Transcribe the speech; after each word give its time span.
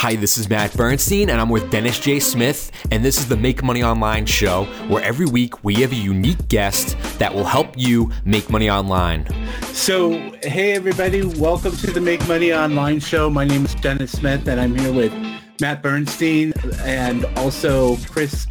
Hi, 0.00 0.14
this 0.14 0.38
is 0.38 0.48
Matt 0.48 0.76
Bernstein, 0.76 1.28
and 1.28 1.40
I'm 1.40 1.48
with 1.48 1.72
Dennis 1.72 1.98
J. 1.98 2.20
Smith, 2.20 2.70
and 2.92 3.04
this 3.04 3.18
is 3.18 3.26
the 3.26 3.36
Make 3.36 3.64
Money 3.64 3.82
Online 3.82 4.26
show, 4.26 4.66
where 4.86 5.02
every 5.02 5.26
week 5.26 5.64
we 5.64 5.74
have 5.74 5.90
a 5.90 5.96
unique 5.96 6.46
guest 6.46 6.96
that 7.18 7.34
will 7.34 7.42
help 7.42 7.76
you 7.76 8.12
make 8.24 8.48
money 8.48 8.70
online. 8.70 9.26
So, 9.72 10.12
hey 10.44 10.74
everybody, 10.74 11.24
welcome 11.24 11.72
to 11.78 11.90
the 11.90 12.00
Make 12.00 12.26
Money 12.28 12.52
Online 12.52 13.00
show. 13.00 13.28
My 13.28 13.44
name 13.44 13.64
is 13.64 13.74
Dennis 13.74 14.12
Smith, 14.12 14.46
and 14.46 14.60
I'm 14.60 14.78
here 14.78 14.92
with 14.92 15.12
Matt 15.60 15.82
Bernstein 15.82 16.52
and 16.82 17.24
also 17.36 17.96
Chris 18.06 18.46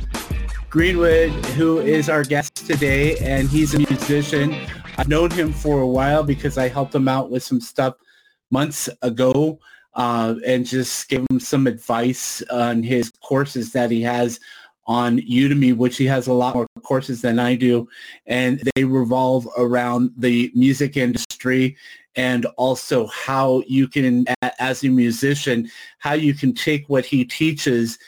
Greenwood, 0.70 1.32
who 1.56 1.80
is 1.80 2.10
our 2.10 2.26
guest 2.26 2.58
today, 2.68 3.18
and 3.20 3.48
he's 3.48 3.74
a 3.74 3.80
musician. 3.80 4.54
I've 4.98 5.08
known 5.08 5.32
him 5.32 5.54
for 5.54 5.80
a 5.80 5.88
while 5.88 6.24
because 6.24 6.58
I 6.58 6.68
helped 6.68 6.94
him 6.94 7.08
out 7.08 7.32
with 7.32 7.42
some 7.42 7.62
stuff 7.62 7.94
months 8.52 8.90
ago 9.02 9.60
uh, 9.98 10.36
and 10.46 10.66
just 10.66 11.10
give 11.10 11.26
him 11.30 11.40
some 11.40 11.68
advice 11.68 12.42
on 12.44 12.84
his 12.84 13.12
courses 13.22 13.74
that 13.74 13.92
he 13.92 14.02
has 14.02 14.40
on 14.86 15.20
Udemy, 15.20 15.76
which 15.76 15.98
he 15.98 16.06
has 16.06 16.28
a 16.28 16.34
lot 16.34 16.56
more 16.56 16.68
courses 16.84 17.22
than 17.22 17.40
I 17.40 17.56
do, 17.56 17.90
and 18.26 18.62
they 18.76 18.86
revolve 18.86 19.46
around 19.58 20.12
the 20.16 20.50
music 20.56 20.96
industry 20.96 21.76
and 22.16 22.46
also 22.58 23.08
how 23.08 23.64
you 23.68 23.88
can, 23.88 24.26
as 24.60 24.84
a 24.84 24.90
musician, 24.90 25.70
how 26.00 26.14
you 26.14 26.34
can 26.34 26.54
take 26.54 26.88
what 26.88 27.06
he 27.06 27.26
teaches 27.26 28.00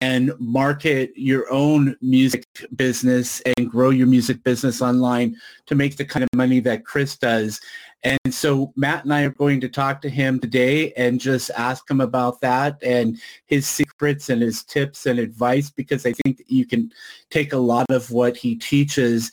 and 0.00 0.32
market 0.38 1.12
your 1.14 1.50
own 1.50 1.96
music 2.00 2.44
business 2.74 3.40
and 3.56 3.70
grow 3.70 3.90
your 3.90 4.06
music 4.06 4.42
business 4.42 4.82
online 4.82 5.36
to 5.66 5.74
make 5.74 5.96
the 5.96 6.04
kind 6.04 6.24
of 6.24 6.28
money 6.34 6.60
that 6.60 6.84
Chris 6.84 7.16
does. 7.16 7.60
And 8.02 8.32
so 8.32 8.72
Matt 8.76 9.04
and 9.04 9.12
I 9.12 9.22
are 9.22 9.30
going 9.30 9.60
to 9.62 9.68
talk 9.68 10.00
to 10.02 10.08
him 10.08 10.38
today 10.38 10.92
and 10.92 11.18
just 11.18 11.50
ask 11.56 11.90
him 11.90 12.00
about 12.00 12.40
that 12.40 12.78
and 12.82 13.18
his 13.46 13.66
secrets 13.66 14.28
and 14.28 14.42
his 14.42 14.62
tips 14.62 15.06
and 15.06 15.18
advice 15.18 15.70
because 15.70 16.06
I 16.06 16.12
think 16.12 16.36
that 16.38 16.50
you 16.50 16.66
can 16.66 16.92
take 17.30 17.52
a 17.52 17.58
lot 17.58 17.86
of 17.90 18.10
what 18.10 18.36
he 18.36 18.54
teaches 18.54 19.32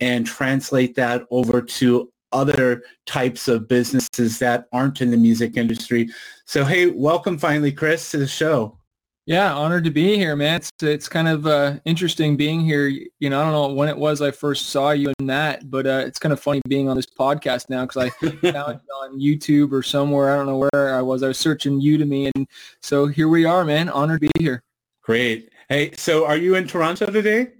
and 0.00 0.26
translate 0.26 0.94
that 0.94 1.22
over 1.30 1.60
to 1.60 2.10
other 2.32 2.82
types 3.06 3.46
of 3.46 3.68
businesses 3.68 4.38
that 4.38 4.66
aren't 4.72 5.00
in 5.00 5.10
the 5.10 5.16
music 5.16 5.56
industry. 5.56 6.08
So 6.46 6.64
hey, 6.64 6.86
welcome 6.86 7.38
finally, 7.38 7.72
Chris, 7.72 8.10
to 8.10 8.18
the 8.18 8.26
show. 8.26 8.78
Yeah, 9.26 9.54
honored 9.54 9.84
to 9.84 9.90
be 9.90 10.16
here, 10.16 10.36
man. 10.36 10.56
It's 10.56 10.70
it's 10.82 11.08
kind 11.08 11.28
of 11.28 11.46
uh, 11.46 11.76
interesting 11.86 12.36
being 12.36 12.60
here. 12.60 12.88
You 12.88 13.30
know, 13.30 13.40
I 13.40 13.44
don't 13.44 13.52
know 13.52 13.72
when 13.72 13.88
it 13.88 13.96
was 13.96 14.20
I 14.20 14.30
first 14.30 14.66
saw 14.66 14.90
you 14.90 15.14
and 15.18 15.30
that, 15.30 15.70
but 15.70 15.86
uh, 15.86 16.02
it's 16.04 16.18
kind 16.18 16.32
of 16.34 16.40
funny 16.40 16.60
being 16.68 16.90
on 16.90 16.96
this 16.96 17.06
podcast 17.06 17.70
now 17.70 17.86
because 17.86 18.04
I 18.04 18.10
found 18.50 18.80
on 19.00 19.18
YouTube 19.18 19.72
or 19.72 19.82
somewhere. 19.82 20.30
I 20.30 20.36
don't 20.36 20.44
know 20.46 20.68
where 20.70 20.94
I 20.94 21.00
was. 21.00 21.22
I 21.22 21.28
was 21.28 21.38
searching 21.38 21.80
Udemy, 21.80 22.30
and 22.34 22.46
so 22.82 23.06
here 23.06 23.28
we 23.28 23.46
are, 23.46 23.64
man. 23.64 23.88
Honored 23.88 24.20
to 24.20 24.28
be 24.34 24.44
here. 24.44 24.62
Great. 25.02 25.48
Hey, 25.70 25.92
so 25.96 26.26
are 26.26 26.36
you 26.36 26.56
in 26.56 26.68
Toronto 26.68 27.06
today? 27.06 27.52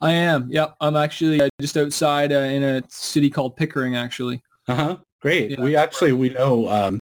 I 0.00 0.12
am. 0.12 0.48
Yep, 0.52 0.76
I'm 0.80 0.94
actually 0.94 1.42
uh, 1.42 1.48
just 1.60 1.76
outside 1.76 2.32
uh, 2.32 2.36
in 2.36 2.62
a 2.62 2.82
city 2.88 3.28
called 3.28 3.56
Pickering, 3.56 3.96
actually. 3.96 4.40
Uh 4.68 4.74
huh. 4.76 4.96
Great. 5.20 5.50
Yeah. 5.50 5.62
We 5.62 5.74
actually 5.74 6.12
we 6.12 6.28
know. 6.28 6.68
Um, 6.68 7.00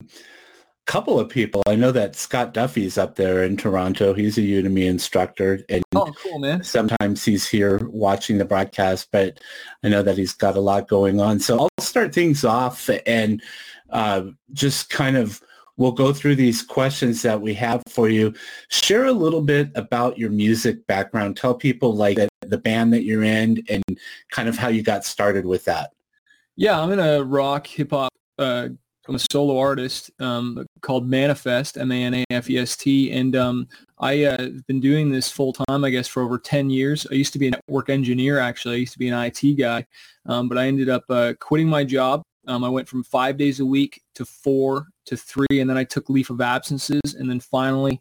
couple 0.90 1.20
of 1.20 1.30
people. 1.30 1.62
I 1.68 1.76
know 1.76 1.92
that 1.92 2.16
Scott 2.16 2.52
Duffy's 2.52 2.98
up 2.98 3.16
there 3.16 3.44
in 3.44 3.58
Toronto. 3.58 4.12
He's 4.16 4.40
a 4.40 4.42
Udemy 4.42 4.88
instructor, 4.88 5.60
and 5.70 5.84
oh, 5.94 6.12
cool, 6.18 6.40
man. 6.40 6.64
Sometimes 6.64 7.24
he's 7.24 7.48
here 7.48 7.88
watching 7.90 8.40
the 8.40 8.46
broadcast, 8.46 9.10
but 9.12 9.40
I 9.84 9.90
know 9.90 10.02
that 10.02 10.18
he's 10.18 10.34
got 10.34 10.58
a 10.58 10.60
lot 10.60 10.88
going 10.88 11.22
on. 11.22 11.40
So 11.42 11.60
I'll 11.60 11.70
start 11.80 12.12
things 12.12 12.44
off 12.44 12.90
and 13.06 13.40
uh, 13.92 14.24
just 14.52 14.90
kind 14.90 15.16
of 15.16 15.40
we'll 15.78 15.92
go 15.92 16.12
through 16.12 16.38
these 16.38 16.64
questions 16.64 17.22
that 17.22 17.40
we 17.40 17.54
have 17.54 17.84
for 17.88 18.10
you. 18.10 18.34
Share 18.70 19.06
a 19.06 19.14
little 19.14 19.42
bit 19.42 19.70
about 19.76 20.18
your 20.18 20.32
music 20.32 20.88
background. 20.88 21.38
Tell 21.38 21.54
people 21.54 21.96
like 21.96 22.18
the 22.42 22.58
band 22.58 22.94
that 22.94 23.04
you're 23.04 23.24
in 23.24 23.64
and 23.70 23.84
kind 24.32 24.50
of 24.50 24.58
how 24.58 24.70
you 24.70 24.82
got 24.82 25.06
started 25.06 25.46
with 25.46 25.66
that. 25.66 25.92
Yeah, 26.56 26.82
I'm 26.82 26.92
in 26.92 27.00
a 27.00 27.24
rock 27.24 27.68
hip 27.68 27.92
hop 27.92 28.12
uh, 28.40 28.70
I'm 29.10 29.16
a 29.16 29.20
solo 29.32 29.58
artist 29.58 30.12
um, 30.20 30.68
called 30.82 31.10
Manafest, 31.10 31.82
M-A-N-A-F-E-S-T, 31.82 33.12
and 33.12 33.36
um, 33.36 33.68
I 33.98 34.26
uh, 34.26 34.50
been 34.68 34.80
doing 34.80 35.10
this 35.10 35.32
full 35.32 35.52
time, 35.52 35.84
I 35.84 35.90
guess, 35.90 36.08
for 36.08 36.22
over 36.22 36.38
10 36.38 36.70
years. 36.70 37.08
I 37.10 37.16
used 37.16 37.34
to 37.34 37.40
be 37.40 37.48
a 37.48 37.52
network 37.52 37.90
engineer, 37.90 38.38
actually. 38.38 38.76
I 38.76 38.78
used 38.78 38.94
to 38.94 39.00
be 39.00 39.10
an 39.10 39.20
IT 39.20 39.56
guy, 39.56 39.88
um, 40.28 40.48
but 40.48 40.60
I 40.60 40.68
ended 40.68 40.90
up 40.90 41.06
uh, 41.10 41.34
quitting 41.40 41.68
my 41.68 41.84
job. 41.84 42.22
Um, 42.48 42.64
I 42.64 42.70
went 42.70 42.88
from 42.88 43.04
five 43.04 43.36
days 43.36 43.60
a 43.62 43.66
week 43.66 44.00
to 44.14 44.26
four 44.26 44.86
to 45.08 45.18
three, 45.18 45.60
and 45.60 45.68
then 45.68 45.78
I 45.78 45.86
took 45.86 46.08
leave 46.12 46.30
of 46.30 46.40
absences, 46.40 47.16
and 47.18 47.28
then 47.28 47.40
finally 47.40 48.00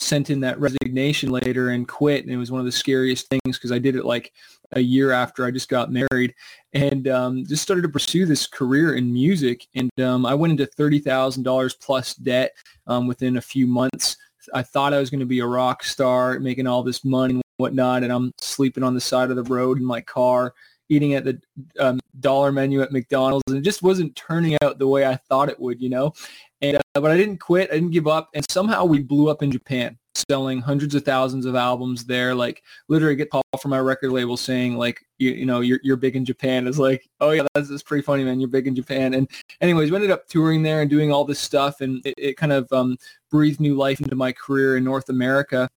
sent 0.00 0.30
in 0.30 0.40
that 0.40 0.58
resignation 0.58 1.30
later 1.30 1.70
and 1.70 1.86
quit. 1.86 2.24
And 2.24 2.32
it 2.32 2.36
was 2.36 2.50
one 2.50 2.60
of 2.60 2.66
the 2.66 2.72
scariest 2.72 3.28
things 3.28 3.56
because 3.58 3.72
I 3.72 3.78
did 3.78 3.96
it 3.96 4.04
like 4.04 4.32
a 4.72 4.80
year 4.80 5.10
after 5.10 5.44
I 5.44 5.50
just 5.50 5.68
got 5.68 5.92
married 5.92 6.34
and 6.72 7.08
um, 7.08 7.44
just 7.46 7.62
started 7.62 7.82
to 7.82 7.88
pursue 7.88 8.26
this 8.26 8.46
career 8.46 8.94
in 8.94 9.12
music. 9.12 9.66
And 9.74 9.90
um, 10.00 10.24
I 10.24 10.34
went 10.34 10.52
into 10.52 10.66
$30,000 10.66 11.80
plus 11.80 12.14
debt 12.14 12.52
um, 12.86 13.06
within 13.06 13.36
a 13.36 13.42
few 13.42 13.66
months. 13.66 14.16
I 14.54 14.62
thought 14.62 14.94
I 14.94 15.00
was 15.00 15.10
going 15.10 15.20
to 15.20 15.26
be 15.26 15.40
a 15.40 15.46
rock 15.46 15.84
star, 15.84 16.38
making 16.40 16.66
all 16.66 16.82
this 16.82 17.04
money 17.04 17.34
and 17.34 17.42
whatnot. 17.58 18.02
And 18.02 18.12
I'm 18.12 18.32
sleeping 18.40 18.82
on 18.82 18.94
the 18.94 19.00
side 19.00 19.30
of 19.30 19.36
the 19.36 19.42
road 19.44 19.78
in 19.78 19.84
my 19.84 20.00
car, 20.00 20.54
eating 20.88 21.14
at 21.14 21.24
the 21.24 21.40
um, 21.78 22.00
dollar 22.20 22.52
menu 22.52 22.80
at 22.80 22.92
McDonald's. 22.92 23.44
And 23.48 23.58
it 23.58 23.62
just 23.62 23.82
wasn't 23.82 24.16
turning 24.16 24.56
out 24.62 24.78
the 24.78 24.88
way 24.88 25.06
I 25.06 25.16
thought 25.16 25.50
it 25.50 25.60
would, 25.60 25.80
you 25.80 25.90
know. 25.90 26.14
And, 26.62 26.76
uh, 26.76 27.00
but 27.00 27.10
I 27.10 27.16
didn't 27.16 27.38
quit. 27.38 27.70
I 27.70 27.74
didn't 27.74 27.90
give 27.90 28.06
up. 28.06 28.30
And 28.34 28.44
somehow 28.50 28.84
we 28.84 29.00
blew 29.00 29.30
up 29.30 29.42
in 29.42 29.50
Japan, 29.50 29.96
selling 30.14 30.60
hundreds 30.60 30.94
of 30.94 31.04
thousands 31.04 31.46
of 31.46 31.54
albums 31.54 32.04
there. 32.04 32.34
Like 32.34 32.62
literally 32.88 33.16
get 33.16 33.30
call 33.30 33.42
from 33.60 33.70
my 33.70 33.80
record 33.80 34.10
label 34.10 34.36
saying 34.36 34.76
like, 34.76 35.00
you, 35.18 35.30
you 35.30 35.46
know, 35.46 35.60
you're, 35.60 35.80
you're 35.82 35.96
big 35.96 36.16
in 36.16 36.24
Japan. 36.24 36.66
Is 36.66 36.78
like, 36.78 37.08
oh 37.20 37.30
yeah, 37.30 37.46
that's, 37.54 37.70
that's 37.70 37.82
pretty 37.82 38.02
funny, 38.02 38.24
man. 38.24 38.40
You're 38.40 38.48
big 38.48 38.66
in 38.66 38.74
Japan. 38.74 39.14
And 39.14 39.28
anyways, 39.60 39.90
we 39.90 39.96
ended 39.96 40.10
up 40.10 40.28
touring 40.28 40.62
there 40.62 40.82
and 40.82 40.90
doing 40.90 41.10
all 41.10 41.24
this 41.24 41.40
stuff. 41.40 41.80
And 41.80 42.04
it, 42.04 42.14
it 42.18 42.36
kind 42.36 42.52
of 42.52 42.70
um, 42.72 42.98
breathed 43.30 43.60
new 43.60 43.76
life 43.76 44.00
into 44.00 44.16
my 44.16 44.32
career 44.32 44.76
in 44.76 44.84
North 44.84 45.08
America. 45.08 45.68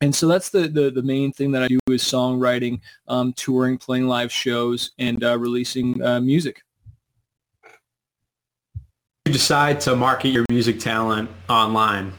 And 0.00 0.14
so 0.14 0.28
that's 0.28 0.50
the, 0.50 0.68
the, 0.68 0.90
the 0.90 1.02
main 1.02 1.32
thing 1.32 1.50
that 1.52 1.64
I 1.64 1.68
do 1.68 1.78
is 1.88 2.04
songwriting, 2.04 2.80
um, 3.08 3.32
touring, 3.32 3.78
playing 3.78 4.06
live 4.06 4.30
shows, 4.30 4.92
and 4.98 5.22
uh, 5.24 5.36
releasing 5.36 6.00
uh, 6.02 6.20
music 6.20 6.62
decide 9.28 9.80
to 9.82 9.96
market 9.96 10.28
your 10.28 10.44
music 10.50 10.80
talent 10.80 11.30
online? 11.48 12.12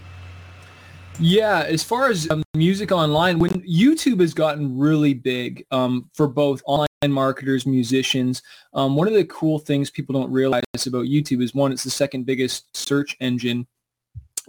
Yeah, 1.20 1.66
as 1.68 1.84
far 1.84 2.10
as 2.10 2.30
um, 2.32 2.44
music 2.56 2.94
online, 2.94 3.40
when 3.40 3.62
YouTube 3.62 4.22
has 4.22 4.34
gotten 4.34 4.78
really 4.78 5.14
big 5.14 5.66
um, 5.70 6.10
for 6.14 6.28
both 6.28 6.62
online 6.66 6.88
marketers, 7.08 7.66
musicians, 7.66 8.42
um, 8.74 8.96
one 8.96 9.08
of 9.08 9.14
the 9.14 9.26
cool 9.26 9.60
things 9.60 9.90
people 9.90 10.14
don't 10.14 10.32
realize 10.32 10.64
about 10.86 11.06
YouTube 11.06 11.44
is 11.44 11.54
one, 11.54 11.74
it's 11.74 11.84
the 11.84 11.90
second 11.90 12.26
biggest 12.26 12.76
search 12.76 13.18
engine 13.20 13.68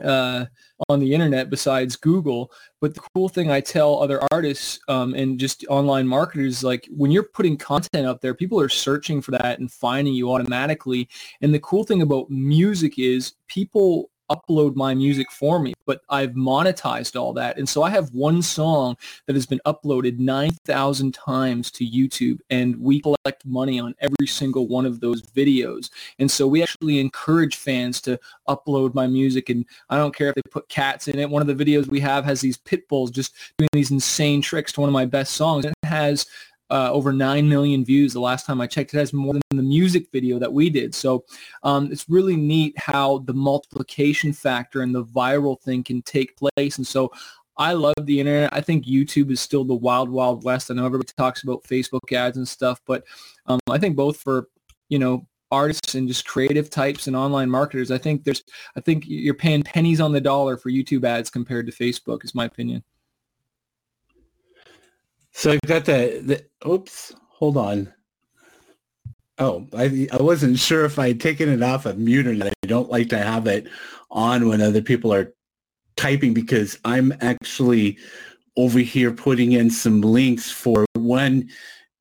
uh, 0.04 0.46
on 0.88 1.00
the 1.00 1.12
internet 1.12 1.50
besides 1.50 1.96
Google. 1.96 2.50
But 2.80 2.94
the 2.94 3.02
cool 3.14 3.28
thing 3.28 3.50
I 3.50 3.60
tell 3.60 4.02
other 4.02 4.20
artists 4.32 4.80
um, 4.88 5.14
and 5.14 5.38
just 5.38 5.64
online 5.68 6.06
marketers, 6.06 6.64
like 6.64 6.88
when 6.90 7.10
you're 7.10 7.22
putting 7.22 7.56
content 7.56 8.06
up 8.06 8.20
there, 8.20 8.34
people 8.34 8.60
are 8.60 8.68
searching 8.68 9.20
for 9.20 9.32
that 9.32 9.58
and 9.58 9.70
finding 9.70 10.14
you 10.14 10.32
automatically. 10.32 11.08
And 11.40 11.52
the 11.52 11.60
cool 11.60 11.84
thing 11.84 12.02
about 12.02 12.30
music 12.30 12.98
is 12.98 13.34
people 13.48 14.09
upload 14.30 14.76
my 14.76 14.94
music 14.94 15.30
for 15.30 15.58
me, 15.58 15.74
but 15.86 16.02
I've 16.08 16.32
monetized 16.32 17.20
all 17.20 17.32
that. 17.34 17.58
And 17.58 17.68
so 17.68 17.82
I 17.82 17.90
have 17.90 18.12
one 18.14 18.42
song 18.42 18.96
that 19.26 19.34
has 19.34 19.46
been 19.46 19.60
uploaded 19.66 20.18
9,000 20.18 21.12
times 21.12 21.70
to 21.72 21.84
YouTube 21.84 22.38
and 22.48 22.80
we 22.80 23.00
collect 23.00 23.44
money 23.44 23.80
on 23.80 23.94
every 24.00 24.26
single 24.26 24.68
one 24.68 24.86
of 24.86 25.00
those 25.00 25.22
videos. 25.22 25.90
And 26.18 26.30
so 26.30 26.46
we 26.46 26.62
actually 26.62 27.00
encourage 27.00 27.56
fans 27.56 28.00
to 28.02 28.18
upload 28.48 28.94
my 28.94 29.06
music 29.06 29.48
and 29.48 29.66
I 29.88 29.96
don't 29.96 30.14
care 30.14 30.28
if 30.28 30.34
they 30.36 30.42
put 30.50 30.68
cats 30.68 31.08
in 31.08 31.18
it. 31.18 31.28
One 31.28 31.42
of 31.42 31.48
the 31.48 31.64
videos 31.64 31.88
we 31.88 32.00
have 32.00 32.24
has 32.24 32.40
these 32.40 32.56
pit 32.56 32.88
bulls 32.88 33.10
just 33.10 33.34
doing 33.58 33.68
these 33.72 33.90
insane 33.90 34.40
tricks 34.40 34.72
to 34.72 34.80
one 34.80 34.88
of 34.88 34.94
my 34.94 35.06
best 35.06 35.34
songs. 35.34 35.64
It 35.64 35.74
has 35.84 36.26
uh, 36.70 36.90
over 36.92 37.12
9 37.12 37.48
million 37.48 37.84
views 37.84 38.12
the 38.12 38.20
last 38.20 38.46
time 38.46 38.60
I 38.60 38.66
checked. 38.66 38.94
It 38.94 38.98
has 38.98 39.12
more 39.12 39.34
than 39.34 39.56
the 39.56 39.62
music 39.62 40.06
video 40.12 40.38
that 40.38 40.52
we 40.52 40.70
did. 40.70 40.94
So 40.94 41.24
um, 41.62 41.90
it's 41.90 42.08
really 42.08 42.36
neat 42.36 42.78
how 42.78 43.18
the 43.18 43.34
multiplication 43.34 44.32
factor 44.32 44.82
and 44.82 44.94
the 44.94 45.04
viral 45.04 45.60
thing 45.60 45.82
can 45.82 46.02
take 46.02 46.36
place. 46.36 46.78
And 46.78 46.86
so 46.86 47.12
I 47.56 47.72
love 47.72 47.94
the 48.04 48.20
internet. 48.20 48.54
I 48.54 48.60
think 48.60 48.86
YouTube 48.86 49.30
is 49.30 49.40
still 49.40 49.64
the 49.64 49.74
wild, 49.74 50.08
wild 50.08 50.44
west. 50.44 50.70
I 50.70 50.74
know 50.74 50.86
everybody 50.86 51.12
talks 51.16 51.42
about 51.42 51.64
Facebook 51.64 52.12
ads 52.12 52.36
and 52.36 52.48
stuff, 52.48 52.80
but 52.86 53.04
um, 53.46 53.60
I 53.68 53.78
think 53.78 53.96
both 53.96 54.16
for, 54.16 54.48
you 54.88 54.98
know, 54.98 55.26
artists 55.50 55.96
and 55.96 56.06
just 56.06 56.26
creative 56.26 56.70
types 56.70 57.06
and 57.06 57.16
online 57.16 57.50
marketers, 57.50 57.90
I 57.90 57.98
think 57.98 58.24
there's, 58.24 58.42
I 58.76 58.80
think 58.80 59.04
you're 59.06 59.34
paying 59.34 59.62
pennies 59.64 60.00
on 60.00 60.12
the 60.12 60.20
dollar 60.20 60.56
for 60.56 60.70
YouTube 60.70 61.04
ads 61.04 61.28
compared 61.28 61.66
to 61.66 61.72
Facebook 61.72 62.24
is 62.24 62.34
my 62.34 62.44
opinion. 62.44 62.84
So 65.32 65.52
I've 65.52 65.60
got 65.62 65.84
the, 65.84 66.20
the 66.24 66.68
oops, 66.68 67.14
hold 67.28 67.56
on. 67.56 67.92
Oh, 69.38 69.66
I 69.74 70.06
I 70.12 70.22
wasn't 70.22 70.58
sure 70.58 70.84
if 70.84 70.98
I 70.98 71.08
had 71.08 71.20
taken 71.20 71.48
it 71.48 71.62
off 71.62 71.86
of 71.86 71.96
mute 71.96 72.26
or 72.26 72.34
not. 72.34 72.52
I 72.62 72.66
don't 72.66 72.90
like 72.90 73.08
to 73.08 73.18
have 73.18 73.46
it 73.46 73.68
on 74.10 74.48
when 74.48 74.60
other 74.60 74.82
people 74.82 75.14
are 75.14 75.32
typing 75.96 76.34
because 76.34 76.78
I'm 76.84 77.14
actually 77.20 77.98
over 78.56 78.80
here 78.80 79.12
putting 79.12 79.52
in 79.52 79.70
some 79.70 80.02
links 80.02 80.50
for 80.50 80.84
one, 80.94 81.48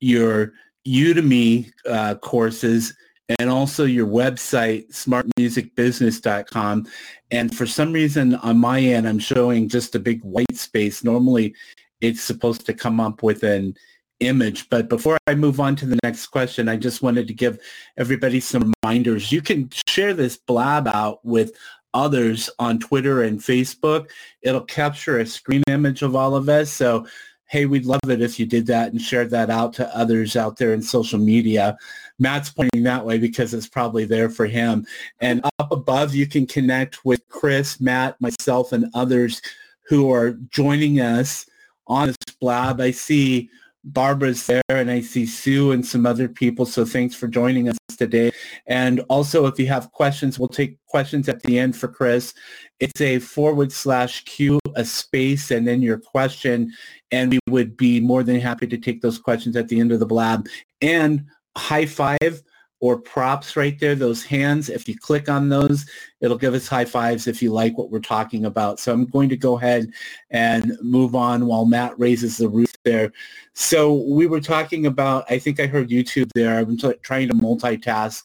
your 0.00 0.52
Udemy 0.86 1.70
uh, 1.88 2.16
courses 2.16 2.94
and 3.38 3.48
also 3.48 3.84
your 3.84 4.06
website, 4.06 4.90
smartmusicbusiness.com. 4.92 6.86
And 7.30 7.54
for 7.54 7.66
some 7.66 7.92
reason 7.92 8.34
on 8.36 8.58
my 8.58 8.80
end, 8.80 9.06
I'm 9.06 9.20
showing 9.20 9.68
just 9.68 9.94
a 9.94 10.00
big 10.00 10.22
white 10.24 10.56
space. 10.56 11.04
Normally 11.04 11.54
it's 12.00 12.22
supposed 12.22 12.66
to 12.66 12.74
come 12.74 13.00
up 13.00 13.22
with 13.22 13.42
an 13.42 13.76
image. 14.20 14.68
But 14.68 14.88
before 14.88 15.18
I 15.26 15.34
move 15.34 15.60
on 15.60 15.76
to 15.76 15.86
the 15.86 15.98
next 16.02 16.26
question, 16.26 16.68
I 16.68 16.76
just 16.76 17.02
wanted 17.02 17.26
to 17.28 17.34
give 17.34 17.58
everybody 17.96 18.40
some 18.40 18.72
reminders. 18.82 19.32
You 19.32 19.42
can 19.42 19.70
share 19.88 20.14
this 20.14 20.36
blab 20.36 20.86
out 20.86 21.24
with 21.24 21.52
others 21.92 22.48
on 22.58 22.78
Twitter 22.78 23.22
and 23.22 23.40
Facebook. 23.40 24.10
It'll 24.42 24.60
capture 24.60 25.18
a 25.18 25.26
screen 25.26 25.62
image 25.68 26.02
of 26.02 26.14
all 26.14 26.36
of 26.36 26.48
us. 26.48 26.70
So, 26.70 27.06
hey, 27.46 27.66
we'd 27.66 27.86
love 27.86 28.00
it 28.08 28.22
if 28.22 28.38
you 28.38 28.46
did 28.46 28.66
that 28.66 28.92
and 28.92 29.00
shared 29.00 29.30
that 29.30 29.50
out 29.50 29.72
to 29.74 29.96
others 29.96 30.36
out 30.36 30.56
there 30.56 30.72
in 30.72 30.82
social 30.82 31.18
media. 31.18 31.76
Matt's 32.20 32.50
pointing 32.50 32.84
that 32.84 33.04
way 33.04 33.18
because 33.18 33.54
it's 33.54 33.68
probably 33.68 34.04
there 34.04 34.30
for 34.30 34.46
him. 34.46 34.86
And 35.20 35.44
up 35.58 35.72
above, 35.72 36.14
you 36.14 36.28
can 36.28 36.46
connect 36.46 37.04
with 37.04 37.26
Chris, 37.28 37.80
Matt, 37.80 38.20
myself, 38.20 38.72
and 38.72 38.86
others 38.94 39.42
who 39.88 40.12
are 40.12 40.32
joining 40.50 41.00
us 41.00 41.46
on 41.90 42.06
this 42.06 42.16
blab. 42.40 42.80
I 42.80 42.92
see 42.92 43.50
Barbara's 43.84 44.46
there 44.46 44.62
and 44.68 44.90
I 44.90 45.00
see 45.00 45.26
Sue 45.26 45.72
and 45.72 45.84
some 45.84 46.06
other 46.06 46.28
people. 46.28 46.64
So 46.66 46.84
thanks 46.84 47.14
for 47.14 47.26
joining 47.26 47.68
us 47.68 47.76
today. 47.96 48.30
And 48.66 49.00
also 49.08 49.46
if 49.46 49.58
you 49.58 49.66
have 49.66 49.90
questions, 49.92 50.38
we'll 50.38 50.48
take 50.48 50.78
questions 50.86 51.28
at 51.28 51.42
the 51.42 51.58
end 51.58 51.76
for 51.76 51.88
Chris. 51.88 52.32
It's 52.78 53.00
a 53.00 53.18
forward 53.18 53.72
slash 53.72 54.24
Q, 54.24 54.60
a 54.76 54.84
space, 54.84 55.50
and 55.50 55.66
then 55.66 55.82
your 55.82 55.98
question. 55.98 56.72
And 57.10 57.32
we 57.32 57.40
would 57.48 57.76
be 57.76 58.00
more 58.00 58.22
than 58.22 58.38
happy 58.40 58.66
to 58.68 58.78
take 58.78 59.02
those 59.02 59.18
questions 59.18 59.56
at 59.56 59.68
the 59.68 59.80
end 59.80 59.92
of 59.92 60.00
the 60.00 60.06
blab. 60.06 60.46
And 60.80 61.26
high 61.56 61.86
five 61.86 62.42
or 62.80 62.98
props 62.98 63.56
right 63.56 63.78
there, 63.78 63.94
those 63.94 64.24
hands. 64.24 64.70
If 64.70 64.88
you 64.88 64.96
click 64.96 65.28
on 65.28 65.50
those, 65.50 65.84
it'll 66.20 66.38
give 66.38 66.54
us 66.54 66.66
high 66.66 66.86
fives 66.86 67.26
if 67.26 67.42
you 67.42 67.52
like 67.52 67.76
what 67.76 67.90
we're 67.90 68.00
talking 68.00 68.46
about. 68.46 68.80
So 68.80 68.92
I'm 68.92 69.04
going 69.04 69.28
to 69.28 69.36
go 69.36 69.58
ahead 69.58 69.92
and 70.30 70.76
move 70.82 71.14
on 71.14 71.46
while 71.46 71.66
Matt 71.66 71.98
raises 71.98 72.38
the 72.38 72.48
roof 72.48 72.72
there. 72.84 73.12
So 73.52 73.92
we 73.92 74.26
were 74.26 74.40
talking 74.40 74.86
about, 74.86 75.30
I 75.30 75.38
think 75.38 75.60
I 75.60 75.66
heard 75.66 75.90
YouTube 75.90 76.30
there. 76.34 76.58
I'm 76.58 76.78
t- 76.78 76.94
trying 77.02 77.28
to 77.28 77.34
multitask 77.34 78.22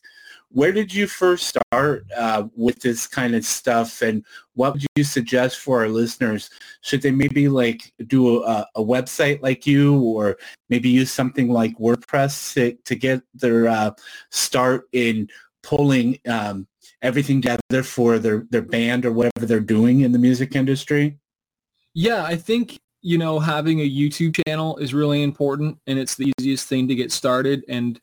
where 0.50 0.72
did 0.72 0.94
you 0.94 1.08
first 1.08 1.48
start 1.48 2.06
uh, 2.16 2.48
with 2.56 2.82
this 2.82 3.08
kind 3.08 3.36
of 3.36 3.44
stuff? 3.44 4.02
And 4.02 4.24
what 4.54 4.74
would 4.74 4.86
you 4.96 5.04
suggest 5.04 5.60
for 5.60 5.82
our 5.82 5.90
listeners? 5.90 6.50
Should 6.82 7.02
they 7.02 7.12
maybe 7.12 7.50
like 7.50 7.94
do 8.08 8.44
a, 8.44 8.68
a 8.76 8.82
website 8.82 9.42
like 9.42 9.68
you 9.68 10.00
or 10.00 10.38
maybe 10.70 10.90
use 10.90 11.12
something 11.12 11.50
like 11.50 11.78
wordpress 11.78 12.54
to, 12.54 12.74
to 12.86 12.96
get 12.96 13.22
their 13.34 13.68
uh, 13.68 13.92
start 14.32 14.88
in 14.94 15.28
pulling 15.62 16.20
um, 16.28 16.68
everything 17.02 17.42
together 17.42 17.84
for 17.84 18.20
their, 18.20 18.46
their 18.50 18.62
band 18.62 19.06
or 19.06 19.12
whatever 19.12 19.46
they're 19.46 19.60
doing 19.60 20.02
in 20.02 20.12
the 20.12 20.20
music 20.20 20.56
industry? 20.56 21.18
Yeah 21.94 22.24
i 22.24 22.36
think 22.36 22.78
you 23.02 23.18
know 23.18 23.40
having 23.40 23.80
a 23.80 23.90
youtube 23.90 24.38
channel 24.46 24.78
is 24.78 24.94
really 24.94 25.24
important 25.24 25.78
and 25.88 25.98
it's 25.98 26.16
the 26.16 26.32
easiest 26.38 26.68
thing 26.68 26.88
to 26.88 26.96
get 26.96 27.12
started. 27.12 27.64
And 27.68 28.00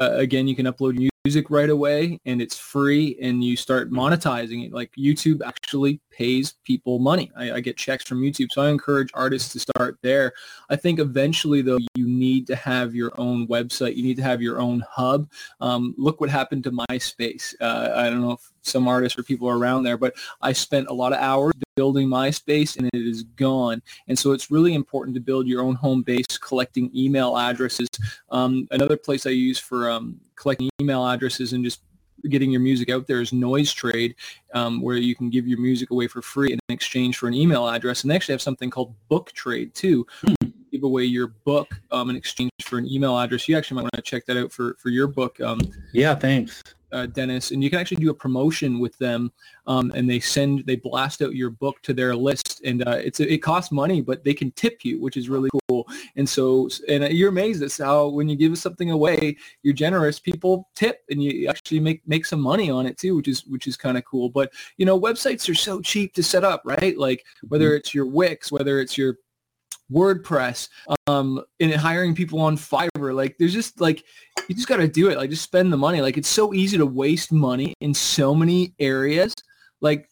uh, 0.00 0.12
again 0.14 0.48
you 0.48 0.56
can 0.56 0.66
upload 0.66 0.98
music 1.26 1.50
right 1.50 1.70
away 1.70 2.20
and 2.24 2.40
it's 2.40 2.56
free 2.56 3.18
and 3.20 3.42
you 3.42 3.56
start 3.56 3.90
monetizing 3.90 4.64
it. 4.64 4.72
Like 4.72 4.92
YouTube 4.96 5.40
actually 5.44 6.00
pays 6.08 6.54
people 6.62 7.00
money. 7.00 7.32
I, 7.36 7.54
I, 7.54 7.60
get 7.60 7.76
checks 7.76 8.04
from 8.04 8.22
YouTube. 8.22 8.52
So 8.52 8.62
I 8.62 8.70
encourage 8.70 9.10
artists 9.12 9.52
to 9.54 9.58
start 9.58 9.98
there. 10.02 10.34
I 10.70 10.76
think 10.76 11.00
eventually 11.00 11.62
though, 11.62 11.80
you 11.96 12.06
need 12.06 12.46
to 12.46 12.54
have 12.54 12.94
your 12.94 13.10
own 13.20 13.48
website. 13.48 13.96
You 13.96 14.04
need 14.04 14.16
to 14.18 14.22
have 14.22 14.40
your 14.40 14.60
own 14.60 14.84
hub. 14.88 15.28
Um, 15.60 15.96
look 15.98 16.20
what 16.20 16.30
happened 16.30 16.62
to 16.62 16.70
MySpace. 16.70 17.56
Uh, 17.60 17.90
I 17.96 18.08
don't 18.08 18.20
know 18.20 18.32
if 18.32 18.52
some 18.62 18.86
artists 18.86 19.18
or 19.18 19.24
people 19.24 19.48
are 19.48 19.58
around 19.58 19.82
there, 19.82 19.96
but 19.98 20.14
I 20.40 20.52
spent 20.52 20.86
a 20.86 20.94
lot 20.94 21.12
of 21.12 21.18
hours 21.18 21.54
building 21.76 22.08
MySpace 22.08 22.78
and 22.78 22.86
it 22.86 23.06
is 23.06 23.22
gone. 23.22 23.82
And 24.08 24.18
so 24.18 24.32
it's 24.32 24.50
really 24.50 24.74
important 24.74 25.14
to 25.14 25.20
build 25.20 25.46
your 25.46 25.62
own 25.62 25.74
home 25.74 26.02
base, 26.02 26.38
collecting 26.40 26.90
email 26.94 27.36
addresses. 27.36 27.88
Um, 28.30 28.66
another 28.70 28.96
place 28.96 29.26
I 29.26 29.30
use 29.30 29.58
for 29.58 29.90
um, 29.90 30.18
collecting 30.34 30.70
email 30.80 31.06
addresses 31.06 31.52
and 31.52 31.62
just 31.62 31.82
getting 32.30 32.50
your 32.50 32.62
music 32.62 32.90
out 32.90 33.06
there 33.06 33.20
is 33.20 33.32
Noise 33.32 33.72
Trade, 33.72 34.16
um, 34.54 34.80
where 34.80 34.96
you 34.96 35.14
can 35.14 35.30
give 35.30 35.46
your 35.46 35.60
music 35.60 35.90
away 35.90 36.08
for 36.08 36.22
free 36.22 36.52
in 36.52 36.58
exchange 36.70 37.18
for 37.18 37.28
an 37.28 37.34
email 37.34 37.68
address. 37.68 38.02
And 38.02 38.10
they 38.10 38.16
actually 38.16 38.32
have 38.32 38.42
something 38.42 38.70
called 38.70 38.94
Book 39.08 39.32
Trade 39.32 39.74
too. 39.74 40.06
Hmm. 40.22 40.34
Give 40.72 40.82
away 40.82 41.04
your 41.04 41.28
book 41.28 41.68
um, 41.90 42.10
in 42.10 42.16
exchange 42.16 42.50
for 42.62 42.78
an 42.78 42.90
email 42.90 43.18
address. 43.18 43.48
You 43.48 43.56
actually 43.56 43.76
might 43.76 43.82
want 43.82 43.94
to 43.94 44.02
check 44.02 44.26
that 44.26 44.36
out 44.36 44.50
for, 44.50 44.74
for 44.78 44.88
your 44.88 45.06
book. 45.06 45.40
Um, 45.40 45.60
yeah, 45.92 46.14
thanks 46.14 46.62
uh, 46.92 47.06
Dennis, 47.06 47.50
and 47.50 47.62
you 47.62 47.70
can 47.70 47.78
actually 47.78 47.98
do 47.98 48.10
a 48.10 48.14
promotion 48.14 48.78
with 48.78 48.96
them, 48.98 49.32
um, 49.66 49.92
and 49.94 50.08
they 50.08 50.20
send 50.20 50.64
they 50.66 50.76
blast 50.76 51.22
out 51.22 51.34
your 51.34 51.50
book 51.50 51.80
to 51.82 51.92
their 51.92 52.14
list, 52.14 52.60
and 52.64 52.86
uh, 52.86 52.98
it's 53.02 53.20
it 53.20 53.38
costs 53.38 53.72
money, 53.72 54.00
but 54.00 54.24
they 54.24 54.34
can 54.34 54.50
tip 54.52 54.84
you, 54.84 55.00
which 55.00 55.16
is 55.16 55.28
really 55.28 55.50
cool. 55.68 55.86
And 56.16 56.28
so, 56.28 56.68
and 56.88 57.04
uh, 57.04 57.08
you're 57.08 57.28
amazed 57.28 57.62
at 57.62 57.76
how 57.84 58.08
when 58.08 58.28
you 58.28 58.36
give 58.36 58.56
something 58.58 58.90
away, 58.90 59.36
you're 59.62 59.74
generous. 59.74 60.18
People 60.18 60.68
tip, 60.74 61.04
and 61.10 61.22
you 61.22 61.48
actually 61.48 61.80
make 61.80 62.06
make 62.06 62.26
some 62.26 62.40
money 62.40 62.70
on 62.70 62.86
it 62.86 62.98
too, 62.98 63.16
which 63.16 63.28
is 63.28 63.44
which 63.46 63.66
is 63.66 63.76
kind 63.76 63.98
of 63.98 64.04
cool. 64.04 64.28
But 64.28 64.52
you 64.76 64.86
know, 64.86 64.98
websites 64.98 65.48
are 65.48 65.54
so 65.54 65.80
cheap 65.80 66.14
to 66.14 66.22
set 66.22 66.44
up, 66.44 66.62
right? 66.64 66.96
Like 66.96 67.24
whether 67.48 67.68
mm-hmm. 67.68 67.76
it's 67.76 67.94
your 67.94 68.06
Wix, 68.06 68.52
whether 68.52 68.80
it's 68.80 68.96
your 68.96 69.18
WordPress, 69.92 70.68
um, 71.06 71.42
and 71.60 71.72
hiring 71.74 72.14
people 72.14 72.40
on 72.40 72.56
Fiverr. 72.56 73.14
Like 73.14 73.36
there's 73.38 73.52
just 73.52 73.80
like 73.80 74.04
you 74.48 74.54
just 74.54 74.68
got 74.68 74.76
to 74.78 74.88
do 74.88 75.10
it. 75.10 75.16
Like 75.16 75.30
just 75.30 75.42
spend 75.42 75.72
the 75.72 75.76
money. 75.76 76.00
Like 76.00 76.16
it's 76.16 76.28
so 76.28 76.52
easy 76.54 76.76
to 76.76 76.86
waste 76.86 77.32
money 77.32 77.74
in 77.80 77.94
so 77.94 78.34
many 78.34 78.74
areas. 78.78 79.34
Like 79.80 80.08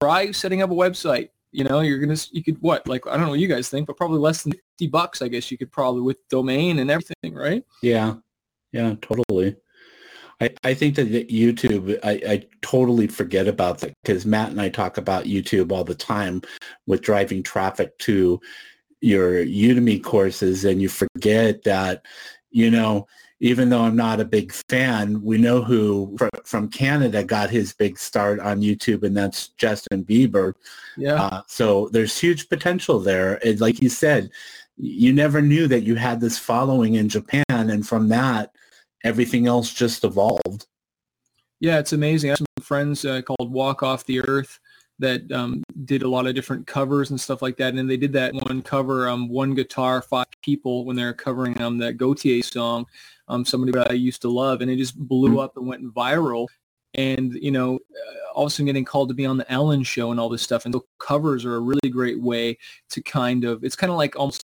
try 0.00 0.30
setting 0.32 0.62
up 0.62 0.70
a 0.70 0.74
website. 0.74 1.30
You 1.52 1.64
know, 1.64 1.80
you're 1.80 1.98
gonna 1.98 2.18
you 2.32 2.44
could 2.44 2.60
what 2.60 2.86
like 2.86 3.06
I 3.06 3.12
don't 3.12 3.22
know 3.22 3.30
what 3.30 3.38
you 3.38 3.48
guys 3.48 3.68
think, 3.68 3.86
but 3.86 3.96
probably 3.96 4.18
less 4.18 4.42
than 4.42 4.52
fifty 4.52 4.86
bucks. 4.88 5.22
I 5.22 5.28
guess 5.28 5.50
you 5.50 5.58
could 5.58 5.72
probably 5.72 6.02
with 6.02 6.18
domain 6.28 6.78
and 6.80 6.90
everything, 6.90 7.34
right? 7.34 7.64
Yeah, 7.82 8.14
yeah, 8.72 8.94
totally. 9.00 9.56
I, 10.40 10.50
I 10.64 10.74
think 10.74 10.96
that 10.96 11.10
YouTube, 11.10 11.98
I, 12.04 12.10
I 12.28 12.46
totally 12.60 13.06
forget 13.06 13.48
about 13.48 13.78
that 13.78 13.94
because 14.02 14.26
Matt 14.26 14.50
and 14.50 14.60
I 14.60 14.68
talk 14.68 14.98
about 14.98 15.24
YouTube 15.24 15.72
all 15.72 15.84
the 15.84 15.94
time 15.94 16.42
with 16.86 17.02
driving 17.02 17.42
traffic 17.42 17.96
to 18.00 18.40
your 19.00 19.44
Udemy 19.44 20.02
courses 20.02 20.64
and 20.64 20.82
you 20.82 20.88
forget 20.88 21.62
that, 21.64 22.04
you 22.50 22.70
know, 22.70 23.06
even 23.40 23.68
though 23.68 23.82
I'm 23.82 23.96
not 23.96 24.20
a 24.20 24.24
big 24.24 24.52
fan, 24.70 25.22
we 25.22 25.36
know 25.36 25.62
who 25.62 26.16
from 26.44 26.68
Canada 26.68 27.22
got 27.22 27.50
his 27.50 27.74
big 27.74 27.98
start 27.98 28.40
on 28.40 28.62
YouTube, 28.62 29.02
and 29.02 29.14
that's 29.14 29.48
Justin 29.48 30.04
Bieber. 30.04 30.54
Yeah. 30.96 31.22
Uh, 31.22 31.42
so 31.46 31.90
there's 31.90 32.18
huge 32.18 32.48
potential 32.48 32.98
there. 32.98 33.38
And 33.46 33.60
like 33.60 33.82
you 33.82 33.90
said, 33.90 34.30
you 34.78 35.12
never 35.12 35.42
knew 35.42 35.66
that 35.68 35.82
you 35.82 35.96
had 35.96 36.20
this 36.20 36.38
following 36.38 36.94
in 36.94 37.10
Japan, 37.10 37.44
and 37.48 37.86
from 37.86 38.08
that, 38.08 38.52
everything 39.06 39.46
else 39.46 39.72
just 39.72 40.04
evolved. 40.04 40.66
Yeah, 41.60 41.78
it's 41.78 41.92
amazing. 41.92 42.30
I 42.30 42.32
have 42.32 42.38
some 42.38 42.64
friends 42.64 43.04
uh, 43.04 43.22
called 43.22 43.52
Walk 43.52 43.82
Off 43.82 44.04
the 44.04 44.20
Earth 44.20 44.58
that 44.98 45.30
um, 45.30 45.62
did 45.84 46.02
a 46.02 46.08
lot 46.08 46.26
of 46.26 46.34
different 46.34 46.66
covers 46.66 47.10
and 47.10 47.20
stuff 47.20 47.42
like 47.42 47.56
that. 47.58 47.74
And 47.74 47.88
they 47.88 47.96
did 47.96 48.12
that 48.14 48.34
one 48.34 48.62
cover, 48.62 49.08
um, 49.08 49.28
one 49.28 49.54
guitar, 49.54 50.02
five 50.02 50.26
people, 50.42 50.84
when 50.84 50.96
they 50.96 51.04
were 51.04 51.12
covering 51.12 51.60
um, 51.60 51.78
that 51.78 51.98
Gotye 51.98 52.42
song, 52.42 52.86
um, 53.28 53.44
somebody 53.44 53.72
that 53.72 53.90
I 53.90 53.94
used 53.94 54.22
to 54.22 54.28
love, 54.28 54.60
and 54.60 54.70
it 54.70 54.76
just 54.76 54.98
blew 54.98 55.30
mm-hmm. 55.30 55.38
up 55.38 55.56
and 55.56 55.66
went 55.66 55.94
viral. 55.94 56.48
And 56.94 57.34
you 57.34 57.50
know, 57.50 57.74
uh, 57.76 58.32
all 58.34 58.44
of 58.44 58.48
a 58.48 58.50
sudden 58.50 58.66
getting 58.66 58.84
called 58.84 59.08
to 59.08 59.14
be 59.14 59.26
on 59.26 59.36
the 59.36 59.50
Ellen 59.52 59.82
Show 59.82 60.10
and 60.10 60.18
all 60.18 60.30
this 60.30 60.42
stuff. 60.42 60.64
And 60.64 60.74
so 60.74 60.86
covers 60.98 61.44
are 61.44 61.56
a 61.56 61.60
really 61.60 61.90
great 61.90 62.20
way 62.20 62.56
to 62.90 63.02
kind 63.02 63.44
of. 63.44 63.64
It's 63.64 63.76
kind 63.76 63.90
of 63.90 63.98
like 63.98 64.18
almost 64.18 64.44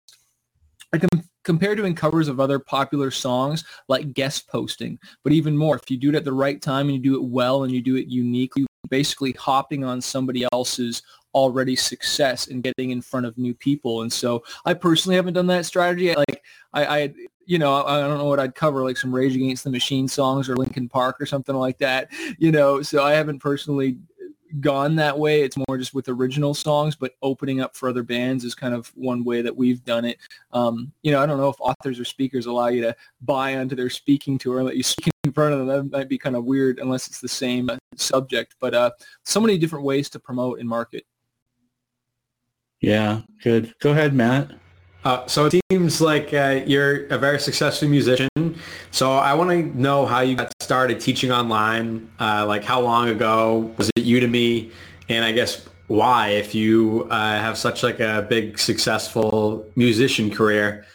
like 0.92 1.04
compared 1.44 1.78
to 1.78 1.86
in 1.86 1.96
covers 1.96 2.28
of 2.28 2.40
other 2.40 2.60
popular 2.60 3.12
songs 3.12 3.64
like 3.88 4.14
guest 4.14 4.48
posting. 4.48 5.00
But 5.24 5.34
even 5.34 5.58
more 5.58 5.76
if 5.76 5.90
you 5.90 5.98
do 5.98 6.10
it 6.10 6.16
at 6.16 6.26
the 6.26 6.34
right 6.34 6.62
time 6.62 6.88
and 6.88 6.96
you 6.96 7.02
do 7.02 7.16
it 7.16 7.24
well 7.24 7.64
and 7.64 7.74
you 7.74 7.82
do 7.82 7.96
it 7.96 8.08
uniquely 8.08 8.66
basically 8.90 9.32
hopping 9.34 9.84
on 9.84 10.02
somebody 10.02 10.46
else's 10.52 11.02
already 11.34 11.76
success 11.76 12.48
and 12.48 12.62
getting 12.62 12.92
in 12.92 13.02
front 13.02 13.26
of 13.26 13.38
new 13.38 13.54
people. 13.54 14.02
And 14.02 14.12
so 14.12 14.44
i 14.66 14.74
personally 14.74 15.16
haven't 15.16 15.34
done 15.34 15.48
that 15.48 15.66
strategy. 15.66 16.14
Like 16.14 16.44
i, 16.74 16.86
I 16.86 17.14
you 17.46 17.58
know, 17.60 17.74
I, 17.74 17.98
I 17.98 18.08
don't 18.08 18.18
know 18.18 18.26
what 18.26 18.40
I'd 18.40 18.56
cover, 18.56 18.84
like 18.84 18.98
some 18.98 19.14
Rage 19.14 19.36
Against 19.36 19.64
the 19.64 19.72
Machine 19.72 20.08
songs 20.08 20.48
or 20.48 20.56
Linkin 20.56 20.88
Park 20.88 21.20
or 21.20 21.26
something 21.26 21.56
like 21.56 21.78
that, 21.80 22.10
you 22.38 22.52
know. 22.52 22.82
So 22.82 23.04
I 23.04 23.14
haven't 23.14 23.40
personally 23.40 23.98
gone 24.60 24.96
that 24.96 25.18
way. 25.18 25.42
It's 25.42 25.58
more 25.58 25.78
just 25.78 25.94
with 25.94 26.10
original 26.10 26.54
songs, 26.54 26.96
but 26.96 27.16
opening 27.22 27.62
up 27.62 27.76
for 27.76 27.90
other 27.90 28.04
bands 28.04 28.44
is 28.44 28.56
kind 28.56 28.74
of 28.74 28.88
one 28.96 29.24
way 29.24 29.42
that 29.42 29.56
we've 29.56 29.84
done 29.86 30.06
it. 30.06 30.18
Um, 30.52 30.92
you 31.04 31.12
know, 31.12 31.22
I 31.22 31.26
don't 31.26 31.38
know 31.38 31.50
if 31.50 31.60
authors 31.60 32.00
or 32.00 32.06
speakers 32.06 32.46
allow 32.46 32.68
you 32.68 32.82
to 32.82 32.96
buy 33.22 33.58
onto 33.58 33.76
their 33.76 33.90
speaking 33.90 34.38
tour 34.38 34.58
and 34.58 34.68
let 34.68 34.78
you 34.78 34.84
speak 34.84 35.12
in 35.24 35.32
front 35.32 35.54
of 35.54 35.60
them. 35.60 35.90
That 35.90 35.98
might 35.98 36.10
be 36.10 36.18
kind 36.18 36.36
of 36.36 36.46
weird 36.46 36.80
unless 36.80 37.08
it's 37.08 37.22
the 37.22 37.28
same 37.28 37.70
uh, 37.70 37.78
subject. 37.96 38.56
But 38.60 38.74
uh, 38.74 38.92
so 39.24 39.40
many 39.40 39.58
different 39.58 39.86
ways 39.86 40.10
to 40.10 40.20
promote 40.20 40.60
and 40.60 40.68
market. 40.68 41.06
Yeah, 42.82 43.22
good. 43.44 43.74
Go 43.80 43.92
ahead, 43.92 44.14
Matt. 44.14 44.52
Uh, 45.04 45.26
so 45.26 45.48
it 45.48 45.60
seems 45.72 46.00
like 46.00 46.34
uh, 46.34 46.62
you're 46.66 47.08
a 47.08 47.18
very 47.18 47.40
successful 47.40 47.88
musician. 47.88 48.30
So 48.92 49.14
I 49.14 49.34
want 49.34 49.50
to 49.50 49.80
know 49.80 50.06
how 50.06 50.22
you 50.22 50.36
got 50.36 50.54
started 50.62 51.00
teaching 51.00 51.32
online. 51.32 52.10
Uh, 52.20 52.46
like 52.46 52.64
how 52.64 52.82
long 52.82 53.10
ago 53.10 53.74
was 53.78 53.90
it 53.96 54.06
Udemy? 54.06 54.72
And 55.10 55.26
I 55.26 55.32
guess 55.32 55.66
why, 55.88 56.30
if 56.30 56.54
you 56.54 57.08
uh, 57.10 57.40
have 57.40 57.58
such 57.58 57.84
like 57.84 58.00
a 58.00 58.26
big 58.30 58.60
successful 58.60 59.66
musician 59.76 60.30
career. 60.30 60.86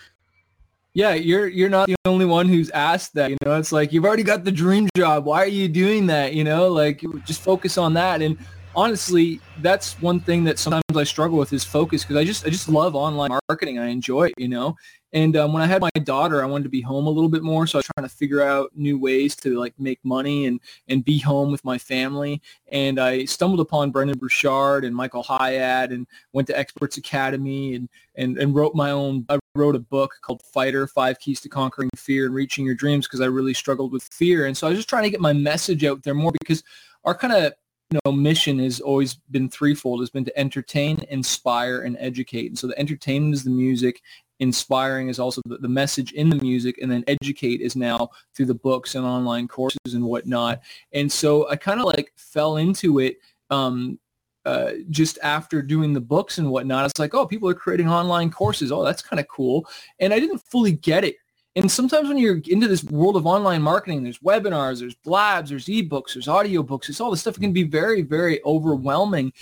Yeah, 0.95 1.13
you're 1.13 1.47
you're 1.49 1.69
not 1.69 1.89
the 1.89 1.97
only 2.07 2.25
one 2.25 2.49
who's 2.49 2.71
asked 2.71 3.13
that. 3.15 3.31
You 3.31 3.37
know, 3.45 3.59
it's 3.59 3.73
like 3.73 3.93
you've 3.93 4.07
already 4.07 4.23
got 4.23 4.45
the 4.45 4.53
dream 4.53 4.89
job. 4.97 5.27
Why 5.27 5.43
are 5.43 5.49
you 5.49 5.69
doing 5.69 6.07
that? 6.07 6.33
You 6.33 6.45
know, 6.45 6.69
like 6.69 7.05
just 7.27 7.43
focus 7.43 7.77
on 7.77 7.93
that. 7.95 8.23
And 8.23 8.39
honestly, 8.77 9.41
that's 9.63 10.01
one 10.03 10.21
thing 10.21 10.45
that 10.45 10.59
sometimes 10.59 10.85
I 10.95 11.03
struggle 11.03 11.39
with 11.39 11.53
is 11.53 11.65
focus 11.65 12.05
because 12.05 12.17
I 12.17 12.25
just 12.25 12.47
I 12.47 12.51
just 12.51 12.69
love 12.69 12.95
online 12.95 13.31
marketing. 13.49 13.79
I 13.79 13.87
enjoy 13.87 14.29
it, 14.29 14.35
you 14.37 14.49
know. 14.49 14.77
And 15.13 15.35
um, 15.37 15.55
when 15.55 15.63
I 15.63 15.67
had 15.67 15.81
my 15.81 15.89
daughter, 16.05 16.43
I 16.43 16.47
wanted 16.47 16.65
to 16.65 16.71
be 16.71 16.83
home 16.83 17.07
a 17.07 17.11
little 17.11 17.31
bit 17.31 17.43
more, 17.43 17.67
so 17.67 17.79
I 17.79 17.81
was 17.81 17.89
trying 17.97 18.07
to 18.07 18.15
figure 18.15 18.43
out 18.43 18.71
new 18.75 18.99
ways 18.99 19.35
to 19.37 19.59
like 19.59 19.73
make 19.79 19.99
money 20.05 20.45
and 20.45 20.61
and 20.89 21.05
be 21.05 21.19
home 21.19 21.51
with 21.51 21.65
my 21.65 21.79
family. 21.79 22.43
And 22.71 23.01
I 23.01 23.25
stumbled 23.25 23.61
upon 23.61 23.91
Brendon 23.91 24.19
Burchard 24.19 24.85
and 24.85 24.95
Michael 24.95 25.23
Hyatt, 25.23 25.91
and 25.91 26.07
went 26.33 26.47
to 26.49 26.59
Experts 26.59 26.99
Academy 26.99 27.75
and 27.75 27.89
and 28.15 28.37
and 28.37 28.55
wrote 28.55 28.75
my 28.75 28.91
own. 28.91 29.25
I 29.31 29.39
wrote 29.55 29.75
a 29.75 29.81
book 29.81 30.15
called 30.21 30.43
Fighter: 30.43 30.87
Five 30.87 31.19
Keys 31.19 31.41
to 31.41 31.49
Conquering 31.49 31.91
Fear 31.97 32.27
and 32.27 32.35
Reaching 32.35 32.67
Your 32.67 32.75
Dreams 32.75 33.07
because 33.07 33.23
I 33.23 33.27
really 33.27 33.55
struggled 33.55 33.93
with 33.93 34.05
fear. 34.05 34.47
And 34.47 34.57
so 34.57 34.67
I 34.67 34.71
was 34.71 34.79
just 34.79 34.89
trying 34.89 35.05
to 35.05 35.11
get 35.11 35.21
my 35.21 35.33
message 35.33 35.83
out 35.85 36.03
there 36.03 36.15
more 36.15 36.33
because 36.39 36.63
our 37.05 37.15
kind 37.15 37.33
of 37.33 37.55
you 37.91 38.01
know 38.05 38.13
mission 38.13 38.59
has 38.59 38.81
always 38.81 39.15
been 39.15 39.49
threefold. 39.49 40.01
It's 40.01 40.11
been 40.11 40.25
to 40.25 40.39
entertain 40.39 41.05
inspire 41.09 41.83
and 41.83 41.97
educate. 42.01 42.49
And 42.49 42.59
so 42.59 42.67
the 42.67 42.79
entertainment 42.79 43.35
is 43.35 43.45
the 43.45 43.51
music 43.51 44.03
inspiring 44.39 45.09
is 45.09 45.19
also 45.19 45.41
the, 45.47 45.59
the 45.59 45.69
message 45.69 46.13
in 46.13 46.29
the 46.29 46.37
music 46.37 46.79
and 46.83 46.91
then 46.91 47.05
educate 47.07 47.61
is 47.61 47.75
now 47.75 48.11
through 48.35 48.47
the 48.47 48.55
books 48.55 48.95
and 48.95 49.05
online 49.05 49.49
courses 49.49 49.95
and 49.95 50.05
whatnot. 50.05 50.61
And 50.93 51.11
so 51.11 51.49
i 51.49 51.57
kind 51.57 51.81
of 51.81 51.87
like 51.87 52.13
fell 52.17 52.57
into 52.57 52.99
it 52.99 53.19
um, 53.51 53.99
uh, 54.45 54.73
just 54.91 55.19
after 55.23 55.63
doing 55.63 55.93
the 55.93 56.01
books 56.01 56.39
and 56.39 56.51
whatnot. 56.51 56.87
It's 56.87 56.99
like 56.99 57.15
oh 57.15 57.27
people 57.27 57.49
are 57.49 57.55
creating 57.55 57.89
online 57.89 58.31
courses. 58.31 58.73
Oh 58.73 58.85
that's 58.85 59.03
kind 59.03 59.21
of 59.21 59.29
cool. 59.29 59.67
And 60.01 60.13
i 60.13 60.19
didn't 60.21 60.39
fully 60.39 60.73
get 60.73 61.05
it 61.05 61.17
and 61.57 61.71
sometimes 61.71 62.09
when 62.09 62.19
you're 62.19 62.41
into 62.47 62.69
this 62.69 62.85
world 62.85 63.17
of 63.17 63.27
online 63.27 63.63
marketing, 63.63 64.05
there's 64.05 64.19
webinars, 64.19 64.81
there's 64.81 64.95
blabs, 64.95 65.49
there's 65.49 65.67
ebooks, 65.67 66.13
there's 66.13 66.27
audiobooks, 66.27 66.91
it's 66.91 67.01
all 67.01 67.11
this 67.11 67.23
stuff. 67.23 67.39
It 67.39 67.41
can 67.41 67.53
be 67.53 67.63
very, 67.63 68.03
very 68.03 68.45
overwhelming. 68.45 69.33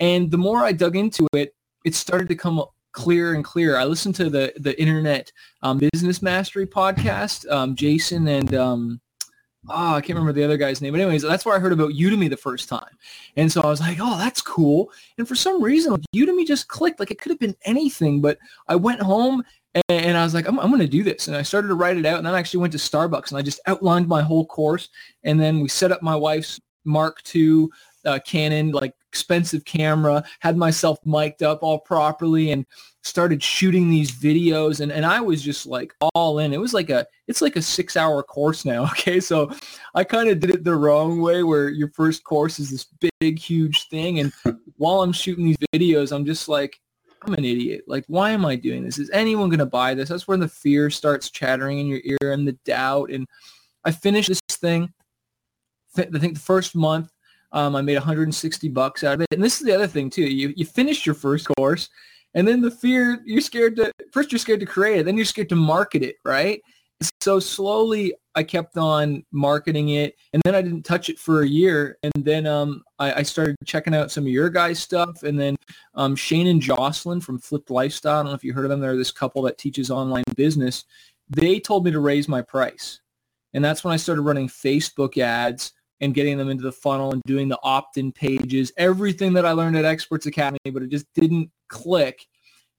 And 0.00 0.30
the 0.30 0.38
more 0.38 0.64
I 0.64 0.72
dug 0.72 0.96
into 0.96 1.26
it, 1.34 1.54
it 1.84 1.94
started 1.94 2.28
to 2.30 2.34
come 2.34 2.64
clearer 2.92 3.34
and 3.34 3.44
clearer. 3.44 3.76
I 3.78 3.84
listened 3.84 4.14
to 4.16 4.30
the 4.30 4.52
the 4.56 4.80
Internet 4.80 5.30
um, 5.62 5.78
Business 5.78 6.22
Mastery 6.22 6.66
podcast, 6.66 7.48
um, 7.50 7.76
Jason 7.76 8.26
and 8.28 8.54
um, 8.54 9.00
oh, 9.68 9.94
I 9.94 10.00
can't 10.00 10.18
remember 10.18 10.32
the 10.32 10.44
other 10.44 10.56
guy's 10.56 10.80
name. 10.80 10.92
But 10.92 11.00
anyways, 11.00 11.22
that's 11.22 11.44
where 11.44 11.54
I 11.54 11.58
heard 11.58 11.72
about 11.72 11.92
Udemy 11.92 12.30
the 12.30 12.36
first 12.36 12.68
time. 12.68 12.96
And 13.36 13.50
so 13.50 13.60
I 13.60 13.66
was 13.66 13.80
like, 13.80 13.98
oh, 14.00 14.18
that's 14.18 14.40
cool. 14.40 14.90
And 15.18 15.28
for 15.28 15.34
some 15.34 15.62
reason, 15.62 15.96
Udemy 16.14 16.46
just 16.46 16.68
clicked. 16.68 16.98
Like 16.98 17.10
it 17.10 17.20
could 17.20 17.30
have 17.30 17.38
been 17.38 17.56
anything. 17.64 18.20
But 18.20 18.38
I 18.68 18.76
went 18.76 19.02
home 19.02 19.42
and 19.88 20.16
I 20.16 20.24
was 20.24 20.34
like, 20.34 20.46
I'm, 20.48 20.58
I'm 20.58 20.68
going 20.68 20.80
to 20.80 20.88
do 20.88 21.02
this. 21.02 21.28
And 21.28 21.36
I 21.36 21.42
started 21.42 21.68
to 21.68 21.74
write 21.74 21.96
it 21.96 22.06
out. 22.06 22.18
And 22.18 22.26
then 22.26 22.34
I 22.34 22.38
actually 22.38 22.60
went 22.60 22.72
to 22.72 22.78
Starbucks 22.78 23.30
and 23.30 23.38
I 23.38 23.42
just 23.42 23.60
outlined 23.66 24.08
my 24.08 24.22
whole 24.22 24.46
course. 24.46 24.88
And 25.24 25.40
then 25.40 25.60
we 25.60 25.68
set 25.68 25.92
up 25.92 26.02
my 26.02 26.16
wife's 26.16 26.60
Mark 26.84 27.22
II 27.34 27.68
uh, 28.04 28.18
Canon, 28.24 28.70
like 28.72 28.94
expensive 29.08 29.64
camera, 29.64 30.24
had 30.40 30.56
myself 30.56 30.98
mic'd 31.04 31.42
up 31.42 31.62
all 31.62 31.78
properly 31.78 32.52
and 32.52 32.66
started 33.02 33.42
shooting 33.42 33.90
these 33.90 34.12
videos. 34.12 34.80
And, 34.80 34.92
and 34.92 35.04
I 35.04 35.20
was 35.20 35.42
just 35.42 35.66
like 35.66 35.94
all 36.14 36.38
in. 36.38 36.52
It 36.52 36.60
was 36.60 36.74
like 36.74 36.90
a, 36.90 37.06
it's 37.26 37.42
like 37.42 37.56
a 37.56 37.62
six 37.62 37.96
hour 37.96 38.22
course 38.22 38.64
now. 38.64 38.84
Okay. 38.98 39.20
So 39.20 39.50
I 39.94 40.04
kind 40.04 40.28
of 40.28 40.40
did 40.40 40.50
it 40.50 40.64
the 40.64 40.74
wrong 40.74 41.20
way 41.20 41.42
where 41.42 41.68
your 41.68 41.90
first 41.90 42.24
course 42.24 42.58
is 42.58 42.70
this 42.70 42.86
big, 43.20 43.38
huge 43.38 43.88
thing. 43.88 44.20
And 44.20 44.32
while 44.76 45.02
I'm 45.02 45.12
shooting 45.12 45.44
these 45.44 45.56
videos, 45.72 46.12
I'm 46.12 46.24
just 46.24 46.48
like, 46.48 46.80
I'm 47.22 47.34
an 47.34 47.44
idiot. 47.44 47.84
Like, 47.86 48.04
why 48.06 48.30
am 48.30 48.44
I 48.44 48.56
doing 48.56 48.84
this? 48.84 48.98
Is 48.98 49.10
anyone 49.10 49.48
going 49.48 49.58
to 49.58 49.66
buy 49.66 49.94
this? 49.94 50.08
That's 50.08 50.28
where 50.28 50.36
the 50.36 50.48
fear 50.48 50.90
starts 50.90 51.30
chattering 51.30 51.78
in 51.78 51.86
your 51.86 52.00
ear 52.04 52.32
and 52.32 52.46
the 52.46 52.58
doubt. 52.64 53.10
And 53.10 53.26
I 53.84 53.90
finished 53.90 54.28
this 54.28 54.40
thing. 54.50 54.92
I 55.96 56.04
think 56.18 56.34
the 56.34 56.40
first 56.40 56.76
month 56.76 57.10
um, 57.52 57.74
I 57.74 57.80
made 57.82 57.96
160 57.96 58.68
bucks 58.68 59.04
out 59.04 59.14
of 59.14 59.20
it. 59.22 59.28
And 59.32 59.42
this 59.42 59.60
is 59.60 59.66
the 59.66 59.74
other 59.74 59.86
thing 59.86 60.10
too. 60.10 60.22
You 60.22 60.52
you 60.56 60.66
finished 60.66 61.06
your 61.06 61.14
first 61.14 61.48
course, 61.56 61.88
and 62.34 62.46
then 62.46 62.60
the 62.60 62.70
fear 62.70 63.22
you're 63.24 63.40
scared 63.40 63.76
to 63.76 63.92
first 64.12 64.30
you're 64.32 64.38
scared 64.38 64.60
to 64.60 64.66
create 64.66 65.00
it, 65.00 65.04
then 65.04 65.16
you're 65.16 65.24
scared 65.24 65.48
to 65.48 65.56
market 65.56 66.02
it, 66.02 66.16
right? 66.24 66.60
So 67.20 67.38
slowly 67.38 68.14
I 68.38 68.44
kept 68.44 68.78
on 68.78 69.24
marketing 69.32 69.88
it, 69.88 70.14
and 70.32 70.40
then 70.44 70.54
I 70.54 70.62
didn't 70.62 70.84
touch 70.84 71.08
it 71.08 71.18
for 71.18 71.42
a 71.42 71.48
year, 71.48 71.98
and 72.04 72.12
then 72.18 72.46
um, 72.46 72.84
I, 73.00 73.14
I, 73.14 73.22
started 73.24 73.56
checking 73.64 73.96
out 73.96 74.12
some 74.12 74.22
of 74.22 74.30
your 74.30 74.48
guys' 74.48 74.78
stuff, 74.78 75.24
and 75.24 75.36
then 75.36 75.56
um, 75.96 76.14
Shane 76.14 76.46
and 76.46 76.62
Jocelyn 76.62 77.20
from 77.20 77.40
Flipped 77.40 77.68
Lifestyle. 77.68 78.20
I 78.20 78.22
don't 78.22 78.26
know 78.26 78.34
if 78.34 78.44
you 78.44 78.52
heard 78.52 78.64
of 78.64 78.70
them. 78.70 78.78
They're 78.78 78.96
this 78.96 79.10
couple 79.10 79.42
that 79.42 79.58
teaches 79.58 79.90
online 79.90 80.22
business. 80.36 80.84
They 81.28 81.58
told 81.58 81.84
me 81.84 81.90
to 81.90 81.98
raise 81.98 82.28
my 82.28 82.40
price, 82.40 83.00
and 83.54 83.64
that's 83.64 83.82
when 83.82 83.92
I 83.92 83.96
started 83.96 84.22
running 84.22 84.46
Facebook 84.46 85.18
ads 85.18 85.72
and 86.00 86.14
getting 86.14 86.38
them 86.38 86.48
into 86.48 86.62
the 86.62 86.70
funnel 86.70 87.10
and 87.10 87.20
doing 87.24 87.48
the 87.48 87.58
opt-in 87.64 88.12
pages, 88.12 88.70
everything 88.76 89.32
that 89.32 89.46
I 89.46 89.50
learned 89.50 89.76
at 89.76 89.84
Experts 89.84 90.26
Academy, 90.26 90.70
but 90.72 90.84
it 90.84 90.90
just 90.90 91.12
didn't 91.16 91.50
click. 91.66 92.24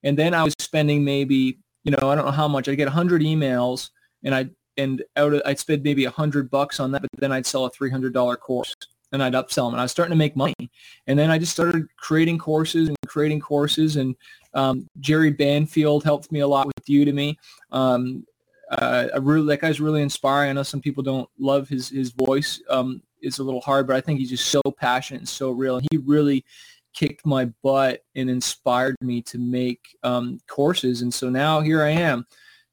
And 0.04 0.18
then 0.18 0.32
I 0.32 0.42
was 0.42 0.54
spending 0.58 1.04
maybe, 1.04 1.58
you 1.84 1.90
know, 1.90 2.08
I 2.08 2.14
don't 2.14 2.24
know 2.24 2.30
how 2.30 2.48
much. 2.48 2.66
I'd 2.66 2.76
get 2.76 2.86
100 2.86 3.20
emails 3.20 3.90
and 4.24 4.34
I'd 4.34 4.50
and 4.76 5.02
out 5.16 5.34
of, 5.34 5.42
I'd 5.44 5.58
spend 5.58 5.82
maybe 5.82 6.04
a 6.04 6.10
hundred 6.10 6.50
bucks 6.50 6.80
on 6.80 6.92
that, 6.92 7.02
but 7.02 7.10
then 7.18 7.32
I'd 7.32 7.46
sell 7.46 7.64
a 7.64 7.70
three 7.70 7.90
hundred 7.90 8.12
dollar 8.12 8.36
course 8.36 8.74
and 9.12 9.22
I'd 9.22 9.32
upsell 9.32 9.66
them. 9.66 9.74
And 9.74 9.80
I 9.80 9.84
was 9.84 9.90
starting 9.90 10.12
to 10.12 10.16
make 10.16 10.36
money, 10.36 10.70
and 11.06 11.18
then 11.18 11.30
I 11.30 11.38
just 11.38 11.52
started 11.52 11.86
creating 11.96 12.38
courses 12.38 12.88
and 12.88 12.96
creating 13.06 13.40
courses. 13.40 13.96
And 13.96 14.14
um, 14.54 14.86
Jerry 15.00 15.30
Banfield 15.30 16.04
helped 16.04 16.30
me 16.32 16.40
a 16.40 16.48
lot 16.48 16.66
with 16.66 16.84
Udemy. 16.86 17.36
Um, 17.72 18.24
uh, 18.70 19.08
really 19.20 19.46
that 19.48 19.60
guy's 19.60 19.80
really 19.80 20.02
inspiring. 20.02 20.50
I 20.50 20.52
know 20.52 20.62
some 20.62 20.80
people 20.80 21.02
don't 21.02 21.28
love 21.38 21.68
his 21.68 21.88
his 21.88 22.10
voice. 22.10 22.62
Um, 22.68 23.02
it's 23.20 23.38
a 23.38 23.42
little 23.42 23.60
hard, 23.60 23.86
but 23.86 23.96
I 23.96 24.00
think 24.00 24.18
he's 24.18 24.30
just 24.30 24.46
so 24.46 24.62
passionate 24.78 25.20
and 25.20 25.28
so 25.28 25.50
real. 25.50 25.76
And 25.76 25.86
he 25.90 25.98
really 25.98 26.44
kicked 26.92 27.24
my 27.26 27.46
butt 27.62 28.02
and 28.14 28.30
inspired 28.30 28.96
me 29.00 29.22
to 29.22 29.38
make 29.38 29.96
um, 30.02 30.38
courses. 30.48 31.02
And 31.02 31.12
so 31.12 31.28
now 31.28 31.60
here 31.60 31.82
I 31.82 31.90
am 31.90 32.26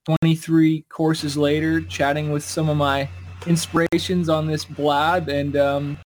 23 0.08 0.84
courses 0.84 1.36
later, 1.36 1.82
chatting 1.82 2.32
with 2.32 2.44
some 2.44 2.70
of 2.70 2.78
my 2.78 3.10
inspirations 3.46 4.30
on 4.30 4.48
this 4.48 4.64
blab, 4.64 5.28
and 5.28 5.58
um, 5.58 5.98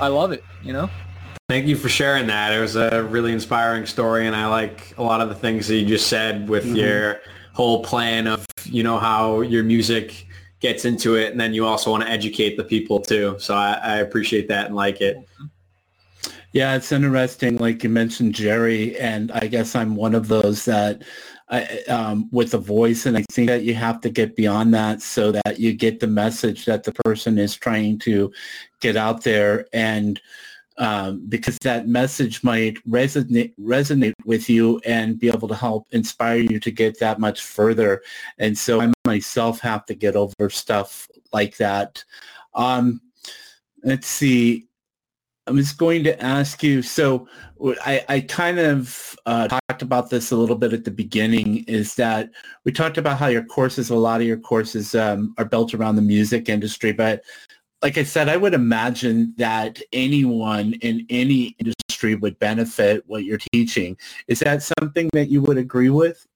I 0.00 0.06
love 0.06 0.30
it. 0.32 0.44
You 0.62 0.72
know. 0.72 0.90
Thank 1.48 1.66
you 1.66 1.76
for 1.76 1.88
sharing 1.88 2.26
that. 2.26 2.52
It 2.52 2.60
was 2.60 2.76
a 2.76 3.02
really 3.04 3.32
inspiring 3.32 3.86
story, 3.86 4.26
and 4.26 4.36
I 4.36 4.46
like 4.46 4.96
a 4.98 5.02
lot 5.02 5.20
of 5.20 5.28
the 5.28 5.34
things 5.34 5.66
that 5.68 5.76
you 5.76 5.86
just 5.86 6.06
said 6.06 6.48
with 6.48 6.64
mm-hmm. 6.64 6.76
your 6.76 7.20
whole 7.54 7.82
plan 7.82 8.28
of 8.28 8.46
you 8.64 8.82
know 8.82 8.98
how 8.98 9.40
your 9.40 9.64
music 9.64 10.26
gets 10.60 10.84
into 10.84 11.16
it, 11.16 11.32
and 11.32 11.40
then 11.40 11.54
you 11.54 11.66
also 11.66 11.90
want 11.90 12.04
to 12.04 12.08
educate 12.08 12.56
the 12.56 12.64
people 12.64 13.00
too. 13.00 13.34
So 13.38 13.54
I, 13.54 13.80
I 13.82 13.96
appreciate 13.96 14.46
that 14.48 14.66
and 14.66 14.76
like 14.76 15.00
it. 15.00 15.16
Yeah, 16.52 16.76
it's 16.76 16.92
interesting. 16.92 17.56
Like 17.56 17.82
you 17.82 17.90
mentioned, 17.90 18.34
Jerry, 18.34 18.98
and 18.98 19.32
I 19.32 19.48
guess 19.48 19.74
I'm 19.74 19.96
one 19.96 20.14
of 20.14 20.28
those 20.28 20.64
that 20.66 21.02
um, 21.88 22.28
with 22.30 22.54
a 22.54 22.58
voice. 22.58 23.06
And 23.06 23.16
I 23.16 23.24
think 23.30 23.48
that 23.48 23.62
you 23.62 23.74
have 23.74 24.00
to 24.02 24.10
get 24.10 24.36
beyond 24.36 24.74
that 24.74 25.02
so 25.02 25.32
that 25.32 25.58
you 25.58 25.72
get 25.72 26.00
the 26.00 26.06
message 26.06 26.64
that 26.66 26.84
the 26.84 26.92
person 27.04 27.38
is 27.38 27.56
trying 27.56 27.98
to 28.00 28.32
get 28.80 28.96
out 28.96 29.22
there. 29.24 29.66
And 29.72 30.20
um, 30.78 31.26
because 31.28 31.58
that 31.62 31.88
message 31.88 32.44
might 32.44 32.76
resonate 32.84 33.52
resonate 33.60 34.14
with 34.24 34.48
you 34.48 34.80
and 34.86 35.18
be 35.18 35.28
able 35.28 35.48
to 35.48 35.54
help 35.54 35.88
inspire 35.90 36.38
you 36.38 36.60
to 36.60 36.70
get 36.70 37.00
that 37.00 37.18
much 37.18 37.42
further. 37.42 38.00
And 38.38 38.56
so 38.56 38.80
I 38.80 38.92
myself 39.04 39.58
have 39.60 39.84
to 39.86 39.94
get 39.94 40.14
over 40.14 40.48
stuff 40.48 41.08
like 41.32 41.56
that. 41.56 42.04
Um, 42.54 43.00
let's 43.82 44.06
see. 44.06 44.67
I 45.48 45.50
was 45.50 45.72
going 45.72 46.04
to 46.04 46.22
ask 46.22 46.62
you, 46.62 46.82
so 46.82 47.26
I, 47.86 48.04
I 48.10 48.20
kind 48.20 48.58
of 48.58 49.16
uh, 49.24 49.48
talked 49.48 49.80
about 49.80 50.10
this 50.10 50.30
a 50.30 50.36
little 50.36 50.56
bit 50.56 50.74
at 50.74 50.84
the 50.84 50.90
beginning, 50.90 51.64
is 51.64 51.94
that 51.94 52.30
we 52.64 52.72
talked 52.72 52.98
about 52.98 53.18
how 53.18 53.28
your 53.28 53.44
courses, 53.44 53.88
a 53.88 53.96
lot 53.96 54.20
of 54.20 54.26
your 54.26 54.36
courses 54.36 54.94
um, 54.94 55.34
are 55.38 55.46
built 55.46 55.72
around 55.72 55.96
the 55.96 56.02
music 56.02 56.50
industry, 56.50 56.92
but 56.92 57.22
like 57.80 57.96
I 57.96 58.02
said, 58.02 58.28
I 58.28 58.36
would 58.36 58.52
imagine 58.52 59.32
that 59.38 59.80
anyone 59.90 60.74
in 60.82 61.06
any 61.08 61.56
industry 61.58 62.14
would 62.14 62.38
benefit 62.38 63.04
what 63.06 63.24
you're 63.24 63.38
teaching. 63.52 63.96
Is 64.26 64.40
that 64.40 64.62
something 64.62 65.08
that 65.14 65.30
you 65.30 65.40
would 65.42 65.56
agree 65.56 65.90
with? 65.90 66.26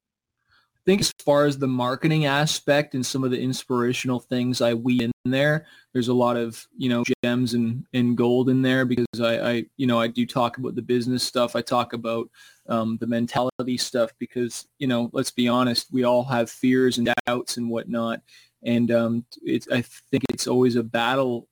Think 0.87 1.01
as 1.01 1.13
far 1.25 1.45
as 1.45 1.59
the 1.59 1.69
marketing 1.69 2.27
aspect 2.27 2.95
and 2.95 3.05
some 3.05 3.25
of 3.25 3.31
the 3.31 3.41
inspirational 3.41 4.21
things 4.21 4.61
I 4.61 4.75
weave 4.75 5.03
in 5.03 5.13
there, 5.25 5.67
there's 5.93 6.09
a 6.09 6.15
lot 6.15 6.37
of, 6.37 6.67
you 6.77 6.89
know, 6.89 7.05
gems 7.25 7.55
and, 7.55 7.87
and 7.93 8.17
gold 8.17 8.49
in 8.49 8.63
there 8.63 8.85
because 8.85 9.07
I, 9.21 9.51
I, 9.51 9.65
you 9.77 9.87
know, 9.87 10.01
I 10.01 10.09
do 10.09 10.27
talk 10.27 10.59
about 10.59 10.75
the 10.75 10.83
business 10.83 11.23
stuff. 11.23 11.55
I 11.55 11.63
talk 11.63 11.93
about 11.93 12.29
um, 12.69 12.97
the 13.01 13.07
mentality 13.07 13.77
stuff 13.77 14.11
because, 14.19 14.67
you 14.79 14.87
know, 14.87 15.11
let's 15.13 15.31
be 15.31 15.49
honest, 15.49 15.93
we 15.93 16.05
all 16.05 16.25
have 16.25 16.51
fears 16.51 16.99
and 16.99 17.13
doubts 17.27 17.57
and 17.57 17.71
whatnot. 17.71 18.21
And 18.65 18.91
um, 18.91 19.25
it's, 19.43 19.69
I 19.69 19.83
think 19.83 20.25
it's 20.31 20.47
always 20.47 20.77
a 20.77 20.83
battle 20.83 21.49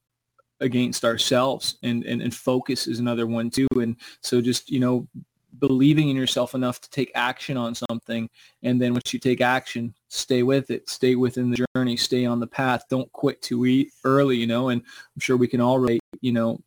against 0.60 1.04
ourselves 1.04 1.78
and, 1.82 2.04
and, 2.04 2.20
and 2.20 2.34
focus 2.34 2.87
is 2.87 2.99
another 2.99 3.26
one 3.26 3.50
too. 3.50 3.66
And 3.72 3.96
so 4.20 4.40
just, 4.40 4.70
you 4.70 4.80
know, 4.80 5.08
believing 5.60 6.08
in 6.08 6.16
yourself 6.16 6.54
enough 6.54 6.80
to 6.80 6.90
take 6.90 7.12
action 7.14 7.56
on 7.56 7.74
something. 7.74 8.28
And 8.62 8.80
then 8.80 8.92
once 8.92 9.12
you 9.12 9.20
take 9.20 9.40
action, 9.40 9.94
stay 10.08 10.42
with 10.42 10.70
it, 10.70 10.88
stay 10.88 11.14
within 11.14 11.50
the 11.50 11.64
journey, 11.74 11.96
stay 11.96 12.24
on 12.24 12.40
the 12.40 12.46
path. 12.46 12.84
Don't 12.90 13.10
quit 13.12 13.40
too 13.42 13.86
early, 14.04 14.36
you 14.36 14.46
know, 14.46 14.70
and 14.70 14.80
I'm 14.82 15.20
sure 15.20 15.36
we 15.36 15.48
can 15.48 15.60
all 15.60 15.78
relate, 15.78 16.00
you 16.20 16.32
know, 16.32 16.60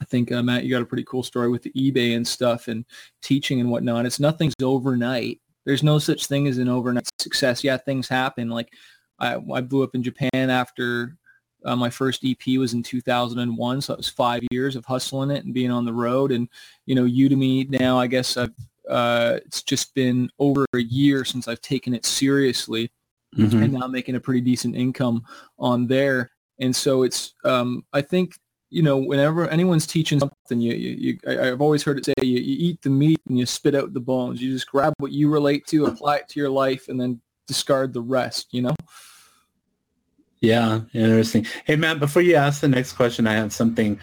I 0.00 0.04
think, 0.04 0.30
uh, 0.30 0.42
Matt, 0.42 0.64
you 0.64 0.70
got 0.70 0.82
a 0.82 0.86
pretty 0.86 1.04
cool 1.04 1.22
story 1.22 1.48
with 1.48 1.62
the 1.62 1.72
eBay 1.72 2.16
and 2.16 2.26
stuff 2.26 2.68
and 2.68 2.84
teaching 3.22 3.60
and 3.60 3.70
whatnot. 3.70 4.04
It's 4.04 4.20
nothing's 4.20 4.54
overnight. 4.62 5.40
There's 5.64 5.82
no 5.82 5.98
such 5.98 6.26
thing 6.26 6.46
as 6.46 6.58
an 6.58 6.68
overnight 6.68 7.08
success. 7.18 7.64
Yeah, 7.64 7.76
things 7.78 8.08
happen. 8.08 8.50
Like 8.50 8.72
I, 9.18 9.36
I 9.52 9.60
blew 9.62 9.82
up 9.82 9.94
in 9.94 10.02
Japan 10.02 10.50
after 10.50 11.16
uh, 11.66 11.76
my 11.76 11.90
first 11.90 12.24
EP 12.24 12.58
was 12.58 12.74
in 12.74 12.82
2001, 12.82 13.80
so 13.80 13.92
it 13.92 13.96
was 13.96 14.08
five 14.08 14.42
years 14.50 14.76
of 14.76 14.84
hustling 14.84 15.30
it 15.30 15.44
and 15.44 15.52
being 15.52 15.70
on 15.70 15.84
the 15.84 15.92
road. 15.92 16.30
And 16.30 16.48
you 16.86 16.94
know, 16.94 17.04
Udemy 17.04 17.68
now, 17.68 17.98
I 17.98 18.06
guess 18.06 18.36
I've 18.36 18.54
uh, 18.88 19.40
it's 19.44 19.62
just 19.62 19.94
been 19.94 20.30
over 20.38 20.64
a 20.74 20.78
year 20.78 21.24
since 21.24 21.48
I've 21.48 21.60
taken 21.60 21.92
it 21.92 22.06
seriously, 22.06 22.90
mm-hmm. 23.36 23.62
and 23.62 23.72
now 23.72 23.88
making 23.88 24.14
a 24.14 24.20
pretty 24.20 24.40
decent 24.40 24.76
income 24.76 25.24
on 25.58 25.88
there. 25.88 26.30
And 26.60 26.74
so 26.74 27.02
it's 27.02 27.34
um, 27.44 27.84
I 27.92 28.00
think 28.00 28.38
you 28.70 28.82
know 28.82 28.98
whenever 28.98 29.48
anyone's 29.48 29.88
teaching 29.88 30.20
something, 30.20 30.60
you, 30.60 30.74
you, 30.74 30.90
you 30.90 31.18
I, 31.26 31.46
have 31.46 31.60
always 31.60 31.82
heard 31.82 31.98
it 31.98 32.04
say 32.04 32.14
you, 32.22 32.38
you 32.38 32.56
eat 32.70 32.82
the 32.82 32.90
meat 32.90 33.20
and 33.28 33.36
you 33.36 33.44
spit 33.44 33.74
out 33.74 33.92
the 33.92 34.00
bones. 34.00 34.40
You 34.40 34.52
just 34.52 34.70
grab 34.70 34.94
what 34.98 35.10
you 35.10 35.28
relate 35.28 35.66
to, 35.68 35.86
apply 35.86 36.18
it 36.18 36.28
to 36.28 36.40
your 36.40 36.50
life, 36.50 36.86
and 36.88 37.00
then 37.00 37.20
discard 37.48 37.92
the 37.92 38.02
rest. 38.02 38.48
You 38.52 38.62
know. 38.62 38.74
Yeah, 40.46 40.82
interesting. 40.92 41.44
Hey, 41.64 41.74
Matt, 41.74 41.98
before 41.98 42.22
you 42.22 42.36
ask 42.36 42.60
the 42.60 42.68
next 42.68 42.92
question, 42.92 43.26
I 43.26 43.32
have 43.32 43.52
something 43.52 43.98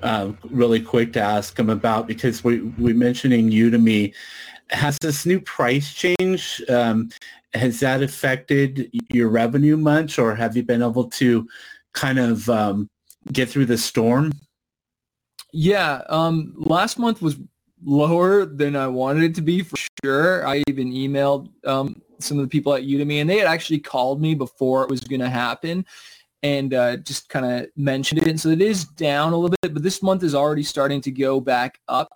uh, 0.00 0.30
really 0.44 0.80
quick 0.80 1.12
to 1.14 1.20
ask 1.20 1.58
him 1.58 1.68
about 1.68 2.06
because 2.06 2.44
we 2.44 2.60
we 2.60 2.92
mentioning 2.92 3.50
Udemy. 3.50 4.14
Has 4.70 4.96
this 5.00 5.26
new 5.26 5.40
price 5.40 5.92
change 5.92 6.62
um, 6.68 7.10
has 7.52 7.80
that 7.80 8.00
affected 8.00 8.88
your 9.12 9.28
revenue 9.28 9.76
much, 9.76 10.20
or 10.20 10.36
have 10.36 10.56
you 10.56 10.62
been 10.62 10.84
able 10.84 11.10
to 11.10 11.48
kind 11.94 12.20
of 12.20 12.48
um, 12.48 12.88
get 13.32 13.48
through 13.48 13.66
the 13.66 13.78
storm? 13.78 14.30
Yeah, 15.52 16.02
um, 16.08 16.54
last 16.58 17.00
month 17.00 17.20
was 17.20 17.38
lower 17.82 18.46
than 18.46 18.76
I 18.76 18.86
wanted 18.86 19.24
it 19.24 19.34
to 19.34 19.42
be 19.42 19.62
for 19.62 19.78
sure. 20.04 20.46
I 20.46 20.62
even 20.68 20.92
emailed 20.92 21.48
um, 21.66 22.00
some 22.20 22.38
of 22.38 22.44
the 22.44 22.48
people 22.48 22.74
at 22.74 22.82
Udemy, 22.82 23.20
and 23.20 23.28
they 23.28 23.38
had 23.38 23.46
actually 23.46 23.80
called 23.80 24.20
me 24.20 24.34
before 24.34 24.82
it 24.82 24.90
was 24.90 25.00
going 25.00 25.20
to 25.20 25.28
happen 25.28 25.84
and 26.42 26.74
uh, 26.74 26.96
just 26.98 27.28
kind 27.28 27.44
of 27.44 27.68
mentioned 27.76 28.22
it. 28.22 28.28
And 28.28 28.40
so 28.40 28.50
it 28.50 28.62
is 28.62 28.84
down 28.84 29.32
a 29.32 29.36
little 29.36 29.56
bit, 29.62 29.74
but 29.74 29.82
this 29.82 30.02
month 30.02 30.22
is 30.22 30.34
already 30.34 30.62
starting 30.62 31.00
to 31.02 31.10
go 31.10 31.40
back 31.40 31.80
up. 31.88 32.08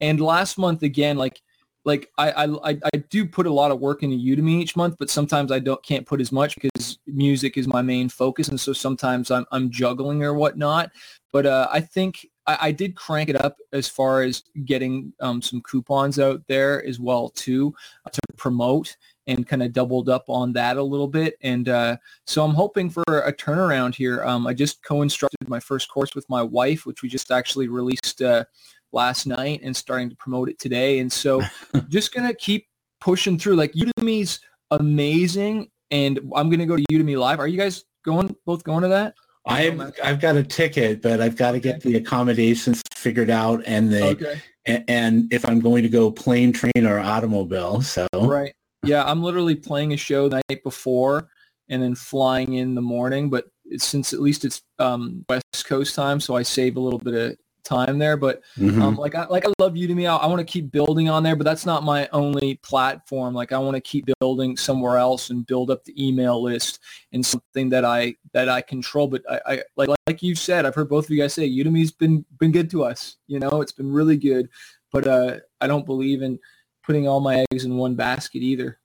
And 0.00 0.20
last 0.20 0.58
month 0.58 0.82
again, 0.82 1.16
like 1.16 1.40
like 1.86 2.10
I, 2.18 2.30
I 2.64 2.78
I 2.92 2.96
do 3.10 3.24
put 3.24 3.46
a 3.46 3.52
lot 3.52 3.70
of 3.70 3.78
work 3.78 4.02
into 4.02 4.16
Udemy 4.16 4.60
each 4.60 4.76
month, 4.76 4.96
but 4.98 5.08
sometimes 5.08 5.52
I 5.52 5.60
don't 5.60 5.82
can't 5.84 6.04
put 6.04 6.20
as 6.20 6.32
much 6.32 6.56
because 6.60 6.98
music 7.06 7.56
is 7.56 7.68
my 7.68 7.80
main 7.80 8.08
focus, 8.08 8.48
and 8.48 8.60
so 8.60 8.72
sometimes 8.72 9.30
I'm 9.30 9.46
I'm 9.52 9.70
juggling 9.70 10.24
or 10.24 10.34
whatnot. 10.34 10.90
But 11.32 11.46
uh, 11.46 11.68
I 11.70 11.80
think 11.80 12.26
I, 12.46 12.58
I, 12.62 12.72
did 12.72 12.96
crank 12.96 13.28
it 13.28 13.36
up 13.36 13.56
as 13.72 13.88
far 13.88 14.22
as 14.22 14.42
getting 14.64 15.12
um, 15.20 15.40
some 15.40 15.60
coupons 15.62 16.18
out 16.18 16.42
there 16.48 16.84
as 16.84 16.98
well 16.98 17.28
too 17.30 17.74
uh, 18.04 18.10
to 18.10 18.20
promote 18.36 18.96
and 19.26 19.46
kind 19.46 19.62
of 19.62 19.72
doubled 19.72 20.08
up 20.08 20.24
on 20.28 20.52
that 20.52 20.76
a 20.76 20.82
little 20.82 21.08
bit. 21.08 21.36
And 21.42 21.68
uh, 21.68 21.96
so 22.26 22.44
I'm 22.44 22.54
hoping 22.54 22.90
for 22.90 23.02
a 23.06 23.32
turnaround 23.32 23.94
here. 23.94 24.24
Um, 24.24 24.46
I 24.46 24.54
just 24.54 24.82
co-instructed 24.82 25.48
my 25.48 25.60
first 25.60 25.88
course 25.88 26.14
with 26.14 26.28
my 26.28 26.42
wife, 26.42 26.86
which 26.86 27.02
we 27.02 27.08
just 27.08 27.30
actually 27.30 27.68
released 27.68 28.22
uh, 28.22 28.44
last 28.92 29.26
night 29.26 29.60
and 29.62 29.76
starting 29.76 30.10
to 30.10 30.16
promote 30.16 30.48
it 30.48 30.58
today. 30.58 31.00
And 31.00 31.12
so 31.12 31.42
just 31.88 32.14
going 32.14 32.26
to 32.26 32.34
keep 32.34 32.68
pushing 33.00 33.38
through. 33.38 33.56
Like 33.56 33.72
Udemy's 33.72 34.40
amazing. 34.70 35.70
And 35.90 36.18
I'm 36.34 36.48
going 36.48 36.60
to 36.60 36.66
go 36.66 36.76
to 36.76 36.84
Udemy 36.90 37.18
Live. 37.18 37.38
Are 37.38 37.48
you 37.48 37.58
guys 37.58 37.84
going, 38.04 38.34
both 38.44 38.64
going 38.64 38.82
to 38.82 38.88
that? 38.88 39.14
I've 39.46 39.92
I've 40.02 40.20
got 40.20 40.36
a 40.36 40.42
ticket, 40.42 41.00
but 41.02 41.20
I've 41.20 41.36
got 41.36 41.52
to 41.52 41.60
get 41.60 41.80
the 41.80 41.96
accommodations 41.96 42.82
figured 42.94 43.30
out 43.30 43.62
and 43.64 43.92
the 43.92 44.04
okay. 44.08 44.40
and, 44.66 44.84
and, 44.88 45.32
if 45.32 45.48
I'm 45.48 45.60
going 45.60 45.84
to 45.84 45.88
go 45.88 46.10
plane, 46.10 46.52
train, 46.52 46.84
or 46.84 46.98
automobile. 46.98 47.80
So 47.82 48.08
right, 48.12 48.52
yeah, 48.86 49.04
I'm 49.04 49.22
literally 49.22 49.54
playing 49.54 49.92
a 49.92 49.96
show 49.96 50.28
the 50.28 50.42
night 50.48 50.62
before 50.62 51.28
and 51.68 51.82
then 51.82 51.94
flying 51.94 52.54
in 52.54 52.74
the 52.74 52.82
morning. 52.82 53.30
But 53.30 53.46
since 53.76 54.12
at 54.12 54.20
least 54.20 54.44
it's 54.44 54.62
um, 54.78 55.24
West 55.28 55.66
Coast 55.66 55.94
time, 55.94 56.20
so 56.20 56.36
I 56.36 56.42
save 56.42 56.76
a 56.76 56.80
little 56.80 56.98
bit 56.98 57.14
of 57.14 57.36
time 57.66 57.98
there. 57.98 58.16
But 58.16 58.42
mm-hmm. 58.56 58.80
um, 58.80 58.96
like 58.96 59.14
I 59.14 59.26
like 59.26 59.44
I 59.44 59.52
love 59.58 59.74
Udemy. 59.74 60.08
I, 60.08 60.16
I 60.16 60.26
want 60.26 60.38
to 60.38 60.50
keep 60.50 60.70
building 60.70 61.08
on 61.10 61.22
there, 61.22 61.36
but 61.36 61.44
that's 61.44 61.66
not 61.66 61.82
my 61.82 62.08
only 62.12 62.56
platform. 62.62 63.34
Like 63.34 63.52
I 63.52 63.58
want 63.58 63.74
to 63.74 63.80
keep 63.80 64.06
building 64.20 64.56
somewhere 64.56 64.96
else 64.96 65.30
and 65.30 65.46
build 65.46 65.70
up 65.70 65.84
the 65.84 66.06
email 66.06 66.42
list 66.42 66.80
and 67.12 67.24
something 67.24 67.68
that 67.70 67.84
I 67.84 68.14
that 68.32 68.48
I 68.48 68.62
control. 68.62 69.08
But 69.08 69.22
I, 69.28 69.40
I 69.46 69.62
like 69.76 69.90
like 70.06 70.22
you 70.22 70.34
said, 70.34 70.64
I've 70.64 70.74
heard 70.74 70.88
both 70.88 71.06
of 71.06 71.10
you 71.10 71.20
guys 71.20 71.34
say 71.34 71.48
Udemy's 71.48 71.92
been 71.92 72.24
been 72.38 72.52
good 72.52 72.70
to 72.70 72.84
us. 72.84 73.16
You 73.26 73.40
know, 73.40 73.60
it's 73.60 73.72
been 73.72 73.92
really 73.92 74.16
good. 74.16 74.48
But 74.92 75.06
uh, 75.06 75.36
I 75.60 75.66
don't 75.66 75.84
believe 75.84 76.22
in 76.22 76.38
putting 76.86 77.08
all 77.08 77.20
my 77.20 77.44
eggs 77.50 77.64
in 77.64 77.76
one 77.76 77.96
basket 77.96 78.38
either. 78.38 78.78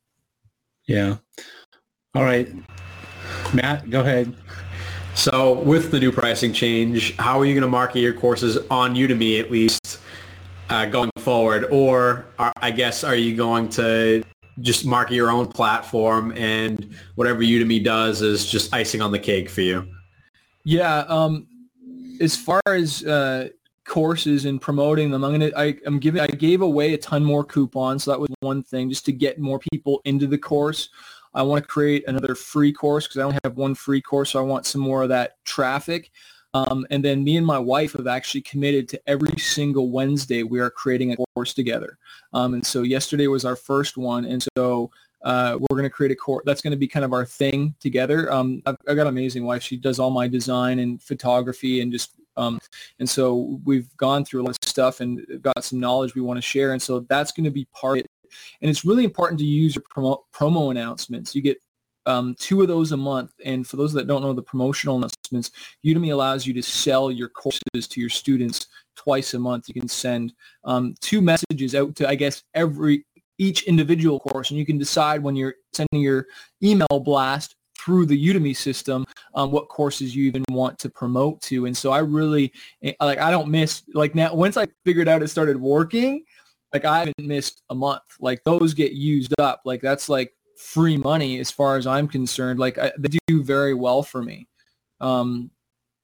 Yeah. 0.88 1.18
All 2.16 2.24
right. 2.24 2.50
Matt, 3.54 3.90
go 3.90 4.02
ahead. 4.02 4.36
So 5.14 5.60
with 5.60 5.92
the 5.92 6.00
new 6.00 6.12
pricing 6.12 6.52
change, 6.52 7.16
how 7.18 7.40
are 7.40 7.46
you 7.46 7.54
going 7.54 7.62
to 7.62 7.68
market 7.68 8.00
your 8.00 8.14
courses 8.14 8.58
on 8.70 8.96
Udemy 8.96 9.40
at 9.40 9.52
least 9.52 10.00
uh, 10.70 10.86
going 10.86 11.12
forward? 11.20 11.68
Or 11.70 12.26
are, 12.40 12.54
I 12.58 12.72
guess, 12.72 13.04
are 13.04 13.16
you 13.16 13.36
going 13.36 13.70
to 13.70 14.24
just 14.62 14.86
market 14.86 15.14
your 15.14 15.30
own 15.30 15.48
platform 15.48 16.34
and 16.36 16.96
whatever 17.16 17.42
Udemy 17.42 17.84
does 17.84 18.22
is 18.22 18.50
just 18.50 18.74
icing 18.74 19.02
on 19.02 19.12
the 19.12 19.20
cake 19.20 19.50
for 19.50 19.62
you? 19.62 19.88
Yeah. 20.64 21.00
Um, 21.08 21.48
as 22.20 22.36
far 22.36 22.62
as 22.66 23.04
uh, 23.06 23.50
courses 23.86 24.46
and 24.46 24.62
promoting 24.62 25.12
them. 25.12 25.24
I'm 25.24 25.32
gonna 25.32 25.52
I, 25.56 25.78
am 25.86 26.00
giving 26.00 26.22
I 26.22 26.28
gave 26.28 26.62
away 26.62 26.94
a 26.94 26.98
ton 26.98 27.24
more 27.24 27.44
coupons. 27.44 28.04
So 28.04 28.12
that 28.12 28.20
was 28.20 28.30
one 28.42 28.64
thing 28.64 28.90
just 28.90 29.06
to 29.06 29.12
get 29.12 29.40
more 29.40 29.60
people 29.72 30.02
into 30.06 30.28
the 30.28 30.38
course. 30.38 30.90
I 31.34 31.42
want 31.44 31.64
to 31.64 31.68
create 31.68 32.04
another 32.08 32.36
free 32.36 32.74
course 32.74 33.08
because 33.08 33.20
I 33.20 33.24
only 33.24 33.40
have 33.44 33.56
one 33.56 33.76
free 33.76 34.02
course. 34.02 34.32
So 34.32 34.40
I 34.40 34.44
want 34.44 34.66
some 34.66 34.82
more 34.82 35.04
of 35.04 35.10
that 35.10 35.44
traffic. 35.46 36.12
Um, 36.54 36.86
and 36.90 37.04
then 37.04 37.24
me 37.24 37.38
and 37.38 37.46
my 37.46 37.60
wife 37.60 37.94
have 37.94 38.08
actually 38.08 38.42
committed 38.42 38.90
to 38.90 39.02
every 39.08 39.40
single 39.40 39.90
Wednesday 39.90 40.44
we 40.44 40.60
are 40.60 40.70
creating 40.70 41.14
a 41.14 41.18
course 41.34 41.54
together. 41.54 41.98
Um, 42.34 42.54
and 42.56 42.66
so 42.66 42.82
yesterday 42.82 43.28
was 43.28 43.46
our 43.46 43.56
first 43.56 43.96
one. 43.96 44.26
And 44.26 44.46
so 44.58 44.92
uh, 45.24 45.58
we're 45.60 45.78
going 45.78 45.84
to 45.84 45.90
create 45.90 46.12
a 46.12 46.16
course 46.16 46.44
that's 46.46 46.62
going 46.62 46.72
to 46.72 46.78
be 46.78 46.88
kind 46.88 47.06
of 47.06 47.14
our 47.14 47.26
thing 47.26 47.74
together. 47.80 48.32
Um, 48.32 48.62
I've, 48.66 48.76
I've, 48.88 48.96
got 48.96 49.04
an 49.04 49.08
amazing 49.08 49.46
wife. 49.46 49.64
She 49.64 49.78
does 49.78 50.00
all 50.00 50.10
my 50.10 50.28
design 50.28 50.80
and 50.80 51.02
photography 51.02 51.82
and 51.82 51.92
just 51.92 52.16
um, 52.38 52.60
and 53.00 53.10
so 53.10 53.60
we've 53.66 53.96
gone 53.98 54.26
through 54.26 54.42
a 54.42 54.44
lot 54.44 54.58
of 54.62 54.70
stuff 54.70 55.02
and 55.02 55.26
got 55.42 55.64
some 55.64 55.80
knowledge 55.80 56.16
we 56.16 56.22
want 56.22 56.38
to 56.38 56.42
share. 56.42 56.74
And 56.74 56.82
so 56.82 57.02
that's 57.02 57.32
going 57.32 57.46
to 57.46 57.52
be 57.52 57.68
part 57.74 58.00
of 58.00 58.06
it. 58.06 58.12
And 58.62 58.70
it's 58.70 58.86
really 58.86 59.04
important 59.04 59.40
to 59.40 59.46
use 59.46 59.76
your 59.76 59.84
promo, 59.84 60.20
promo 60.34 60.72
announcements. 60.72 61.36
You 61.36 61.42
get 61.42 61.58
um, 62.06 62.36
two 62.40 62.62
of 62.62 62.68
those 62.68 62.92
a 62.94 62.98
month. 62.98 63.34
And 63.46 63.68
for 63.68 63.78
those 63.78 63.94
that 63.94 64.08
don't 64.08 64.22
know 64.22 64.34
the 64.34 64.42
promotional 64.42 64.98
announcements, 64.98 65.52
Udemy 65.86 66.14
allows 66.14 66.48
you 66.48 66.54
to 66.54 66.64
sell 66.64 67.12
your 67.12 67.30
courses 67.30 67.88
to 67.90 68.00
your 68.00 68.10
students 68.10 68.68
twice 68.96 69.34
a 69.34 69.40
month. 69.40 69.68
You 69.68 69.80
can 69.80 69.90
send 69.90 70.34
um, 70.64 70.96
two 71.02 71.22
messages 71.22 71.76
out 71.76 71.96
to, 71.98 72.08
I 72.08 72.16
guess, 72.16 72.44
every 72.54 73.06
each 73.38 73.64
individual 73.64 74.20
course, 74.20 74.52
and 74.52 74.60
you 74.60 74.66
can 74.68 74.78
decide 74.78 75.24
when 75.24 75.36
you're 75.36 75.56
sending 75.74 76.02
your 76.02 76.28
email 76.62 77.00
blast 77.04 77.56
through 77.84 78.06
the 78.06 78.28
Udemy 78.28 78.56
system 78.56 79.06
um, 79.34 79.52
what 79.52 79.70
courses 79.70 80.16
you 80.16 80.26
even 80.26 80.44
want 80.50 80.78
to 80.80 80.90
promote 80.90 81.42
to. 81.42 81.66
And 81.66 81.76
so 81.76 81.92
I 81.92 82.00
really 82.00 82.52
eh, 82.84 82.94
like 83.00 83.20
I 83.20 83.32
don't 83.32 83.50
miss 83.50 83.84
like 83.94 84.16
now 84.16 84.34
once 84.34 84.58
I 84.58 84.68
figured 84.86 85.08
out 85.08 85.24
it 85.24 85.28
started 85.30 85.58
working, 85.58 86.24
like 86.74 86.86
I 86.86 87.00
haven't 87.00 87.20
missed 87.20 87.64
a 87.70 87.76
month. 87.76 88.04
Like 88.20 88.44
those 88.44 88.74
get 88.74 88.94
used 88.94 89.34
up. 89.40 89.62
Like 89.66 89.82
that's 89.82 90.10
like 90.10 90.34
free 90.58 90.98
money 90.98 91.40
as 91.40 91.52
far 91.52 91.78
as 91.78 91.88
I'm 91.88 92.08
concerned. 92.08 92.60
Like 92.60 92.78
I, 92.78 92.92
they 92.98 93.18
do 93.28 93.44
very 93.44 93.74
well 93.74 94.04
for 94.04 94.22
me. 94.22 94.48
Um, 95.00 95.50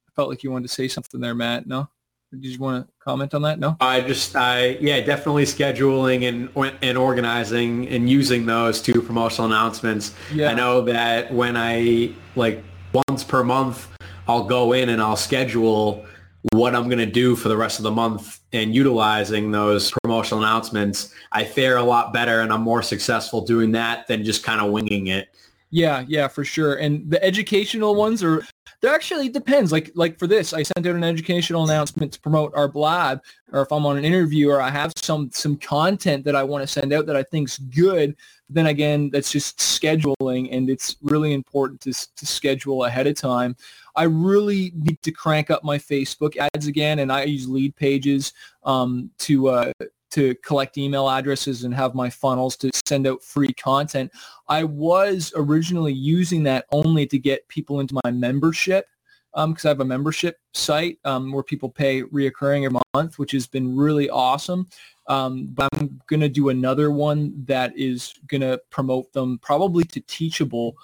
I 0.08 0.12
felt 0.16 0.30
like 0.30 0.44
you 0.44 0.52
wanted 0.52 0.68
to 0.68 0.74
say 0.74 0.88
something 0.88 1.22
there, 1.22 1.36
Matt. 1.36 1.68
No. 1.68 1.90
Did 2.32 2.44
you 2.44 2.60
want 2.60 2.86
to 2.86 2.94
comment 3.08 3.34
on 3.34 3.42
that? 3.44 3.58
No. 3.58 3.78
I 3.80 4.02
just, 4.02 4.36
I 4.36 4.78
yeah, 4.82 5.00
definitely 5.00 5.46
scheduling 5.46 6.28
and 6.28 6.76
and 6.82 6.98
organizing 6.98 7.88
and 7.88 8.10
using 8.10 8.46
those 8.46 8.82
to 8.82 9.02
promotional 9.02 9.48
announcements. 9.48 10.14
Yeah. 10.34 10.52
I 10.52 10.54
know 10.54 10.82
that 10.82 11.34
when 11.34 11.56
I 11.56 12.12
like 12.36 12.64
once 13.08 13.24
per 13.24 13.44
month, 13.44 13.88
I'll 14.28 14.44
go 14.44 14.74
in 14.74 14.90
and 14.90 15.02
I'll 15.02 15.16
schedule 15.16 16.06
what 16.54 16.76
I'm 16.76 16.86
going 16.86 17.00
to 17.00 17.06
do 17.06 17.36
for 17.36 17.50
the 17.50 17.58
rest 17.58 17.80
of 17.80 17.84
the 17.84 17.92
month 17.92 18.40
and 18.54 18.74
utilizing 18.74 19.52
those 19.52 19.92
promotional 20.04 20.44
announcements, 20.44 21.14
I 21.32 21.44
fare 21.44 21.78
a 21.78 21.84
lot 21.84 22.14
better 22.14 22.42
and 22.42 22.54
I'm 22.54 22.62
more 22.62 22.82
successful 22.82 23.42
doing 23.42 23.72
that 23.74 24.08
than 24.08 24.24
just 24.24 24.44
kind 24.44 24.62
of 24.62 24.72
winging 24.72 25.08
it. 25.08 25.30
Yeah, 25.70 26.06
yeah, 26.08 26.28
for 26.30 26.46
sure. 26.46 26.76
And 26.76 27.10
the 27.10 27.22
educational 27.24 27.96
ones 27.96 28.24
are 28.24 28.44
there 28.82 28.94
actually 28.94 29.28
depends. 29.28 29.72
Like 29.72 29.92
like 29.96 30.18
for 30.18 30.26
this, 30.28 30.54
I 30.54 30.64
sent 30.64 30.86
out 30.88 30.96
an 30.96 31.04
educational 31.04 31.66
announcement 31.66 32.14
to 32.14 32.22
promote 32.22 32.54
our 32.56 32.70
blab, 32.70 33.22
or 33.52 33.62
if 33.62 33.72
I'm 33.72 33.86
on 33.86 33.98
an 33.98 34.06
interview 34.06 34.50
or 34.50 34.62
I 34.62 34.70
have 34.70 34.94
some 34.98 35.30
some 35.34 35.58
content 35.58 36.24
that 36.26 36.36
I 36.36 36.44
want 36.44 36.62
to 36.64 36.68
send 36.68 36.94
out 36.94 37.06
that 37.08 37.18
I 37.18 37.24
think's 37.24 37.58
good. 37.58 38.16
Then 38.50 38.68
again, 38.68 39.10
that's 39.12 39.32
just 39.32 39.58
scheduling, 39.58 40.56
and 40.56 40.70
it's 40.70 40.96
really 41.02 41.34
important 41.34 41.82
to 41.82 41.92
to 41.92 42.26
schedule 42.26 42.86
ahead 42.86 43.08
of 43.08 43.18
time. 43.18 43.56
I 43.98 44.04
really 44.04 44.72
need 44.76 45.02
to 45.02 45.12
crank 45.12 45.52
up 45.52 45.66
my 45.66 45.78
Facebook 45.78 46.38
ads 46.38 46.68
again, 46.68 47.00
and 47.00 47.12
I 47.12 47.24
use 47.24 47.48
Leadpages 47.48 48.32
um, 48.64 49.10
to 49.20 49.50
uh, 49.50 49.74
to 50.18 50.34
collect 50.44 50.80
email 50.80 51.08
addresses 51.08 51.64
and 51.64 51.76
have 51.76 51.94
my 51.94 52.10
funnels 52.10 52.58
to 52.58 52.72
send 52.88 53.06
out 53.06 53.22
free 53.22 53.54
content. 53.54 54.12
I 54.48 54.64
was 54.64 55.32
originally 55.36 55.94
using 55.94 56.42
that 56.44 56.66
only 56.72 57.06
to 57.06 57.20
get 57.20 57.48
people 57.50 57.82
into 57.82 58.00
my 58.04 58.10
membership 58.10 58.88
because 59.32 59.66
um, 59.66 59.68
I 59.68 59.68
have 59.68 59.82
a 59.82 59.86
membership 59.86 60.40
site 60.56 60.98
um, 61.06 61.32
where 61.32 61.44
people 61.44 61.70
pay 61.70 62.02
reoccurring 62.02 62.66
every 62.66 62.80
month, 62.96 63.20
which 63.20 63.32
has 63.34 63.46
been 63.46 63.76
really 63.76 64.10
awesome. 64.10 64.68
Um, 65.06 65.50
but 65.54 65.70
I'm 65.74 66.02
going 66.08 66.22
to 66.22 66.30
do 66.30 66.50
another 66.50 66.90
one 66.90 67.46
that 67.46 67.78
is 67.78 68.16
going 68.26 68.42
to 68.42 68.60
promote 68.72 69.14
them 69.14 69.38
probably 69.44 69.84
to 69.84 70.00
Teachable 70.02 70.76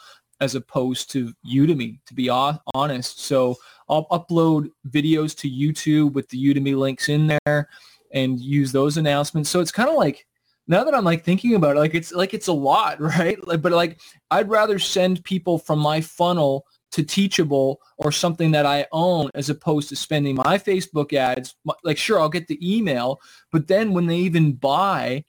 as 0.41 0.53
opposed 0.53 1.09
to 1.11 1.33
Udemy, 1.51 1.97
to 2.05 2.13
be 2.13 2.29
honest. 2.29 3.21
So 3.21 3.55
I'll 3.89 4.05
upload 4.09 4.69
videos 4.89 5.35
to 5.37 5.49
YouTube 5.49 6.13
with 6.13 6.29
the 6.29 6.37
Udemy 6.37 6.77
links 6.77 7.09
in 7.09 7.35
there 7.45 7.67
and 8.13 8.39
use 8.39 8.71
those 8.71 8.97
announcements. 8.97 9.49
So 9.49 9.59
it's 9.59 9.71
kind 9.71 9.89
of 9.89 9.95
like 9.95 10.25
now 10.67 10.83
that 10.83 10.95
I'm 10.95 11.03
like 11.03 11.23
thinking 11.23 11.55
about 11.55 11.75
it, 11.75 11.79
like 11.79 11.95
it's 11.95 12.13
like 12.13 12.33
it's 12.33 12.47
a 12.47 12.53
lot, 12.53 13.01
right? 13.01 13.45
Like, 13.45 13.61
but 13.61 13.71
like 13.71 13.99
I'd 14.31 14.49
rather 14.49 14.79
send 14.79 15.23
people 15.23 15.57
from 15.57 15.79
my 15.79 15.99
funnel 16.01 16.65
to 16.93 17.03
Teachable 17.03 17.81
or 17.97 18.11
something 18.11 18.51
that 18.51 18.67
I 18.67 18.85
own 18.91 19.29
as 19.33 19.49
opposed 19.49 19.89
to 19.89 19.95
spending 19.95 20.35
my 20.35 20.59
Facebook 20.59 21.11
ads. 21.11 21.55
Like, 21.83 21.97
sure, 21.97 22.19
I'll 22.19 22.29
get 22.29 22.47
the 22.47 22.59
email, 22.77 23.19
but 23.51 23.67
then 23.67 23.93
when 23.93 24.05
they 24.05 24.17
even 24.17 24.53
buy, 24.53 25.23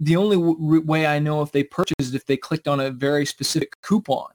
the 0.00 0.16
only 0.16 0.36
w- 0.36 0.80
way 0.80 1.06
I 1.06 1.18
know 1.18 1.42
if 1.42 1.52
they 1.52 1.64
purchased 1.64 2.00
is 2.00 2.14
if 2.14 2.24
they 2.24 2.38
clicked 2.38 2.66
on 2.66 2.80
a 2.80 2.90
very 2.90 3.26
specific 3.26 3.78
coupon. 3.82 4.28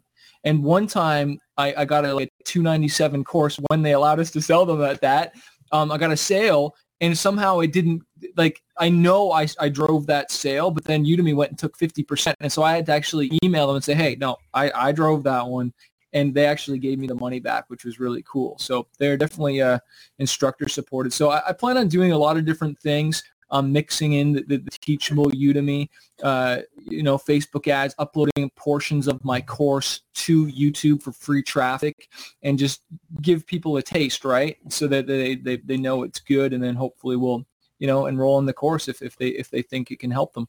And 0.44 0.64
one 0.64 0.86
time 0.86 1.40
I, 1.58 1.74
I 1.80 1.86
got 1.86 2.06
a 2.06 2.14
like 2.14 2.32
297 2.46 3.24
course 3.24 3.60
when 3.70 3.82
they 3.82 3.94
allowed 3.94 4.20
us 4.20 4.32
to 4.32 4.42
sell 4.42 4.66
them 4.66 4.84
at 4.84 5.02
that. 5.02 5.34
Um, 5.72 5.92
I 5.92 5.98
got 5.98 6.12
a 6.12 6.18
sale 6.18 6.76
and 7.02 7.18
somehow 7.18 7.60
it 7.60 7.72
didn't 7.72 8.04
like 8.36 8.62
I 8.78 8.90
know 8.90 9.32
I, 9.32 9.48
I 9.60 9.70
drove 9.70 10.08
that 10.08 10.32
sale, 10.32 10.72
but 10.72 10.86
then 10.86 11.06
Udemy 11.06 11.36
went 11.36 11.52
and 11.52 11.60
took 11.60 11.78
50%. 11.78 12.34
And 12.40 12.52
so 12.52 12.64
I 12.64 12.76
had 12.76 12.86
to 12.88 12.94
actually 12.94 13.32
email 13.44 13.68
them 13.68 13.76
and 13.76 13.86
say, 13.86 13.94
hey, 13.94 14.16
no, 14.20 14.38
I, 14.54 14.72
I 14.74 14.92
drove 14.92 15.24
that 15.24 15.46
one. 15.46 15.74
And 16.14 16.34
they 16.34 16.46
actually 16.46 16.80
gave 16.80 17.00
me 17.00 17.08
the 17.08 17.16
money 17.16 17.40
back, 17.40 17.66
which 17.68 17.86
was 17.86 18.00
really 18.00 18.24
cool. 18.24 18.58
So 18.60 18.88
they're 18.98 19.18
definitely 19.18 19.62
uh, 19.62 19.80
instructor 20.20 20.70
supported. 20.70 21.14
So 21.14 21.30
I, 21.30 21.50
I 21.50 21.54
plan 21.54 21.78
on 21.78 21.88
doing 21.88 22.12
a 22.12 22.18
lot 22.18 22.38
of 22.38 22.46
different 22.46 22.80
things. 22.80 23.24
Um, 23.50 23.72
mixing 23.72 24.14
in 24.14 24.34
the, 24.34 24.42
the, 24.42 24.78
teachable 24.82 25.32
Udemy, 25.32 25.88
uh, 26.22 26.60
you 26.78 27.02
know, 27.02 27.18
Facebook 27.18 27.70
ads, 27.70 27.96
uploading 27.98 28.50
portions 28.58 29.08
of 29.08 29.24
my 29.24 29.40
course 29.40 30.02
to 30.16 30.48
YouTube 30.48 31.02
for 31.02 31.14
free 31.14 31.42
traffic, 31.42 32.10
and 32.44 32.60
just 32.60 32.82
give 33.22 33.48
people 33.48 33.78
a 33.78 33.82
taste, 33.82 34.26
right? 34.26 34.58
So 34.68 34.86
that 34.88 35.08
they, 35.08 35.36
they, 35.36 35.58
they 35.58 35.78
know 35.78 36.04
it's 36.04 36.20
good, 36.20 36.52
and 36.52 36.62
then 36.62 36.76
hopefully 36.76 37.16
we'll, 37.16 37.46
you 37.80 37.88
know 37.88 38.08
enroll 38.08 38.40
in 38.40 38.46
the 38.46 38.54
course 38.54 38.88
if, 38.88 39.02
if 39.02 39.16
they 39.18 39.30
if 39.30 39.50
they 39.50 39.62
think 39.62 39.92
it 39.92 40.00
can 40.00 40.12
help 40.12 40.34
them. 40.34 40.48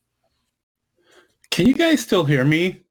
Can 1.50 1.66
you 1.66 1.74
guys 1.74 2.00
still 2.00 2.24
hear 2.24 2.44
me? 2.44 2.82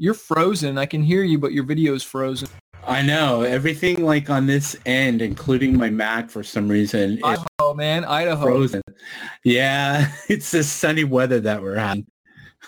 You're 0.00 0.14
frozen. 0.14 0.78
I 0.78 0.86
can 0.86 1.02
hear 1.02 1.24
you, 1.24 1.40
but 1.40 1.52
your 1.52 1.64
video 1.64 1.92
is 1.92 2.04
frozen. 2.04 2.48
I 2.86 3.02
know 3.02 3.42
everything 3.42 4.04
like 4.04 4.30
on 4.30 4.46
this 4.46 4.76
end, 4.86 5.20
including 5.20 5.76
my 5.76 5.90
Mac, 5.90 6.30
for 6.30 6.44
some 6.44 6.68
reason. 6.68 7.18
Idaho, 7.24 7.74
man, 7.74 8.04
Idaho. 8.04 8.44
Frozen. 8.46 8.82
Yeah, 9.42 10.10
it's 10.28 10.52
the 10.52 10.62
sunny 10.62 11.02
weather 11.02 11.40
that 11.40 11.60
we're 11.60 11.74
having. 11.74 12.06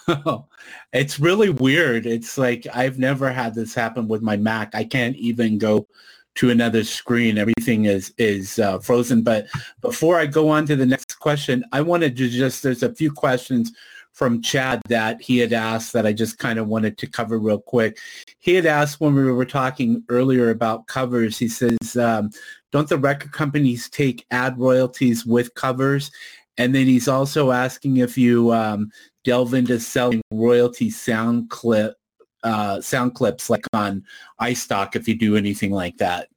it's 0.92 1.20
really 1.20 1.50
weird. 1.50 2.04
It's 2.04 2.36
like 2.36 2.66
I've 2.74 2.98
never 2.98 3.30
had 3.30 3.54
this 3.54 3.74
happen 3.74 4.08
with 4.08 4.22
my 4.22 4.36
Mac. 4.36 4.74
I 4.74 4.82
can't 4.82 5.14
even 5.14 5.56
go 5.56 5.86
to 6.34 6.50
another 6.50 6.82
screen. 6.82 7.38
Everything 7.38 7.84
is 7.84 8.12
is 8.18 8.58
uh, 8.58 8.80
frozen. 8.80 9.22
But 9.22 9.46
before 9.82 10.18
I 10.18 10.26
go 10.26 10.48
on 10.48 10.66
to 10.66 10.74
the 10.74 10.86
next 10.86 11.20
question, 11.20 11.64
I 11.70 11.80
wanted 11.80 12.16
to 12.16 12.28
just 12.28 12.64
there's 12.64 12.82
a 12.82 12.92
few 12.92 13.12
questions 13.12 13.72
from 14.12 14.42
Chad 14.42 14.82
that 14.88 15.20
he 15.22 15.38
had 15.38 15.52
asked 15.52 15.92
that 15.92 16.06
I 16.06 16.12
just 16.12 16.38
kind 16.38 16.58
of 16.58 16.68
wanted 16.68 16.98
to 16.98 17.06
cover 17.06 17.38
real 17.38 17.60
quick. 17.60 17.98
He 18.38 18.54
had 18.54 18.66
asked 18.66 19.00
when 19.00 19.14
we 19.14 19.30
were 19.30 19.44
talking 19.44 20.04
earlier 20.08 20.50
about 20.50 20.86
covers, 20.86 21.38
he 21.38 21.48
says, 21.48 21.96
um, 21.96 22.30
don't 22.72 22.88
the 22.88 22.98
record 22.98 23.32
companies 23.32 23.88
take 23.88 24.26
ad 24.30 24.58
royalties 24.58 25.24
with 25.24 25.54
covers? 25.54 26.10
And 26.58 26.74
then 26.74 26.86
he's 26.86 27.08
also 27.08 27.50
asking 27.50 27.98
if 27.98 28.18
you 28.18 28.52
um, 28.52 28.90
delve 29.24 29.54
into 29.54 29.80
selling 29.80 30.20
royalty 30.30 30.90
sound 30.90 31.48
clip, 31.50 31.94
uh, 32.42 32.80
sound 32.80 33.14
clips 33.14 33.48
like 33.48 33.64
on 33.72 34.04
iStock 34.40 34.96
if 34.96 35.08
you 35.08 35.14
do 35.14 35.36
anything 35.36 35.70
like 35.70 35.96
that. 35.98 36.28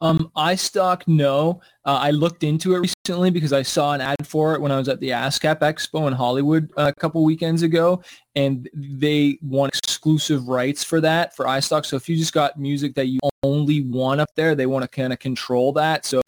Um, 0.00 0.30
iStock, 0.36 1.02
no. 1.06 1.60
Uh, 1.86 2.00
I 2.02 2.10
looked 2.10 2.42
into 2.42 2.74
it 2.74 2.92
recently 3.06 3.30
because 3.30 3.52
I 3.52 3.62
saw 3.62 3.92
an 3.92 4.00
ad 4.00 4.26
for 4.26 4.54
it 4.54 4.60
when 4.60 4.72
I 4.72 4.78
was 4.78 4.88
at 4.88 4.98
the 4.98 5.10
ASCAP 5.10 5.60
Expo 5.60 6.08
in 6.08 6.12
Hollywood 6.12 6.68
a 6.76 6.92
couple 6.92 7.22
weekends 7.24 7.62
ago, 7.62 8.02
and 8.34 8.68
they 8.74 9.38
want 9.40 9.74
exclusive 9.76 10.48
rights 10.48 10.82
for 10.82 11.00
that 11.00 11.34
for 11.34 11.46
iStock. 11.46 11.86
So 11.86 11.96
if 11.96 12.08
you 12.08 12.16
just 12.16 12.32
got 12.32 12.58
music 12.58 12.94
that 12.96 13.06
you 13.06 13.20
only 13.44 13.82
want 13.82 14.20
up 14.20 14.30
there, 14.34 14.54
they 14.56 14.66
want 14.66 14.82
to 14.82 14.88
kind 14.88 15.12
of 15.12 15.20
control 15.20 15.72
that. 15.74 16.04
So 16.04 16.20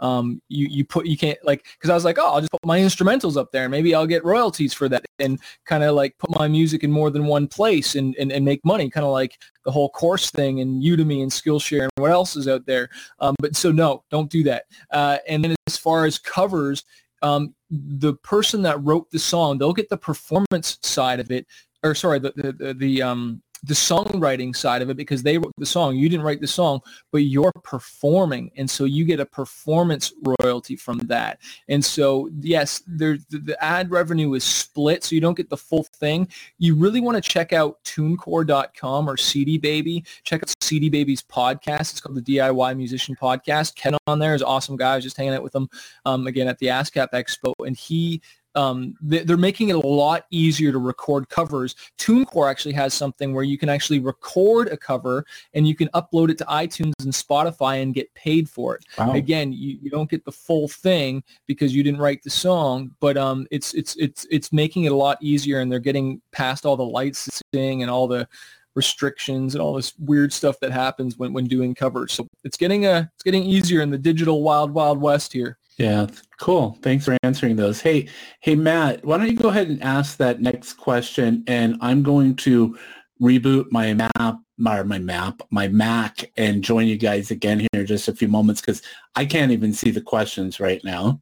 um, 0.00 0.40
you 0.48 0.66
you 0.70 0.84
put 0.84 1.06
you 1.06 1.18
can't 1.18 1.38
like 1.44 1.64
because 1.74 1.90
I 1.90 1.94
was 1.94 2.04
like, 2.04 2.18
oh, 2.18 2.32
I'll 2.32 2.40
just 2.40 2.50
put 2.50 2.64
my 2.64 2.78
instrumentals 2.80 3.36
up 3.36 3.52
there, 3.52 3.68
maybe 3.68 3.94
I'll 3.94 4.06
get 4.06 4.24
royalties 4.24 4.72
for 4.72 4.88
that, 4.88 5.04
and 5.18 5.38
kind 5.66 5.84
of 5.84 5.94
like 5.94 6.16
put 6.18 6.30
my 6.30 6.48
music 6.48 6.84
in 6.84 6.90
more 6.90 7.10
than 7.10 7.26
one 7.26 7.46
place 7.46 7.96
and 7.96 8.16
and, 8.16 8.32
and 8.32 8.44
make 8.44 8.64
money, 8.64 8.88
kind 8.88 9.04
of 9.04 9.12
like 9.12 9.38
the 9.64 9.70
whole 9.70 9.90
course 9.90 10.30
thing 10.30 10.60
and 10.60 10.82
Udemy 10.82 11.22
and 11.22 11.30
Skillshare 11.30 11.82
and 11.82 11.90
what 11.96 12.10
else 12.10 12.34
is 12.36 12.48
out 12.48 12.66
there. 12.66 12.88
Um, 13.20 13.36
but 13.38 13.54
so 13.54 13.70
no, 13.70 14.02
don't 14.10 14.30
do 14.30 14.42
that. 14.44 14.64
Uh, 14.90 15.01
and 15.28 15.44
then 15.44 15.54
as 15.66 15.76
far 15.76 16.04
as 16.06 16.18
covers, 16.18 16.84
um, 17.22 17.54
the 17.70 18.14
person 18.14 18.62
that 18.62 18.82
wrote 18.82 19.10
the 19.10 19.18
song, 19.18 19.58
they'll 19.58 19.72
get 19.72 19.88
the 19.88 19.96
performance 19.96 20.78
side 20.82 21.20
of 21.20 21.30
it, 21.30 21.46
or 21.82 21.94
sorry, 21.94 22.18
the 22.18 22.32
the 22.36 22.52
the, 22.52 22.74
the 22.74 23.02
um, 23.02 23.42
the 23.64 23.74
songwriting 23.74 24.54
side 24.54 24.82
of 24.82 24.90
it 24.90 24.96
because 24.96 25.22
they 25.22 25.38
wrote 25.38 25.52
the 25.56 25.66
song. 25.66 25.96
You 25.96 26.08
didn't 26.08 26.24
write 26.24 26.40
the 26.40 26.46
song, 26.48 26.80
but 27.12 27.18
you're 27.18 27.52
performing. 27.62 28.50
And 28.56 28.68
so 28.68 28.84
you 28.84 29.04
get 29.04 29.20
a 29.20 29.26
performance 29.26 30.12
royalty 30.40 30.74
from 30.74 30.98
that. 30.98 31.38
And 31.68 31.84
so, 31.84 32.28
yes, 32.40 32.82
there, 32.86 33.18
the, 33.30 33.38
the 33.38 33.64
ad 33.64 33.90
revenue 33.90 34.34
is 34.34 34.42
split, 34.42 35.04
so 35.04 35.14
you 35.14 35.20
don't 35.20 35.36
get 35.36 35.48
the 35.48 35.56
full 35.56 35.84
thing. 35.84 36.26
You 36.58 36.74
really 36.74 37.00
want 37.00 37.22
to 37.22 37.28
check 37.28 37.52
out 37.52 37.82
tunecore.com 37.84 39.08
or 39.08 39.16
CD 39.16 39.58
Baby. 39.58 40.04
Check 40.24 40.42
out 40.42 40.54
CD 40.60 40.88
Baby's 40.88 41.22
podcast. 41.22 41.92
It's 41.92 42.00
called 42.00 42.16
the 42.16 42.36
DIY 42.36 42.76
Musician 42.76 43.14
Podcast. 43.14 43.76
Ken 43.76 43.96
on 44.06 44.18
there 44.18 44.34
is 44.34 44.42
awesome 44.42 44.76
guy. 44.76 44.92
I 44.92 44.96
was 44.96 45.04
just 45.04 45.16
hanging 45.16 45.34
out 45.34 45.42
with 45.42 45.54
him 45.54 45.68
um, 46.04 46.26
again 46.26 46.48
at 46.48 46.58
the 46.58 46.66
ASCAP 46.66 47.10
Expo, 47.12 47.52
and 47.64 47.76
he 47.76 48.20
um, 48.54 48.94
they're 49.00 49.36
making 49.36 49.70
it 49.70 49.76
a 49.76 49.86
lot 49.86 50.26
easier 50.30 50.72
to 50.72 50.78
record 50.78 51.28
covers. 51.28 51.74
TuneCore 51.98 52.50
actually 52.50 52.74
has 52.74 52.94
something 52.94 53.34
where 53.34 53.44
you 53.44 53.58
can 53.58 53.68
actually 53.68 53.98
record 53.98 54.68
a 54.68 54.76
cover 54.76 55.24
and 55.54 55.66
you 55.66 55.74
can 55.74 55.88
upload 55.88 56.30
it 56.30 56.38
to 56.38 56.44
iTunes 56.44 56.92
and 57.00 57.12
Spotify 57.12 57.82
and 57.82 57.94
get 57.94 58.12
paid 58.14 58.48
for 58.48 58.76
it. 58.76 58.84
Wow. 58.98 59.12
Again, 59.12 59.52
you, 59.52 59.78
you 59.80 59.90
don't 59.90 60.10
get 60.10 60.24
the 60.24 60.32
full 60.32 60.68
thing 60.68 61.22
because 61.46 61.74
you 61.74 61.82
didn't 61.82 62.00
write 62.00 62.22
the 62.22 62.30
song, 62.30 62.94
but 63.00 63.16
um, 63.16 63.46
it's 63.50 63.74
it's 63.74 63.96
it's 63.96 64.26
it's 64.30 64.52
making 64.52 64.84
it 64.84 64.92
a 64.92 64.96
lot 64.96 65.18
easier, 65.20 65.60
and 65.60 65.70
they're 65.70 65.78
getting 65.78 66.20
past 66.32 66.66
all 66.66 66.76
the 66.76 66.84
licensing 66.84 67.82
and 67.82 67.90
all 67.90 68.06
the 68.06 68.28
restrictions 68.74 69.54
and 69.54 69.62
all 69.62 69.74
this 69.74 69.92
weird 69.98 70.32
stuff 70.32 70.58
that 70.60 70.72
happens 70.72 71.18
when, 71.18 71.32
when 71.32 71.46
doing 71.46 71.74
covers. 71.74 72.12
So 72.12 72.26
it's 72.44 72.56
getting 72.56 72.86
a 72.86 73.10
it's 73.14 73.22
getting 73.22 73.44
easier 73.44 73.80
in 73.82 73.90
the 73.90 73.98
digital 73.98 74.42
wild 74.42 74.72
wild 74.72 75.00
west 75.00 75.32
here. 75.32 75.58
Yeah, 75.82 76.06
cool. 76.38 76.78
Thanks 76.80 77.04
for 77.04 77.16
answering 77.24 77.56
those. 77.56 77.80
Hey, 77.80 78.08
hey 78.38 78.54
Matt, 78.54 79.04
why 79.04 79.18
don't 79.18 79.28
you 79.28 79.36
go 79.36 79.48
ahead 79.48 79.68
and 79.68 79.82
ask 79.82 80.16
that 80.18 80.40
next 80.40 80.74
question 80.74 81.42
and 81.48 81.76
I'm 81.80 82.04
going 82.04 82.36
to 82.36 82.78
reboot 83.20 83.66
my 83.72 83.92
map 83.92 84.38
my, 84.58 84.80
my 84.84 84.98
map, 85.00 85.42
my 85.50 85.66
Mac 85.66 86.30
and 86.36 86.62
join 86.62 86.86
you 86.86 86.96
guys 86.96 87.32
again 87.32 87.58
here 87.58 87.80
in 87.80 87.86
just 87.86 88.06
a 88.06 88.14
few 88.14 88.28
moments 88.28 88.60
because 88.60 88.80
I 89.16 89.24
can't 89.24 89.50
even 89.50 89.72
see 89.72 89.90
the 89.90 90.00
questions 90.00 90.60
right 90.60 90.80
now. 90.84 91.20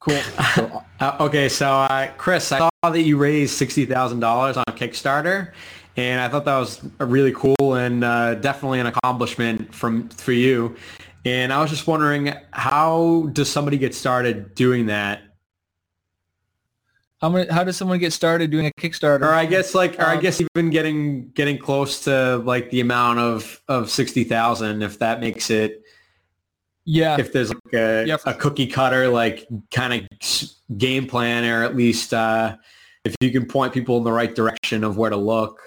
Cool. 0.00 0.20
uh, 1.00 1.16
okay, 1.20 1.50
so 1.50 1.70
uh, 1.70 2.10
Chris, 2.16 2.50
I 2.52 2.58
saw 2.58 2.70
that 2.84 3.02
you 3.02 3.18
raised 3.18 3.54
sixty 3.58 3.84
thousand 3.84 4.20
dollars 4.20 4.56
on 4.56 4.64
Kickstarter, 4.70 5.52
and 5.96 6.20
I 6.20 6.28
thought 6.28 6.44
that 6.46 6.56
was 6.56 6.80
really 7.00 7.32
cool 7.32 7.74
and 7.74 8.04
uh, 8.04 8.36
definitely 8.36 8.80
an 8.80 8.86
accomplishment 8.86 9.74
from 9.74 10.08
for 10.08 10.32
you. 10.32 10.76
And 11.24 11.52
I 11.52 11.60
was 11.60 11.70
just 11.70 11.86
wondering, 11.86 12.32
how 12.52 13.28
does 13.32 13.50
somebody 13.50 13.76
get 13.76 13.94
started 13.94 14.54
doing 14.54 14.86
that? 14.86 15.22
How 17.20 17.28
many, 17.28 17.50
How 17.50 17.64
does 17.64 17.76
someone 17.76 17.98
get 17.98 18.12
started 18.12 18.50
doing 18.50 18.66
a 18.66 18.70
Kickstarter? 18.80 19.22
Or 19.22 19.32
I 19.32 19.44
guess 19.44 19.74
like, 19.74 19.98
or 19.98 20.04
I 20.04 20.14
Um, 20.14 20.22
guess 20.22 20.40
even 20.40 20.70
getting 20.70 21.30
getting 21.30 21.58
close 21.58 22.04
to 22.04 22.36
like 22.38 22.70
the 22.70 22.80
amount 22.80 23.18
of 23.18 23.60
of 23.66 23.90
sixty 23.90 24.22
thousand, 24.22 24.82
if 24.82 25.00
that 25.00 25.18
makes 25.20 25.50
it 25.50 25.82
yeah, 26.84 27.18
if 27.18 27.32
there's 27.32 27.50
like 27.50 27.74
a, 27.74 28.04
Yeah, 28.06 28.18
a 28.24 28.32
cookie 28.32 28.68
cutter 28.68 29.08
like 29.08 29.46
kind 29.72 30.08
of 30.08 30.78
game 30.78 31.06
plan 31.06 31.44
or 31.44 31.64
at 31.64 31.76
least 31.76 32.14
uh, 32.14 32.56
if 33.04 33.16
you 33.20 33.32
can 33.32 33.46
point 33.46 33.74
people 33.74 33.98
in 33.98 34.04
the 34.04 34.12
right 34.12 34.34
direction 34.34 34.84
of 34.84 34.96
where 34.96 35.10
to 35.10 35.16
look 35.16 35.60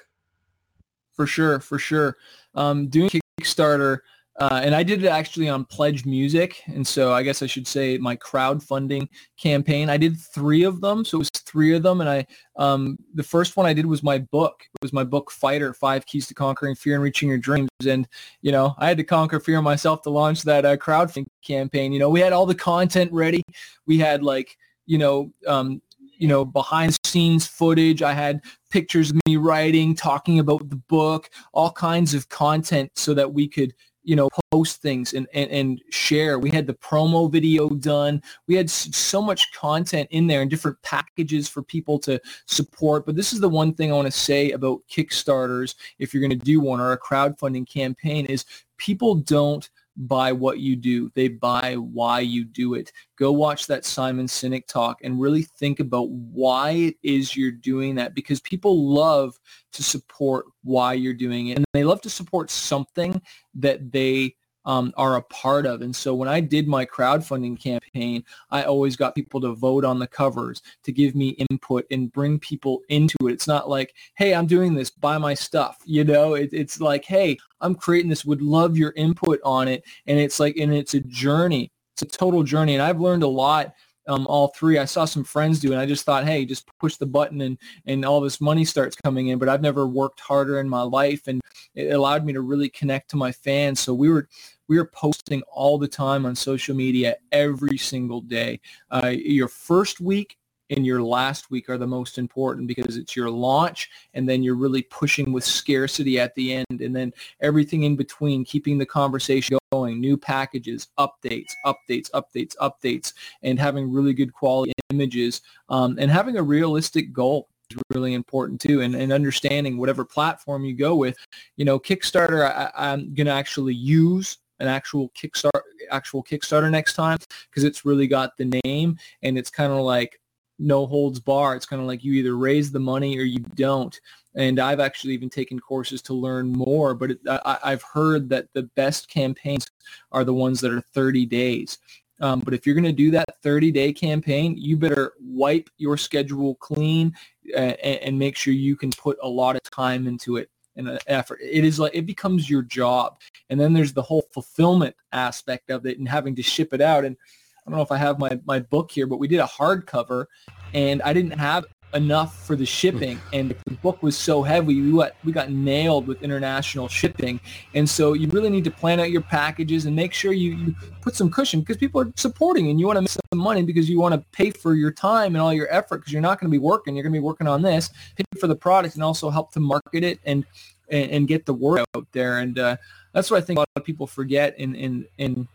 for 1.12 1.28
sure, 1.28 1.60
for 1.60 1.78
sure. 1.78 2.18
Um, 2.56 2.88
doing 2.88 3.10
Kickstarter, 3.40 4.00
uh, 4.40 4.62
and 4.64 4.74
I 4.74 4.82
did 4.82 5.04
it 5.04 5.08
actually 5.08 5.50
on 5.50 5.66
Pledge 5.66 6.06
Music, 6.06 6.64
and 6.68 6.88
so 6.88 7.12
I 7.12 7.22
guess 7.22 7.42
I 7.42 7.48
should 7.48 7.68
say 7.68 7.98
my 7.98 8.16
crowdfunding 8.16 9.08
campaign. 9.38 9.90
I 9.90 9.98
did 9.98 10.18
three 10.18 10.64
of 10.64 10.80
them, 10.80 11.04
so 11.04 11.18
it 11.18 11.20
was 11.20 11.30
three 11.30 11.76
of 11.76 11.84
them, 11.84 12.00
and 12.00 12.10
I 12.10 12.26
um, 12.56 12.98
the 13.14 13.24
first 13.24 13.58
one 13.58 13.66
I 13.66 13.74
did 13.74 13.86
was 13.86 14.04
my 14.04 14.20
book. 14.20 14.64
It 14.74 14.82
was 14.82 14.94
my 14.94 15.04
book 15.04 15.32
Fighter: 15.32 15.74
Five 15.74 16.06
Keys 16.06 16.28
to 16.28 16.34
Conquering 16.34 16.76
Fear 16.76 16.96
and 16.96 17.04
Reaching 17.04 17.28
Your 17.28 17.38
Dreams, 17.40 17.70
and 17.86 18.08
you 18.42 18.54
know 18.54 18.74
I 18.78 18.88
had 18.88 18.98
to 18.98 19.04
conquer 19.04 19.40
fear 19.40 19.62
myself 19.62 20.02
to 20.04 20.10
launch 20.10 20.44
that 20.44 20.66
uh, 20.66 20.78
crowdfunding 20.78 21.28
campaign. 21.46 21.92
You 21.92 22.00
know 22.00 22.10
we 22.10 22.22
had 22.22 22.32
all 22.32 22.46
the 22.46 22.56
content 22.56 23.12
ready. 23.12 23.44
We 23.86 23.98
had 23.98 24.24
like 24.24 24.58
you 24.86 24.98
know 24.98 25.34
um, 25.46 25.82
you 26.00 26.28
know 26.28 26.46
behind 26.46 26.94
the 26.94 27.10
scenes 27.10 27.48
footage. 27.48 28.02
I 28.02 28.14
had 28.14 28.42
pictures 28.70 29.10
of 29.10 29.18
me 29.28 29.38
writing, 29.38 29.94
talking 29.94 30.40
about 30.40 30.70
the 30.70 30.78
book, 30.78 31.30
all 31.52 31.72
kinds 31.72 32.14
of 32.14 32.30
content 32.30 32.92
so 32.96 33.14
that 33.14 33.34
we 33.34 33.48
could, 33.48 33.74
you 34.04 34.16
know, 34.16 34.30
post 34.52 34.82
things 34.82 35.14
and, 35.14 35.28
and, 35.34 35.50
and 35.52 35.82
share. 35.90 36.40
We 36.40 36.50
had 36.50 36.68
the 36.68 36.74
promo 36.74 37.32
video 37.32 37.70
done. 37.70 38.22
We 38.48 38.56
had 38.56 38.70
so 38.70 39.22
much 39.22 39.52
content 39.54 40.08
in 40.12 40.28
there 40.28 40.42
and 40.42 40.50
different 40.50 40.82
packages 40.82 41.48
for 41.48 41.62
people 41.62 42.00
to 42.00 42.20
support. 42.48 43.06
But 43.06 43.16
this 43.16 43.34
is 43.34 43.40
the 43.40 43.50
one 43.50 43.74
thing 43.74 43.92
I 43.92 43.96
want 43.96 44.08
to 44.08 44.12
say 44.12 44.52
about 44.52 44.82
Kickstarters, 44.90 45.76
if 46.00 46.14
you're 46.14 46.22
going 46.22 46.38
to 46.38 46.46
do 46.46 46.60
one 46.60 46.80
or 46.80 46.92
a 46.92 47.00
crowdfunding 47.00 47.70
campaign, 47.70 48.26
is 48.26 48.46
people 48.78 49.16
don't 49.16 49.70
buy 49.98 50.32
what 50.32 50.60
you 50.60 50.76
do. 50.76 51.12
They 51.16 51.28
buy 51.28 51.76
why 51.76 52.22
you 52.22 52.44
do 52.44 52.74
it. 52.74 52.92
Go 53.18 53.32
watch 53.32 53.68
that 53.68 53.86
Simon 53.86 54.28
Sinek 54.28 54.68
talk 54.68 55.00
and 55.04 55.20
really 55.20 55.44
think 55.44 55.80
about 55.80 56.10
why 56.10 56.72
it 56.72 56.96
is 57.04 57.36
you're 57.36 57.52
doing 57.52 57.96
that 57.96 58.16
because 58.16 58.40
people 58.42 58.90
love 58.90 59.38
to 59.74 59.84
support 59.84 60.46
why 60.64 60.94
you're 60.94 61.14
doing 61.14 61.48
it 61.48 61.58
and 61.58 61.66
they 61.74 61.84
love 61.84 62.02
to 62.02 62.10
support 62.10 62.50
something 62.50 63.22
that 63.56 63.92
they 63.92 64.36
um, 64.66 64.94
are 64.98 65.16
a 65.16 65.22
part 65.24 65.66
of. 65.66 65.82
And 65.82 65.96
so 65.96 66.14
when 66.14 66.30
I 66.30 66.40
did 66.40 66.68
my 66.68 66.86
crowdfunding 66.86 67.60
campaign, 67.60 68.24
I 68.50 68.64
always 68.64 68.96
got 68.96 69.16
people 69.16 69.42
to 69.42 69.54
vote 69.54 69.86
on 69.86 70.00
the 70.00 70.08
covers, 70.08 70.62
to 70.84 70.92
give 70.92 71.16
me 71.16 71.30
input 71.50 71.86
and 71.92 72.12
bring 72.12 72.40
people 72.40 72.82
into 72.90 73.16
it. 73.24 73.34
It's 73.34 73.48
not 73.48 73.70
like, 73.70 73.96
hey, 74.16 74.34
I'm 74.34 74.48
doing 74.48 74.74
this, 74.74 74.90
buy 74.90 75.18
my 75.18 75.34
stuff. 75.34 75.80
You 75.86 76.04
know, 76.04 76.36
it, 76.36 76.50
it's 76.54 76.80
like, 76.80 77.06
hey, 77.06 77.38
I'm 77.60 77.76
creating 77.76 78.10
this, 78.10 78.26
would 78.26 78.42
love 78.42 78.78
your 78.78 78.94
input 78.96 79.40
on 79.44 79.68
it. 79.68 79.84
And 80.08 80.20
it's 80.20 80.40
like, 80.40 80.58
and 80.58 80.74
it's 80.74 80.94
a 80.94 81.02
journey. 81.02 81.72
It's 81.94 82.02
a 82.04 82.18
total 82.18 82.44
journey. 82.44 82.74
And 82.74 82.84
I've 82.84 83.02
learned 83.02 83.24
a 83.24 83.28
lot 83.28 83.74
um, 84.08 84.28
all 84.28 84.50
three. 84.50 84.78
I 84.78 84.86
saw 84.86 85.06
some 85.06 85.24
friends 85.24 85.60
do, 85.60 85.72
and 85.72 85.80
I 85.80 85.86
just 85.86 86.06
thought, 86.06 86.26
hey, 86.26 86.46
just 86.46 86.68
push 86.80 86.98
the 86.98 87.06
button 87.06 87.42
and 87.42 87.58
and 87.86 88.06
all 88.06 88.22
this 88.22 88.42
money 88.42 88.66
starts 88.66 88.96
coming 88.96 89.28
in. 89.28 89.40
But 89.40 89.50
I've 89.50 89.62
never 89.62 89.88
worked 89.88 90.20
harder 90.20 90.60
in 90.60 90.70
my 90.70 90.82
life, 90.82 91.28
and 91.28 91.42
it 91.76 91.92
allowed 91.92 92.26
me 92.26 92.34
to 92.34 92.42
really 92.42 92.70
connect 92.70 93.10
to 93.12 93.18
my 93.18 93.32
fans. 93.32 93.80
So 93.80 93.94
we 93.94 94.10
were 94.10 94.28
we 94.68 94.78
were 94.78 94.86
posting 94.86 95.42
all 95.52 95.78
the 95.78 95.88
time 95.88 96.26
on 96.26 96.36
social 96.36 96.76
media 96.76 97.18
every 97.32 97.78
single 97.78 98.22
day. 98.22 98.60
Uh, 98.90 99.14
your 99.14 99.48
first 99.48 100.00
week 100.00 100.38
and 100.72 100.86
your 100.86 101.02
last 101.02 101.52
week 101.52 101.70
are 101.70 101.78
the 101.78 101.88
most 101.88 102.18
important 102.18 102.68
because 102.68 102.98
it's 102.98 103.16
your 103.16 103.30
launch 103.30 103.90
and 104.14 104.28
then 104.28 104.42
you're 104.42 104.56
really 104.56 104.84
pushing 104.84 105.32
with 105.32 105.44
scarcity 105.44 106.20
at 106.20 106.34
the 106.36 106.54
end 106.54 106.82
and 106.82 106.96
then 106.96 107.14
everything 107.42 107.84
in 107.84 107.96
between 107.96 108.44
keeping 108.44 108.78
the 108.78 108.86
conversation 108.86 109.58
going 109.72 110.00
new 110.00 110.18
packages 110.18 110.88
updates 110.98 111.52
updates 111.66 112.10
updates 112.12 112.56
updates 112.58 113.14
and 113.44 113.60
having 113.60 113.92
really 113.92 114.14
good 114.14 114.34
quality 114.34 114.74
images 114.90 115.42
um, 115.70 115.98
and 116.00 116.12
having 116.12 116.38
a 116.38 116.44
realistic 116.44 117.14
goal 117.14 117.48
is 117.70 117.78
really 117.94 118.14
important 118.14 118.60
too 118.60 118.82
and, 118.82 118.96
and 118.96 119.14
understanding 119.14 119.78
whatever 119.78 120.04
platform 120.04 120.66
you 120.66 120.76
go 120.76 120.96
with. 120.96 121.16
You 121.56 121.66
know 121.66 121.80
kickstarter 121.80 122.50
I, 122.50 122.72
i'm 122.76 123.14
going 123.14 123.28
to 123.28 123.34
actually 123.34 123.74
use 123.74 124.38
an 124.60 124.68
actual 124.68 125.10
kickstart 125.10 125.62
actual 125.90 126.24
kickstarter 126.24 126.70
next 126.70 126.94
time 126.94 127.18
because 127.50 127.64
it's 127.64 127.86
really 127.86 128.08
got 128.08 128.38
the 128.38 128.60
name 128.64 128.98
and 129.24 129.38
it's 129.38 129.50
kind 129.50 129.72
of 129.72 129.80
like 129.80 130.20
no 130.62 130.86
holds 130.86 131.20
bar 131.20 131.56
it's 131.56 131.66
kind 131.66 131.82
of 131.82 131.88
like 131.88 132.04
you 132.04 132.14
either 132.14 132.38
raise 132.38 132.72
the 132.72 132.80
money 132.80 133.18
or 133.18 133.24
you 133.24 133.40
don't 133.56 134.00
and 134.36 134.60
I've 134.60 134.80
actually 134.80 135.14
even 135.14 135.30
taken 135.30 135.60
courses 135.60 136.02
to 136.04 136.14
learn 136.14 136.52
more. 136.52 136.94
But 136.94 137.12
it, 137.12 137.20
I, 137.28 137.58
I've 137.64 137.84
heard 137.84 138.30
that 138.30 138.48
the 138.54 138.64
best 138.64 139.10
campaigns 139.10 139.70
are 140.12 140.24
the 140.24 140.34
ones 140.34 140.62
that 140.62 140.74
are 140.74 140.82
30 140.82 141.26
days. 141.26 141.78
Um, 142.22 142.40
but 142.40 142.54
if 142.54 142.66
you're 142.66 142.76
going 142.76 142.86
to 142.86 142.92
do 142.92 143.12
that 143.12 143.42
30-day 143.44 143.94
campaign, 143.94 144.56
you 144.58 144.78
better 144.78 145.14
wipe 145.20 145.70
your 145.78 145.98
schedule 145.98 146.56
clean 146.56 147.14
uh, 147.56 147.58
and, 147.60 148.00
and 148.00 148.20
make 148.20 148.38
sure 148.38 148.54
you 148.54 148.76
can 148.76 148.92
put 148.92 149.18
a 149.24 149.28
lot 149.28 149.56
of 149.56 149.64
time 149.64 150.08
into 150.08 150.38
it 150.38 150.50
and 150.76 150.88
uh, 150.88 151.00
effort. 151.08 151.40
It 151.42 151.66
is 151.66 151.80
like 151.80 151.96
it 151.96 152.06
becomes 152.06 152.48
your 152.48 152.62
job, 152.62 153.20
and 153.50 153.60
then 153.60 153.74
there's 153.74 153.94
the 153.94 154.04
whole 154.04 154.24
fulfillment 154.34 154.96
aspect 155.12 155.72
of 155.72 155.88
it 155.88 155.98
and 155.98 156.08
having 156.08 156.36
to 156.36 156.44
ship 156.44 156.76
it 156.76 156.82
out. 156.82 157.06
And 157.06 157.18
I 157.66 157.70
don't 157.70 157.78
know 157.78 157.84
if 157.84 157.92
I 157.92 157.98
have 157.98 158.20
my 158.20 158.40
my 158.46 158.60
book 158.60 158.92
here, 158.92 159.08
but 159.08 159.18
we 159.18 159.28
did 159.28 159.40
a 159.40 159.46
hardcover, 159.46 160.26
and 160.74 161.02
I 161.04 161.14
didn't 161.14 161.38
have 161.38 161.66
enough 161.94 162.46
for 162.48 162.56
the 162.56 162.66
shipping 162.66 163.20
and 163.34 163.54
the 163.66 163.74
book 163.82 164.02
was 164.02 164.16
so 164.18 164.42
heavy 164.42 164.80
we 164.80 164.92
got 164.94 165.12
we 165.26 165.32
got 165.34 165.52
nailed 165.52 166.08
with 166.08 166.24
international 166.24 166.88
shipping. 166.88 167.38
And 167.74 167.90
so 167.90 168.14
you 168.14 168.30
really 168.30 168.50
need 168.50 168.64
to 168.64 168.72
plan 168.72 169.02
out 169.02 169.12
your 169.12 169.20
packages 169.22 169.86
and 169.86 169.94
make 169.94 170.14
sure 170.14 170.32
you, 170.32 170.54
you 170.54 170.76
put 171.02 171.16
some 171.16 171.30
cushion 171.30 171.60
because 171.60 171.76
people 171.76 172.00
are 172.00 172.12
supporting 172.16 172.70
and 172.70 172.80
you 172.80 172.88
want 172.88 172.96
to 172.96 173.02
make 173.02 173.10
some 173.10 173.40
money 173.40 173.64
because 173.64 173.90
you 173.90 174.00
want 174.00 174.14
to 174.14 174.24
pay 174.32 174.52
for 174.52 174.74
your 174.74 174.92
time 174.92 175.36
and 175.36 175.42
all 175.42 175.54
your 175.54 175.68
effort 175.70 175.98
because 175.98 176.14
you're 176.14 176.22
not 176.22 176.40
going 176.40 176.50
to 176.50 176.52
be 176.52 176.64
working 176.64 176.96
you're 176.96 177.04
going 177.04 177.14
to 177.14 177.20
be 177.20 177.24
working 177.24 177.48
on 177.48 177.62
this 177.62 177.90
pay 178.16 178.24
for 178.40 178.48
the 178.48 178.56
product 178.56 178.96
and 178.96 179.04
also 179.04 179.30
help 179.30 179.52
to 179.52 179.60
market 179.60 180.04
it 180.04 180.20
and 180.26 180.46
and, 180.92 181.12
and 181.12 181.28
get 181.28 181.46
the 181.46 181.54
word 181.54 181.84
out 181.96 182.08
there. 182.12 182.40
And 182.40 182.60
uh, 182.60 182.78
that's 183.14 183.32
what 183.32 183.38
I 183.38 183.42
think 183.46 183.58
a 183.58 183.62
lot 183.62 183.68
of 183.76 183.84
people 183.84 184.06
forget 184.06 184.58
in 184.60 184.76
in 184.76 185.06
in 185.18 185.48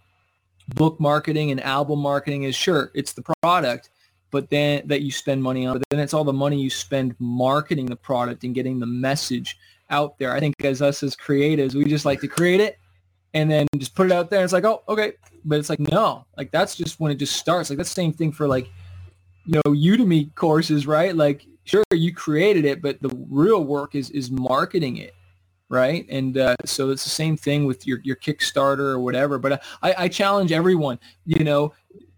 book 0.75 0.99
marketing 0.99 1.51
and 1.51 1.63
album 1.63 2.01
marketing 2.01 2.43
is 2.43 2.55
sure 2.55 2.91
it's 2.95 3.13
the 3.13 3.23
product 3.43 3.91
but 4.31 4.51
then 4.51 4.83
that 4.87 5.03
you 5.03 5.11
spend 5.11 5.43
money 5.43 5.67
on. 5.67 5.79
But 5.79 5.89
then 5.91 6.01
it's 6.01 6.15
all 6.15 6.25
the 6.25 6.33
money 6.33 6.61
you 6.61 6.71
spend 6.71 7.15
marketing 7.19 7.87
the 7.87 7.97
product 7.97 8.45
and 8.45 8.55
getting 8.55 8.79
the 8.79 8.87
message 8.87 9.59
out 9.91 10.19
there. 10.19 10.33
I 10.33 10.41
think 10.41 10.55
as 10.65 10.83
us 10.83 11.03
as 11.03 11.17
creatives, 11.17 11.75
we 11.75 11.85
just 11.85 12.05
like 12.05 12.21
to 12.21 12.29
create 12.29 12.61
it 12.61 12.79
and 13.35 13.51
then 13.51 13.67
just 13.79 13.95
put 13.95 14.07
it 14.07 14.13
out 14.13 14.31
there. 14.31 14.41
And 14.41 14.45
it's 14.45 14.53
like, 14.53 14.65
oh, 14.65 14.83
okay. 14.89 15.13
But 15.45 15.59
it's 15.59 15.71
like, 15.71 15.81
no, 15.81 16.27
like 16.37 16.51
that's 16.51 16.75
just 16.75 16.99
when 17.01 17.13
it 17.13 17.17
just 17.17 17.37
starts. 17.37 17.71
Like 17.71 17.77
that's 17.77 17.91
same 17.91 18.13
thing 18.13 18.33
for 18.33 18.49
like, 18.49 18.69
you 19.45 19.55
know, 19.55 19.73
Udemy 19.73 20.35
courses, 20.35 20.87
right? 20.87 21.15
Like, 21.15 21.47
sure, 21.65 21.85
you 21.93 22.13
created 22.13 22.65
it, 22.65 22.83
but 22.83 23.01
the 23.01 23.09
real 23.31 23.65
work 23.65 23.95
is 23.95 24.11
is 24.11 24.31
marketing 24.31 24.97
it 24.97 25.15
right? 25.69 26.07
And 26.09 26.39
uh, 26.39 26.57
so 26.65 26.91
it's 26.91 27.05
the 27.05 27.11
same 27.11 27.37
thing 27.37 27.67
with 27.67 27.87
your, 27.87 28.01
your 28.03 28.17
Kickstarter 28.17 28.81
or 28.81 29.01
whatever. 29.01 29.39
But 29.39 29.63
I, 29.83 29.95
I 29.99 30.09
challenge 30.09 30.53
everyone, 30.53 30.99
you 31.25 31.45
know, 31.45 31.73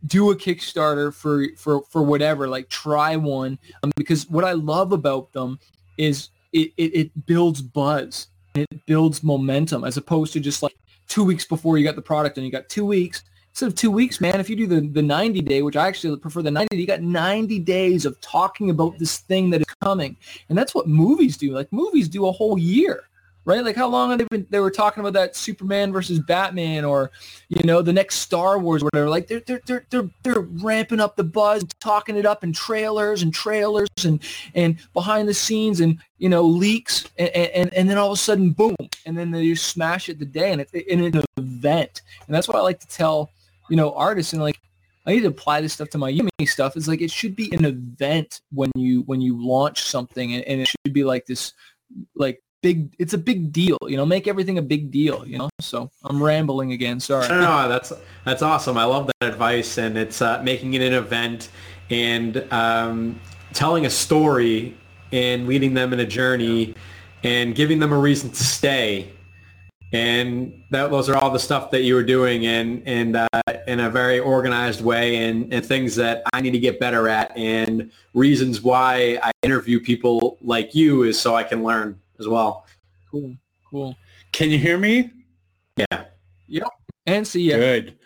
do 0.06 0.30
a 0.30 0.36
Kickstarter 0.36 1.12
for, 1.12 1.46
for, 1.56 1.82
for 1.84 2.02
whatever, 2.02 2.48
like 2.48 2.68
try 2.68 3.16
one. 3.16 3.58
Um, 3.82 3.90
because 3.96 4.28
what 4.28 4.44
I 4.44 4.52
love 4.52 4.92
about 4.92 5.32
them 5.32 5.58
is 5.96 6.30
it, 6.52 6.72
it, 6.76 6.94
it 6.94 7.26
builds 7.26 7.62
buzz. 7.62 8.28
It 8.54 8.86
builds 8.86 9.22
momentum 9.22 9.84
as 9.84 9.96
opposed 9.96 10.32
to 10.34 10.40
just 10.40 10.62
like 10.62 10.76
two 11.08 11.24
weeks 11.24 11.44
before 11.44 11.78
you 11.78 11.84
got 11.84 11.96
the 11.96 12.02
product 12.02 12.36
and 12.36 12.46
you 12.46 12.52
got 12.52 12.68
two 12.68 12.84
weeks. 12.84 13.22
Instead 13.50 13.66
of 13.66 13.74
two 13.74 13.90
weeks, 13.90 14.20
man, 14.20 14.38
if 14.38 14.48
you 14.48 14.54
do 14.54 14.66
the, 14.66 14.80
the 14.80 15.02
90 15.02 15.40
day, 15.40 15.62
which 15.62 15.74
I 15.74 15.88
actually 15.88 16.16
prefer 16.18 16.42
the 16.42 16.50
90, 16.50 16.76
you 16.76 16.86
got 16.86 17.02
90 17.02 17.58
days 17.60 18.04
of 18.04 18.20
talking 18.20 18.70
about 18.70 18.98
this 18.98 19.18
thing 19.18 19.50
that 19.50 19.62
is 19.62 19.66
coming. 19.82 20.16
And 20.48 20.56
that's 20.56 20.74
what 20.74 20.86
movies 20.86 21.36
do. 21.36 21.52
Like 21.52 21.72
movies 21.72 22.08
do 22.08 22.26
a 22.28 22.32
whole 22.32 22.56
year 22.58 23.07
right? 23.48 23.64
Like 23.64 23.76
how 23.76 23.88
long 23.88 24.10
have 24.10 24.18
they 24.18 24.26
been? 24.30 24.46
They 24.50 24.60
were 24.60 24.70
talking 24.70 25.00
about 25.00 25.14
that 25.14 25.34
Superman 25.34 25.90
versus 25.90 26.18
Batman, 26.20 26.84
or 26.84 27.10
you 27.48 27.64
know, 27.64 27.80
the 27.80 27.94
next 27.94 28.16
Star 28.16 28.58
Wars, 28.58 28.82
or 28.82 28.86
whatever. 28.92 29.08
Like 29.08 29.26
they're 29.26 29.40
they're 29.40 29.62
they're 29.66 29.86
they're, 29.88 30.10
they're 30.22 30.40
ramping 30.40 31.00
up 31.00 31.16
the 31.16 31.24
buzz, 31.24 31.64
talking 31.80 32.16
it 32.16 32.26
up 32.26 32.44
in 32.44 32.52
trailers 32.52 33.22
and 33.22 33.32
trailers 33.32 33.88
and 34.04 34.22
and 34.54 34.76
behind 34.92 35.28
the 35.28 35.34
scenes 35.34 35.80
and 35.80 35.98
you 36.18 36.28
know 36.28 36.42
leaks, 36.42 37.06
and 37.18 37.30
and, 37.30 37.72
and 37.72 37.88
then 37.88 37.96
all 37.96 38.08
of 38.08 38.18
a 38.18 38.20
sudden, 38.20 38.50
boom, 38.50 38.76
and 39.06 39.16
then 39.16 39.30
they 39.30 39.48
just 39.48 39.66
smash 39.66 40.10
it 40.10 40.18
the 40.18 40.26
day, 40.26 40.52
and 40.52 40.60
it's 40.60 40.72
an 40.74 41.24
event, 41.38 42.02
and 42.26 42.34
that's 42.34 42.46
what 42.46 42.56
I 42.56 42.60
like 42.60 42.80
to 42.80 42.88
tell 42.88 43.30
you 43.70 43.76
know 43.76 43.92
artists 43.94 44.34
and 44.34 44.42
like. 44.42 44.60
I 45.06 45.12
need 45.12 45.20
to 45.20 45.28
apply 45.28 45.62
this 45.62 45.72
stuff 45.72 45.88
to 45.90 45.98
my 45.98 46.12
Udemy 46.12 46.46
stuff. 46.46 46.76
It's 46.76 46.86
like 46.86 47.00
it 47.00 47.10
should 47.10 47.34
be 47.34 47.50
an 47.54 47.64
event 47.64 48.42
when 48.52 48.70
you 48.74 49.04
when 49.06 49.22
you 49.22 49.42
launch 49.42 49.84
something, 49.84 50.34
and, 50.34 50.44
and 50.44 50.60
it 50.60 50.68
should 50.68 50.92
be 50.92 51.02
like 51.02 51.24
this, 51.24 51.54
like 52.14 52.42
big. 52.62 52.94
It's 52.98 53.14
a 53.14 53.18
big 53.18 53.52
deal, 53.52 53.78
you 53.86 53.96
know. 53.96 54.06
Make 54.06 54.26
everything 54.26 54.58
a 54.58 54.62
big 54.62 54.90
deal, 54.90 55.26
you 55.26 55.38
know. 55.38 55.50
So 55.60 55.90
I'm 56.04 56.22
rambling 56.22 56.72
again. 56.72 57.00
Sorry. 57.00 57.28
No, 57.28 57.40
no, 57.40 57.68
that's 57.68 57.92
that's 58.24 58.42
awesome. 58.42 58.76
I 58.76 58.84
love 58.84 59.10
that 59.20 59.28
advice, 59.28 59.78
and 59.78 59.96
it's 59.96 60.22
uh, 60.22 60.42
making 60.42 60.74
it 60.74 60.82
an 60.82 60.92
event 60.92 61.50
and 61.90 62.44
um, 62.52 63.20
telling 63.52 63.86
a 63.86 63.90
story 63.90 64.76
and 65.12 65.46
leading 65.46 65.74
them 65.74 65.92
in 65.92 66.00
a 66.00 66.06
journey 66.06 66.74
and 67.24 67.54
giving 67.54 67.78
them 67.78 67.92
a 67.92 67.98
reason 67.98 68.30
to 68.30 68.44
stay 68.44 69.10
and 69.92 70.62
that 70.70 70.90
those 70.90 71.08
are 71.08 71.16
all 71.16 71.30
the 71.30 71.38
stuff 71.38 71.70
that 71.70 71.82
you 71.82 71.94
were 71.94 72.02
doing 72.02 72.46
and 72.46 72.82
and 72.86 73.16
uh, 73.16 73.26
in 73.66 73.80
a 73.80 73.90
very 73.90 74.18
organized 74.18 74.82
way 74.82 75.16
and, 75.16 75.52
and 75.52 75.64
things 75.64 75.96
that 75.96 76.22
I 76.32 76.40
need 76.40 76.50
to 76.50 76.58
get 76.58 76.78
better 76.78 77.08
at 77.08 77.34
and 77.36 77.90
reasons 78.12 78.60
why 78.60 79.18
I 79.22 79.30
interview 79.42 79.80
people 79.80 80.36
like 80.42 80.74
you 80.74 81.04
is 81.04 81.18
so 81.18 81.34
I 81.34 81.42
can 81.42 81.62
learn 81.62 81.98
as 82.18 82.28
well. 82.28 82.66
Cool, 83.10 83.36
cool. 83.70 83.96
Can 84.32 84.50
you 84.50 84.58
hear 84.58 84.78
me? 84.78 85.10
Yeah. 85.76 86.04
Yep. 86.46 86.68
And 87.06 87.26
see 87.26 87.50
ya. 87.50 87.56
Good. 87.56 87.98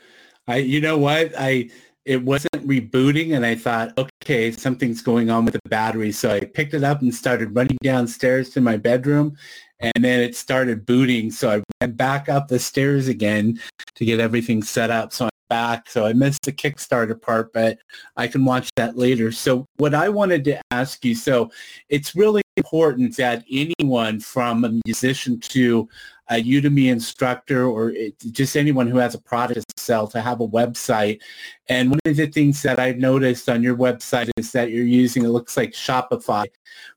I, 0.46 0.56
you 0.56 0.80
know 0.80 0.98
what? 0.98 1.32
I 1.38 1.70
it 2.04 2.22
wasn't 2.22 2.66
rebooting, 2.66 3.36
and 3.36 3.46
I 3.46 3.54
thought, 3.54 3.96
okay, 3.96 4.50
something's 4.50 5.02
going 5.02 5.30
on 5.30 5.44
with 5.44 5.54
the 5.54 5.68
battery. 5.68 6.10
So 6.10 6.30
I 6.30 6.40
picked 6.40 6.74
it 6.74 6.82
up 6.82 7.00
and 7.00 7.14
started 7.14 7.54
running 7.54 7.78
downstairs 7.82 8.50
to 8.50 8.60
my 8.60 8.76
bedroom, 8.76 9.36
and 9.78 9.92
then 10.04 10.20
it 10.20 10.34
started 10.34 10.84
booting. 10.84 11.30
So 11.30 11.50
I 11.50 11.62
went 11.80 11.96
back 11.96 12.28
up 12.28 12.48
the 12.48 12.58
stairs 12.58 13.08
again 13.08 13.60
to 13.94 14.04
get 14.04 14.18
everything 14.18 14.62
set 14.62 14.90
up. 14.90 15.12
So 15.12 15.26
I'm 15.26 15.30
back. 15.48 15.88
So 15.88 16.04
I 16.04 16.12
missed 16.12 16.42
the 16.42 16.52
Kickstarter 16.52 17.20
part, 17.20 17.52
but 17.52 17.78
I 18.16 18.26
can 18.26 18.44
watch 18.44 18.68
that 18.76 18.96
later. 18.96 19.30
So 19.30 19.66
what 19.76 19.94
I 19.94 20.08
wanted 20.08 20.44
to 20.44 20.60
ask 20.72 21.04
you, 21.04 21.14
so 21.14 21.52
it's 21.88 22.16
really 22.16 22.41
important 22.56 23.16
that 23.16 23.44
anyone 23.50 24.20
from 24.20 24.64
a 24.64 24.80
musician 24.84 25.40
to 25.40 25.88
a 26.30 26.42
Udemy 26.42 26.90
instructor 26.90 27.66
or 27.66 27.92
just 28.30 28.56
anyone 28.56 28.86
who 28.86 28.96
has 28.98 29.14
a 29.14 29.20
product 29.20 29.66
to 29.68 29.82
sell 29.82 30.06
to 30.06 30.20
have 30.20 30.40
a 30.40 30.48
website. 30.48 31.20
And 31.68 31.90
one 31.90 31.98
of 32.06 32.16
the 32.16 32.26
things 32.26 32.62
that 32.62 32.78
I've 32.78 32.98
noticed 32.98 33.48
on 33.48 33.62
your 33.62 33.76
website 33.76 34.30
is 34.36 34.52
that 34.52 34.70
you're 34.70 34.84
using, 34.84 35.24
it 35.24 35.28
looks 35.28 35.56
like 35.56 35.72
Shopify 35.72 36.46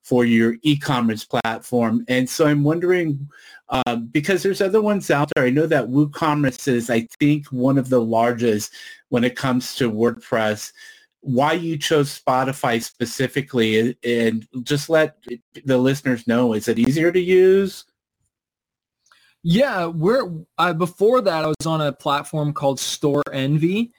for 0.03 0.25
your 0.25 0.55
e-commerce 0.61 1.25
platform. 1.25 2.05
And 2.07 2.29
so 2.29 2.45
I'm 2.45 2.63
wondering, 2.63 3.27
um, 3.69 4.07
because 4.07 4.43
there's 4.43 4.61
other 4.61 4.81
ones 4.81 5.09
out 5.09 5.31
there, 5.35 5.45
I 5.45 5.49
know 5.49 5.67
that 5.67 5.89
WooCommerce 5.89 6.67
is, 6.67 6.89
I 6.89 7.07
think, 7.19 7.47
one 7.47 7.77
of 7.77 7.89
the 7.89 8.01
largest 8.01 8.71
when 9.09 9.23
it 9.23 9.35
comes 9.35 9.75
to 9.75 9.91
WordPress 9.91 10.71
why 11.25 11.53
you 11.53 11.75
chose 11.75 12.21
Shopify 12.21 12.81
specifically 12.81 13.97
and 14.03 14.47
just 14.61 14.89
let 14.89 15.17
the 15.65 15.77
listeners 15.77 16.27
know. 16.27 16.53
Is 16.53 16.67
it 16.67 16.77
easier 16.77 17.11
to 17.11 17.19
use? 17.19 17.85
Yeah, 19.41 19.87
we're 19.87 20.31
uh, 20.59 20.73
before 20.73 21.21
that 21.21 21.43
I 21.43 21.47
was 21.47 21.65
on 21.65 21.81
a 21.81 21.91
platform 21.91 22.53
called 22.53 22.79
Store 22.79 23.23
Envy, 23.33 23.91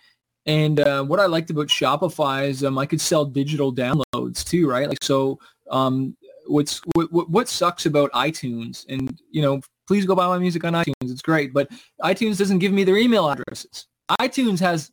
and 0.47 0.79
uh, 0.79 1.05
what 1.05 1.19
I 1.19 1.27
liked 1.27 1.51
about 1.51 1.67
Shopify 1.67 2.49
is 2.49 2.63
um, 2.63 2.79
I 2.79 2.87
could 2.87 3.01
sell 3.01 3.25
digital 3.25 3.75
downloads 3.75 4.45
too, 4.45 4.69
right? 4.69 4.89
Like 4.89 5.03
so, 5.03 5.41
um, 5.71 6.17
what's 6.47 6.81
what, 6.95 7.29
what 7.29 7.49
sucks 7.49 7.87
about 7.87 8.13
iTunes, 8.13 8.87
and 8.89 9.21
you 9.33 9.43
know, 9.43 9.61
please 9.89 10.05
go 10.05 10.15
buy 10.15 10.29
my 10.29 10.39
music 10.39 10.63
on 10.63 10.75
iTunes. 10.75 10.95
It's 11.03 11.23
great, 11.23 11.53
but 11.53 11.71
iTunes 12.03 12.39
doesn't 12.39 12.61
give 12.61 12.73
me 12.73 12.85
their 12.85 12.97
email 12.97 13.29
addresses. 13.29 13.87
iTunes 14.21 14.61
has 14.61 14.93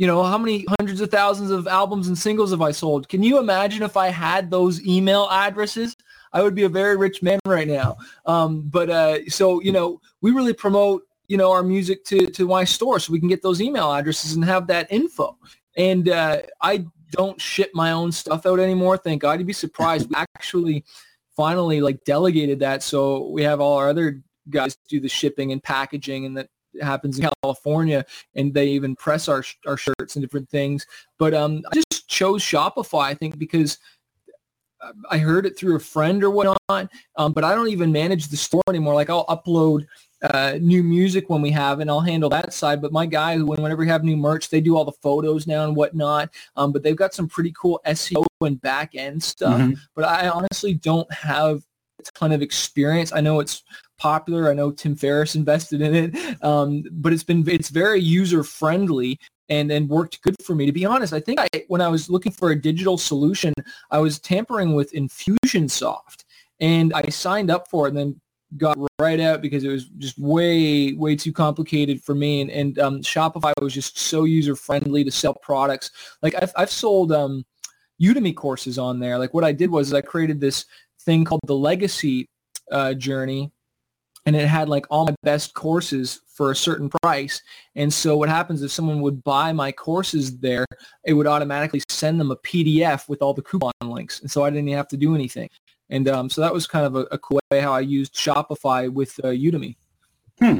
you 0.00 0.06
know, 0.06 0.22
how 0.22 0.38
many 0.38 0.64
hundreds 0.78 1.02
of 1.02 1.10
thousands 1.10 1.50
of 1.50 1.68
albums 1.68 2.08
and 2.08 2.16
singles 2.16 2.52
have 2.52 2.62
I 2.62 2.70
sold? 2.70 3.06
Can 3.10 3.22
you 3.22 3.38
imagine 3.38 3.82
if 3.82 3.98
I 3.98 4.08
had 4.08 4.50
those 4.50 4.82
email 4.86 5.28
addresses? 5.30 5.94
I 6.32 6.40
would 6.40 6.54
be 6.54 6.62
a 6.62 6.70
very 6.70 6.96
rich 6.96 7.22
man 7.22 7.38
right 7.44 7.68
now. 7.68 7.98
Um, 8.24 8.62
but 8.62 8.88
uh, 8.88 9.28
so 9.28 9.60
you 9.60 9.72
know, 9.72 10.00
we 10.22 10.30
really 10.30 10.54
promote 10.54 11.02
you 11.28 11.36
know 11.36 11.52
our 11.52 11.62
music 11.62 12.02
to 12.06 12.28
to 12.28 12.48
my 12.48 12.64
store 12.64 12.98
so 12.98 13.12
we 13.12 13.20
can 13.20 13.28
get 13.28 13.42
those 13.42 13.60
email 13.60 13.92
addresses 13.92 14.32
and 14.32 14.42
have 14.42 14.68
that 14.68 14.90
info. 14.90 15.36
And 15.76 16.08
uh, 16.08 16.38
I 16.62 16.86
don't 17.10 17.38
ship 17.38 17.70
my 17.74 17.92
own 17.92 18.10
stuff 18.10 18.46
out 18.46 18.58
anymore. 18.58 18.96
Thank 18.96 19.20
God. 19.20 19.38
You'd 19.38 19.48
be 19.48 19.52
surprised. 19.52 20.08
We 20.08 20.16
actually 20.16 20.82
finally 21.36 21.82
like 21.82 22.04
delegated 22.04 22.60
that, 22.60 22.82
so 22.82 23.28
we 23.28 23.42
have 23.42 23.60
all 23.60 23.76
our 23.76 23.90
other 23.90 24.22
guys 24.48 24.78
do 24.88 24.98
the 24.98 25.10
shipping 25.10 25.52
and 25.52 25.62
packaging, 25.62 26.24
and 26.24 26.38
that 26.38 26.48
happens 26.80 27.18
in 27.18 27.28
California, 27.42 28.04
and 28.34 28.52
they 28.52 28.66
even 28.68 28.96
press 28.96 29.28
our 29.28 29.44
our 29.66 29.76
shirts 29.76 30.16
and 30.16 30.22
different 30.22 30.48
things. 30.48 30.86
But 31.18 31.34
um, 31.34 31.62
I 31.72 31.76
just 31.76 32.08
chose 32.08 32.42
Shopify, 32.42 33.04
I 33.04 33.14
think, 33.14 33.38
because 33.38 33.78
I 35.10 35.18
heard 35.18 35.46
it 35.46 35.58
through 35.58 35.76
a 35.76 35.80
friend 35.80 36.22
or 36.24 36.30
whatnot, 36.30 36.90
um, 37.16 37.32
but 37.32 37.44
I 37.44 37.54
don't 37.54 37.68
even 37.68 37.92
manage 37.92 38.28
the 38.28 38.36
store 38.36 38.62
anymore. 38.68 38.94
Like 38.94 39.10
I'll 39.10 39.26
upload 39.26 39.86
uh, 40.22 40.58
new 40.60 40.82
music 40.82 41.28
when 41.28 41.42
we 41.42 41.50
have, 41.50 41.80
and 41.80 41.90
I'll 41.90 42.00
handle 42.00 42.30
that 42.30 42.52
side. 42.52 42.80
But 42.80 42.92
my 42.92 43.06
guys, 43.06 43.42
whenever 43.42 43.80
we 43.80 43.88
have 43.88 44.04
new 44.04 44.16
merch, 44.16 44.48
they 44.48 44.60
do 44.60 44.76
all 44.76 44.84
the 44.84 44.92
photos 44.92 45.46
now 45.46 45.64
and 45.64 45.76
whatnot. 45.76 46.30
Um, 46.56 46.72
but 46.72 46.82
they've 46.82 46.96
got 46.96 47.14
some 47.14 47.28
pretty 47.28 47.52
cool 47.56 47.80
SEO 47.86 48.24
and 48.42 48.60
back 48.60 48.94
end 48.94 49.22
stuff. 49.22 49.60
Mm-hmm. 49.60 49.74
But 49.94 50.04
I 50.04 50.28
honestly 50.28 50.74
don't 50.74 51.10
have 51.12 51.62
ton 52.14 52.32
of 52.32 52.42
experience. 52.42 53.12
I 53.12 53.20
know 53.20 53.40
it's 53.40 53.62
popular. 53.98 54.50
I 54.50 54.54
know 54.54 54.70
Tim 54.70 54.96
Ferriss 54.96 55.34
invested 55.34 55.82
in 55.82 55.94
it, 55.94 56.44
um, 56.44 56.84
but 56.92 57.12
it's 57.12 57.22
been 57.22 57.48
it's 57.48 57.68
very 57.68 58.00
user 58.00 58.42
friendly 58.42 59.18
and 59.48 59.70
and 59.70 59.88
worked 59.88 60.22
good 60.22 60.36
for 60.42 60.54
me. 60.54 60.66
To 60.66 60.72
be 60.72 60.86
honest, 60.86 61.12
I 61.12 61.20
think 61.20 61.40
I 61.40 61.48
when 61.68 61.80
I 61.80 61.88
was 61.88 62.08
looking 62.08 62.32
for 62.32 62.50
a 62.50 62.60
digital 62.60 62.96
solution, 62.96 63.52
I 63.90 63.98
was 63.98 64.18
tampering 64.18 64.74
with 64.74 64.92
Infusionsoft, 64.92 66.24
and 66.60 66.92
I 66.94 67.02
signed 67.10 67.50
up 67.50 67.68
for 67.68 67.86
it, 67.86 67.90
and 67.90 67.98
then 67.98 68.20
got 68.56 68.76
right 68.98 69.20
out 69.20 69.42
because 69.42 69.62
it 69.62 69.68
was 69.68 69.86
just 69.98 70.18
way 70.18 70.92
way 70.94 71.14
too 71.14 71.32
complicated 71.32 72.02
for 72.02 72.14
me. 72.14 72.40
And, 72.40 72.50
and 72.50 72.78
um, 72.78 73.00
Shopify 73.00 73.52
was 73.60 73.74
just 73.74 73.98
so 73.98 74.24
user 74.24 74.56
friendly 74.56 75.04
to 75.04 75.10
sell 75.10 75.34
products. 75.34 75.90
Like 76.22 76.34
I've 76.40 76.52
I've 76.56 76.70
sold 76.70 77.12
um, 77.12 77.44
Udemy 78.00 78.34
courses 78.34 78.78
on 78.78 78.98
there. 78.98 79.18
Like 79.18 79.34
what 79.34 79.44
I 79.44 79.52
did 79.52 79.70
was 79.70 79.92
I 79.92 80.00
created 80.00 80.40
this 80.40 80.64
thing 81.04 81.24
called 81.24 81.40
the 81.46 81.56
Legacy 81.56 82.26
uh, 82.70 82.94
Journey 82.94 83.50
and 84.26 84.36
it 84.36 84.46
had 84.46 84.68
like 84.68 84.86
all 84.90 85.06
my 85.06 85.14
best 85.22 85.54
courses 85.54 86.20
for 86.26 86.50
a 86.50 86.56
certain 86.56 86.90
price. 87.02 87.42
And 87.74 87.92
so 87.92 88.16
what 88.16 88.28
happens 88.28 88.62
if 88.62 88.70
someone 88.70 89.00
would 89.02 89.24
buy 89.24 89.52
my 89.52 89.72
courses 89.72 90.38
there, 90.38 90.66
it 91.04 91.14
would 91.14 91.26
automatically 91.26 91.82
send 91.88 92.20
them 92.20 92.30
a 92.30 92.36
PDF 92.36 93.08
with 93.08 93.22
all 93.22 93.34
the 93.34 93.42
coupon 93.42 93.72
links. 93.82 94.20
And 94.20 94.30
so 94.30 94.44
I 94.44 94.50
didn't 94.50 94.68
even 94.68 94.76
have 94.76 94.88
to 94.88 94.96
do 94.96 95.14
anything. 95.14 95.48
And 95.88 96.08
um, 96.08 96.30
so 96.30 96.40
that 96.40 96.52
was 96.52 96.66
kind 96.66 96.86
of 96.86 96.96
a, 96.96 97.00
a, 97.10 97.18
cool 97.18 97.40
way 97.50 97.60
how 97.60 97.72
I 97.72 97.80
used 97.80 98.14
Shopify 98.14 98.92
with 98.92 99.18
uh, 99.24 99.28
Udemy. 99.28 99.76
Hmm. 100.38 100.58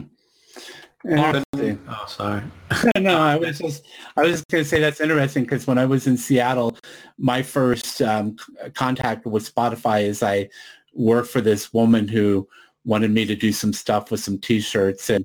Oh, 1.88 2.04
sorry. 2.06 2.42
no, 2.98 3.18
I 3.18 3.36
was 3.36 3.58
just 3.58 3.86
I 4.16 4.22
was 4.22 4.44
going 4.50 4.64
to 4.64 4.68
say 4.68 4.80
that's 4.80 5.00
interesting 5.00 5.44
because 5.44 5.66
when 5.66 5.78
I 5.78 5.86
was 5.86 6.06
in 6.06 6.16
Seattle, 6.16 6.76
my 7.18 7.42
first 7.42 8.02
um, 8.02 8.36
contact 8.74 9.24
with 9.26 9.54
Shopify 9.54 10.02
is 10.02 10.22
I 10.22 10.50
worked 10.92 11.30
for 11.30 11.40
this 11.40 11.72
woman 11.72 12.06
who 12.06 12.46
wanted 12.84 13.10
me 13.10 13.24
to 13.26 13.36
do 13.36 13.52
some 13.52 13.72
stuff 13.72 14.10
with 14.10 14.20
some 14.20 14.38
t-shirts 14.38 15.10
and 15.10 15.24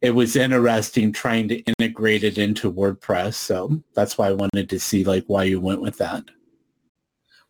it 0.00 0.14
was 0.14 0.36
interesting 0.36 1.12
trying 1.12 1.48
to 1.48 1.62
integrate 1.62 2.24
it 2.24 2.36
into 2.36 2.70
WordPress. 2.70 3.34
So 3.34 3.82
that's 3.94 4.18
why 4.18 4.28
I 4.28 4.32
wanted 4.32 4.68
to 4.68 4.78
see 4.78 5.02
like 5.02 5.24
why 5.28 5.44
you 5.44 5.60
went 5.60 5.80
with 5.80 5.96
that. 5.96 6.24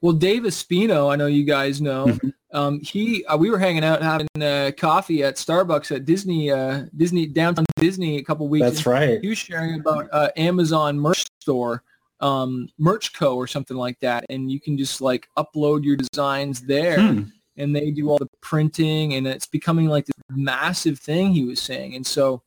Well, 0.01 0.12
Dave 0.12 0.43
Espino, 0.43 1.12
I 1.12 1.17
know 1.17 1.27
you 1.27 1.45
guys 1.45 1.81
know. 1.81 2.17
Um, 2.55 2.81
he, 2.81 3.25
uh, 3.27 3.37
we 3.37 3.51
were 3.51 3.59
hanging 3.59 3.85
out 3.85 4.01
having 4.01 4.29
uh, 4.40 4.71
coffee 4.79 5.25
at 5.25 5.35
Starbucks 5.35 5.95
at 5.95 6.05
Disney, 6.05 6.51
uh, 6.51 6.85
Disney 6.97 7.27
downtown 7.27 7.67
Disney 7.77 8.17
a 8.19 8.23
couple 8.23 8.49
weeks. 8.49 8.64
That's 8.64 8.87
right. 8.87 9.21
He 9.21 9.29
was 9.29 9.38
sharing 9.38 9.81
about 9.81 10.09
uh, 10.12 10.31
Amazon 10.37 10.99
merch 10.99 11.27
store, 11.40 11.83
um, 12.21 12.69
Merch 12.79 13.12
Co. 13.12 13.37
or 13.37 13.47
something 13.47 13.77
like 13.77 13.99
that, 14.01 14.25
and 14.31 14.51
you 14.51 14.61
can 14.61 14.79
just 14.79 15.01
like 15.01 15.29
upload 15.37 15.85
your 15.85 15.97
designs 15.97 16.62
there. 16.62 17.01
Hmm 17.01 17.23
and 17.57 17.75
they 17.75 17.90
do 17.90 18.11
all 18.11 18.19
the 18.19 18.29
printing 18.40 19.14
and 19.14 19.27
it's 19.27 19.47
becoming 19.47 19.88
like 19.88 20.07
this 20.07 20.14
massive 20.31 20.99
thing 20.99 21.33
he 21.33 21.45
was 21.45 21.61
saying. 21.61 21.95
And 21.95 22.07
so 22.07 22.43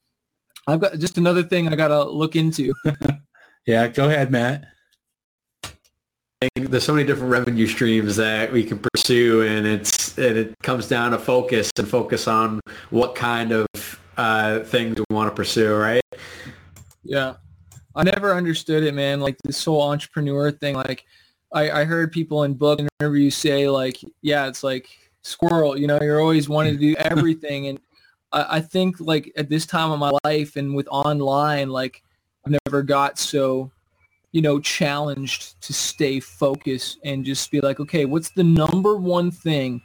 I've 0.68 0.82
got 0.82 1.00
just 1.00 1.18
another 1.18 1.44
thing 1.44 1.68
I 1.68 1.76
got 1.76 1.88
to 1.90 2.04
look 2.04 2.36
into. 2.36 2.74
yeah, 3.66 3.88
go 3.88 4.10
ahead, 4.10 4.32
Matt. 4.32 4.66
There's 6.56 6.84
so 6.84 6.94
many 6.94 7.06
different 7.06 7.32
revenue 7.32 7.66
streams 7.66 8.16
that 8.18 8.52
we 8.52 8.64
can 8.64 8.80
pursue, 8.80 9.42
and 9.42 9.66
it's 9.66 10.18
and 10.20 10.38
it 10.38 10.54
comes 10.62 10.88
down 10.88 11.12
to 11.12 11.18
focus 11.18 11.72
and 11.78 11.88
focus 11.88 12.28
on 12.28 12.60
what 12.92 13.16
kind 13.16 13.52
of 13.52 13.66
uh, 14.18 14.60
things 14.60 14.98
we 14.98 15.16
want 15.16 15.32
to 15.32 15.36
pursue, 15.36 15.76
right? 15.76 16.02
Yeah, 17.04 17.36
I 17.96 18.04
never 18.04 18.36
understood 18.36 18.84
it, 18.84 18.94
man. 18.94 19.20
Like 19.20 19.38
this 19.44 19.66
whole 19.66 19.82
entrepreneur 19.82 20.52
thing, 20.52 20.76
like 20.76 21.06
I, 21.52 21.72
I 21.72 21.86
heard 21.86 22.12
people 22.12 22.44
in 22.44 22.54
book 22.54 22.80
interviews 23.00 23.36
say 23.36 23.68
like, 23.68 24.00
yeah, 24.22 24.48
it's 24.48 24.64
like 24.64 24.90
squirrel, 25.24 25.78
you 25.78 25.88
know, 25.88 26.00
you're 26.02 26.22
always 26.22 26.48
wanting 26.48 26.74
to 26.74 26.80
do 26.80 26.96
everything. 27.00 27.68
and 27.68 27.80
I, 28.32 28.58
I 28.58 28.62
think 28.62 29.00
like 29.00 29.32
at 29.38 29.50
this 29.50 29.66
time 29.66 29.92
of 29.92 30.00
my 30.00 30.12
life 30.24 30.56
and 30.56 30.76
with 30.76 30.88
online, 30.90 31.70
like 31.70 32.04
I've 32.46 32.56
never 32.66 32.84
got 32.84 33.18
so 33.18 33.72
you 34.32 34.42
know, 34.42 34.60
challenged 34.60 35.60
to 35.62 35.74
stay 35.74 36.20
focused 36.20 37.00
and 37.04 37.26
just 37.26 37.50
be 37.52 37.62
like, 37.62 37.80
okay, 37.80 38.06
what's 38.06 38.30
the 38.32 38.44
number 38.44 38.96
one 38.96 39.32
thing 39.32 39.82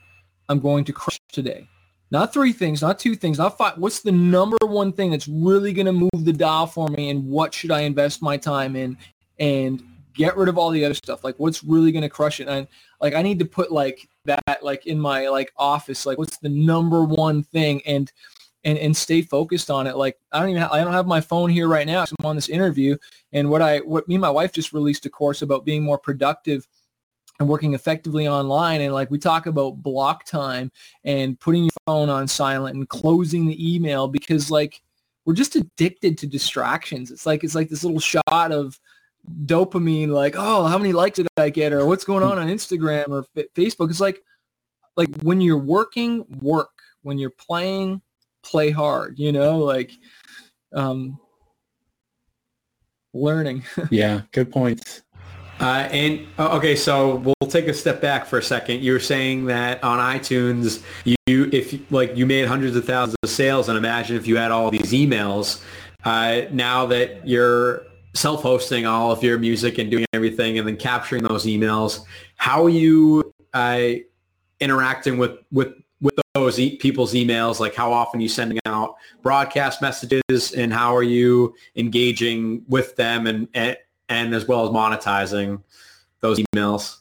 I'm 0.48 0.60
going 0.60 0.84
to 0.84 0.92
crush 0.92 1.20
today? 1.30 1.68
Not 2.10 2.32
three 2.32 2.52
things, 2.52 2.82
not 2.82 2.98
two 2.98 3.14
things, 3.14 3.38
not 3.38 3.56
five. 3.56 3.78
What's 3.78 4.00
the 4.00 4.12
number 4.12 4.58
one 4.60 4.92
thing 4.92 5.10
that's 5.10 5.28
really 5.28 5.72
going 5.72 5.86
to 5.86 5.92
move 5.92 6.24
the 6.24 6.32
dial 6.32 6.66
for 6.66 6.88
me 6.88 7.08
and 7.08 7.26
what 7.26 7.54
should 7.54 7.70
I 7.70 7.80
invest 7.80 8.20
my 8.20 8.36
time 8.36 8.76
in 8.76 8.98
and 9.38 9.82
get 10.14 10.36
rid 10.36 10.50
of 10.50 10.58
all 10.58 10.70
the 10.70 10.84
other 10.84 10.94
stuff? 10.94 11.24
Like 11.24 11.36
what's 11.38 11.64
really 11.64 11.90
going 11.90 12.02
to 12.02 12.10
crush 12.10 12.38
it? 12.40 12.48
And 12.48 12.68
like 13.00 13.14
I 13.14 13.22
need 13.22 13.38
to 13.38 13.46
put 13.46 13.72
like 13.72 14.08
that 14.26 14.62
like 14.62 14.86
in 14.86 15.00
my 15.00 15.28
like 15.28 15.52
office 15.56 16.06
like 16.06 16.18
what's 16.18 16.38
the 16.38 16.48
number 16.48 17.04
one 17.04 17.42
thing 17.42 17.82
and 17.86 18.12
and 18.64 18.78
and 18.78 18.96
stay 18.96 19.22
focused 19.22 19.70
on 19.70 19.86
it. 19.86 19.96
Like 19.96 20.18
I 20.32 20.40
don't 20.40 20.50
even 20.50 20.62
have, 20.62 20.72
I 20.72 20.82
don't 20.82 20.92
have 20.92 21.06
my 21.06 21.20
phone 21.20 21.50
here 21.50 21.68
right 21.68 21.86
now. 21.86 22.00
I'm 22.02 22.26
on 22.26 22.36
this 22.36 22.48
interview, 22.48 22.96
and 23.32 23.50
what 23.50 23.62
I 23.62 23.78
what 23.78 24.08
me 24.08 24.14
and 24.14 24.22
my 24.22 24.30
wife 24.30 24.52
just 24.52 24.72
released 24.72 25.06
a 25.06 25.10
course 25.10 25.42
about 25.42 25.64
being 25.64 25.82
more 25.82 25.98
productive 25.98 26.66
and 27.40 27.48
working 27.48 27.74
effectively 27.74 28.28
online. 28.28 28.80
And 28.80 28.94
like 28.94 29.10
we 29.10 29.18
talk 29.18 29.46
about 29.46 29.82
block 29.82 30.24
time 30.24 30.70
and 31.04 31.38
putting 31.38 31.64
your 31.64 31.70
phone 31.86 32.08
on 32.08 32.28
silent 32.28 32.76
and 32.76 32.88
closing 32.88 33.46
the 33.46 33.74
email 33.74 34.08
because 34.08 34.50
like 34.50 34.82
we're 35.24 35.34
just 35.34 35.56
addicted 35.56 36.18
to 36.18 36.26
distractions. 36.26 37.10
It's 37.10 37.26
like 37.26 37.44
it's 37.44 37.54
like 37.54 37.68
this 37.68 37.84
little 37.84 38.00
shot 38.00 38.52
of 38.52 38.78
dopamine 39.44 40.08
like 40.08 40.34
oh 40.36 40.64
how 40.64 40.76
many 40.76 40.92
likes 40.92 41.14
did 41.14 41.28
i 41.36 41.48
get? 41.48 41.72
or 41.72 41.86
what's 41.86 42.04
going 42.04 42.24
on 42.24 42.40
on 42.40 42.48
instagram 42.48 43.08
or 43.08 43.24
facebook. 43.54 43.88
It's 43.88 44.00
like 44.00 44.22
like 44.96 45.08
when 45.22 45.40
you're 45.40 45.58
working 45.58 46.24
work. 46.40 46.70
When 47.04 47.18
you're 47.18 47.30
playing 47.30 48.00
play 48.42 48.70
hard, 48.70 49.18
you 49.18 49.32
know, 49.32 49.58
like 49.58 49.92
um, 50.74 51.18
learning. 53.14 53.64
yeah, 53.90 54.22
good 54.32 54.50
points. 54.50 55.02
Uh, 55.60 55.88
and 55.92 56.26
oh, 56.38 56.56
okay, 56.56 56.74
so 56.74 57.16
we'll 57.16 57.48
take 57.48 57.68
a 57.68 57.74
step 57.74 58.00
back 58.00 58.26
for 58.26 58.38
a 58.38 58.42
second. 58.42 58.82
You 58.82 58.94
were 58.94 59.00
saying 59.00 59.44
that 59.46 59.82
on 59.84 59.98
iTunes, 59.98 60.82
you 61.04 61.16
if 61.26 61.78
like 61.92 62.16
you 62.16 62.26
made 62.26 62.48
hundreds 62.48 62.74
of 62.74 62.84
thousands 62.84 63.16
of 63.22 63.30
sales, 63.30 63.68
and 63.68 63.78
imagine 63.78 64.16
if 64.16 64.26
you 64.26 64.36
had 64.36 64.50
all 64.50 64.70
these 64.70 64.92
emails. 64.92 65.62
Uh, 66.04 66.42
now 66.50 66.84
that 66.86 67.26
you're 67.28 67.84
self-hosting 68.14 68.86
all 68.86 69.12
of 69.12 69.22
your 69.22 69.38
music 69.38 69.78
and 69.78 69.88
doing 69.88 70.04
everything, 70.12 70.58
and 70.58 70.66
then 70.66 70.76
capturing 70.76 71.22
those 71.22 71.46
emails, 71.46 72.04
how 72.34 72.64
are 72.64 72.68
you 72.68 73.32
uh, 73.54 73.90
interacting 74.58 75.16
with 75.16 75.38
with 75.52 75.74
with 75.81 75.81
those 76.34 76.58
e- 76.58 76.76
people's 76.76 77.14
emails? 77.14 77.60
Like 77.60 77.74
how 77.74 77.92
often 77.92 78.20
you 78.20 78.28
sending 78.28 78.58
out 78.64 78.94
broadcast 79.22 79.82
messages 79.82 80.52
and 80.52 80.72
how 80.72 80.94
are 80.96 81.02
you 81.02 81.54
engaging 81.76 82.64
with 82.68 82.96
them 82.96 83.26
and, 83.26 83.48
and, 83.54 83.76
and 84.08 84.34
as 84.34 84.46
well 84.46 84.64
as 84.64 84.70
monetizing 84.70 85.62
those 86.20 86.40
emails? 86.54 86.98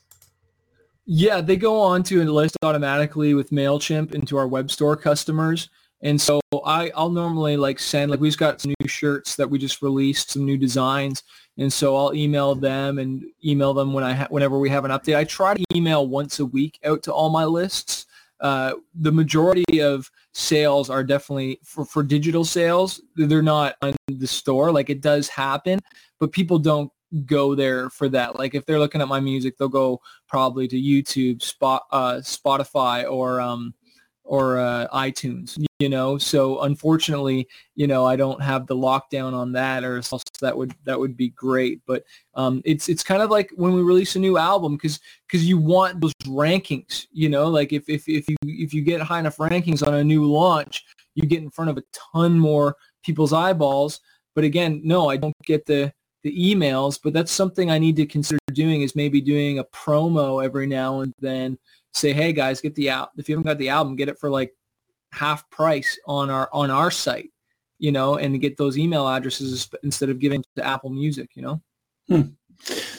Yeah, 1.06 1.42
they 1.42 1.58
go 1.58 1.80
on 1.80 2.04
to 2.04 2.22
a 2.22 2.26
list 2.26 2.58
automatically 2.62 3.34
with 3.34 3.50
MailChimp 3.50 4.14
into 4.14 4.38
our 4.38 4.48
web 4.48 4.70
store 4.70 4.96
customers. 4.96 5.70
And 6.04 6.20
so 6.20 6.42
I, 6.66 6.92
I'll 6.96 7.10
normally 7.10 7.58
like 7.58 7.80
send, 7.80 8.12
like 8.12 8.20
we've 8.20 8.38
got 8.38 8.60
some 8.60 8.74
new 8.80 8.88
shirts 8.88 9.36
that 9.36 9.50
we 9.50 9.60
just 9.60 9.82
released, 9.82 10.32
some 10.32 10.46
new 10.46 10.58
designs. 10.58 11.24
And 11.58 11.72
so 11.72 11.96
I'll 11.96 12.14
email 12.14 12.56
them 12.56 12.98
and 12.98 13.24
email 13.46 13.74
them 13.74 13.94
when 13.94 14.04
I 14.04 14.14
ha- 14.14 14.28
whenever 14.30 14.58
we 14.58 14.70
have 14.70 14.84
an 14.84 14.92
update. 14.92 15.16
I 15.16 15.24
try 15.24 15.54
to 15.54 15.64
email 15.76 16.08
once 16.08 16.40
a 16.40 16.46
week 16.46 16.80
out 16.84 17.04
to 17.04 17.14
all 17.14 17.30
my 17.30 17.46
lists 17.46 18.08
uh, 18.42 18.74
the 18.96 19.12
majority 19.12 19.82
of 19.82 20.10
sales 20.34 20.90
are 20.90 21.04
definitely 21.04 21.60
for, 21.64 21.86
for 21.86 22.04
digital 22.04 22.44
sales. 22.44 23.02
They're 23.16 23.42
not 23.42 23.76
on 23.82 23.94
the 24.08 24.28
store. 24.28 24.72
Like 24.72 24.90
it 24.90 25.02
does 25.02 25.30
happen, 25.30 25.80
but 26.20 26.32
people 26.32 26.58
don't 26.60 26.92
go 27.26 27.56
there 27.56 27.90
for 27.90 28.10
that. 28.10 28.40
Like 28.40 28.56
if 28.56 28.66
they're 28.66 28.80
looking 28.80 29.02
at 29.02 29.08
my 29.08 29.20
music, 29.20 29.58
they'll 29.58 29.68
go 29.70 30.02
probably 30.28 30.68
to 30.70 30.76
YouTube, 30.76 31.42
Spot, 31.42 31.84
uh, 31.92 32.16
Spotify, 32.16 33.10
or 33.10 33.40
um, 33.40 33.74
or 34.32 34.58
uh, 34.58 34.88
iTunes, 34.94 35.62
you 35.80 35.90
know. 35.90 36.18
So 36.18 36.62
unfortunately, 36.62 37.50
you 37.76 37.86
know, 37.86 38.06
I 38.06 38.16
don't 38.16 38.42
have 38.42 38.66
the 38.66 38.78
lockdown 38.78 39.34
on 39.34 39.52
that, 39.52 39.84
or 39.84 39.98
else 39.98 40.24
that 40.40 40.58
would 40.58 40.74
that 40.86 40.98
would 40.98 41.18
be 41.18 41.32
great. 41.32 41.82
But 41.86 42.06
um, 42.36 42.62
it's 42.64 42.88
it's 42.88 43.04
kind 43.04 43.22
of 43.22 43.30
like 43.30 43.52
when 43.56 43.74
we 43.74 43.82
release 43.82 44.16
a 44.16 44.20
new 44.20 44.38
album 44.38 44.78
because 44.78 45.02
because 45.28 45.46
you 45.46 45.58
want 45.58 46.00
those 46.00 46.14
rankings, 46.24 47.08
you 47.12 47.28
know. 47.28 47.50
Like 47.50 47.74
if 47.74 47.90
if 47.90 48.08
if 48.08 48.30
you 48.30 48.38
if 48.44 48.74
you 48.74 48.84
get 48.84 49.02
high 49.02 49.20
enough 49.20 49.36
rankings 49.36 49.86
on 49.86 49.96
a 49.96 50.04
new 50.04 50.24
launch, 50.24 50.86
you 51.14 51.28
get 51.28 51.44
in 51.44 51.52
front 51.52 51.70
of 51.70 51.78
a 51.78 51.84
ton 52.14 52.40
more 52.40 52.78
people's 53.04 53.34
eyeballs. 53.34 54.00
But 54.34 54.46
again, 54.46 54.80
no, 54.86 55.10
I 55.10 55.18
don't 55.18 55.36
get 55.44 55.66
the 55.66 55.92
the 56.24 56.32
emails, 56.32 56.98
but 57.04 57.12
that's 57.12 57.34
something 57.34 57.70
I 57.70 57.80
need 57.80 57.98
to 57.98 58.06
consider 58.06 58.40
doing 58.54 58.82
is 58.82 58.96
maybe 58.96 59.20
doing 59.20 59.60
a 59.60 59.66
promo 59.66 60.42
every 60.42 60.68
now 60.68 61.02
and 61.02 61.14
then 61.20 61.58
say, 61.94 62.14
hey 62.14 62.34
guys, 62.34 62.62
get 62.62 62.76
the 62.76 62.90
out. 62.90 63.10
If 63.18 63.28
you 63.28 63.36
haven't 63.36 63.48
got 63.48 63.58
the 63.58 63.70
album, 63.70 63.96
get 63.96 64.10
it 64.10 64.20
for 64.20 64.30
like 64.30 64.54
half 65.12 65.50
price 65.50 65.98
on 66.08 66.30
our 66.30 66.50
on 66.54 66.72
our 66.72 66.92
site, 66.92 67.32
you 67.80 67.92
know, 67.92 68.16
and 68.18 68.40
get 68.42 68.58
those 68.58 68.78
email 68.78 69.08
addresses 69.08 69.70
instead 69.84 70.10
of 70.10 70.20
giving 70.20 70.44
to 70.56 70.66
Apple 70.66 70.90
Music, 70.90 71.30
you 71.36 71.42
know. 71.42 71.62
Hmm. 72.08 72.22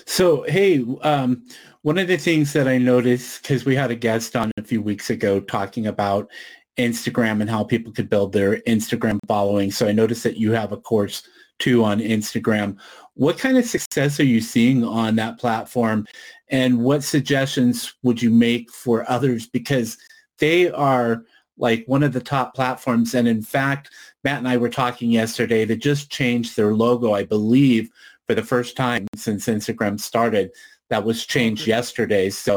So 0.06 0.42
hey, 0.42 0.84
um, 1.02 1.44
one 1.82 1.98
of 1.98 2.08
the 2.08 2.16
things 2.16 2.52
that 2.52 2.68
I 2.68 2.78
noticed 2.78 3.42
because 3.42 3.64
we 3.64 3.74
had 3.74 3.90
a 3.90 3.96
guest 3.96 4.36
on 4.36 4.50
a 4.56 4.62
few 4.62 4.82
weeks 4.82 5.10
ago 5.10 5.40
talking 5.40 5.86
about 5.86 6.30
Instagram 6.78 7.40
and 7.40 7.50
how 7.50 7.64
people 7.64 7.92
could 7.92 8.08
build 8.08 8.32
their 8.32 8.58
Instagram 8.62 9.18
following. 9.26 9.70
So 9.70 9.86
I 9.86 9.92
noticed 9.92 10.22
that 10.24 10.36
you 10.36 10.52
have 10.52 10.72
a 10.72 10.76
course 10.76 11.22
too 11.58 11.84
on 11.84 12.00
Instagram. 12.00 12.76
What 13.14 13.38
kind 13.38 13.58
of 13.58 13.64
success 13.64 14.18
are 14.20 14.24
you 14.24 14.40
seeing 14.40 14.84
on 14.84 15.16
that 15.16 15.38
platform? 15.38 16.06
And 16.48 16.82
what 16.82 17.02
suggestions 17.04 17.94
would 18.02 18.22
you 18.22 18.30
make 18.30 18.70
for 18.70 19.08
others? 19.10 19.46
Because 19.46 19.98
they 20.38 20.70
are 20.70 21.24
like 21.58 21.84
one 21.86 22.02
of 22.02 22.12
the 22.12 22.20
top 22.20 22.54
platforms. 22.54 23.14
And 23.14 23.28
in 23.28 23.42
fact, 23.42 23.90
Matt 24.24 24.38
and 24.38 24.48
I 24.48 24.56
were 24.56 24.68
talking 24.68 25.10
yesterday 25.10 25.64
to 25.66 25.76
just 25.76 26.10
change 26.10 26.54
their 26.54 26.74
logo, 26.74 27.12
I 27.12 27.24
believe, 27.24 27.90
for 28.26 28.34
the 28.34 28.42
first 28.42 28.76
time 28.76 29.06
since 29.14 29.46
Instagram 29.46 30.00
started. 30.00 30.50
That 30.88 31.04
was 31.04 31.26
changed 31.26 31.62
mm-hmm. 31.62 31.70
yesterday. 31.70 32.30
So, 32.30 32.56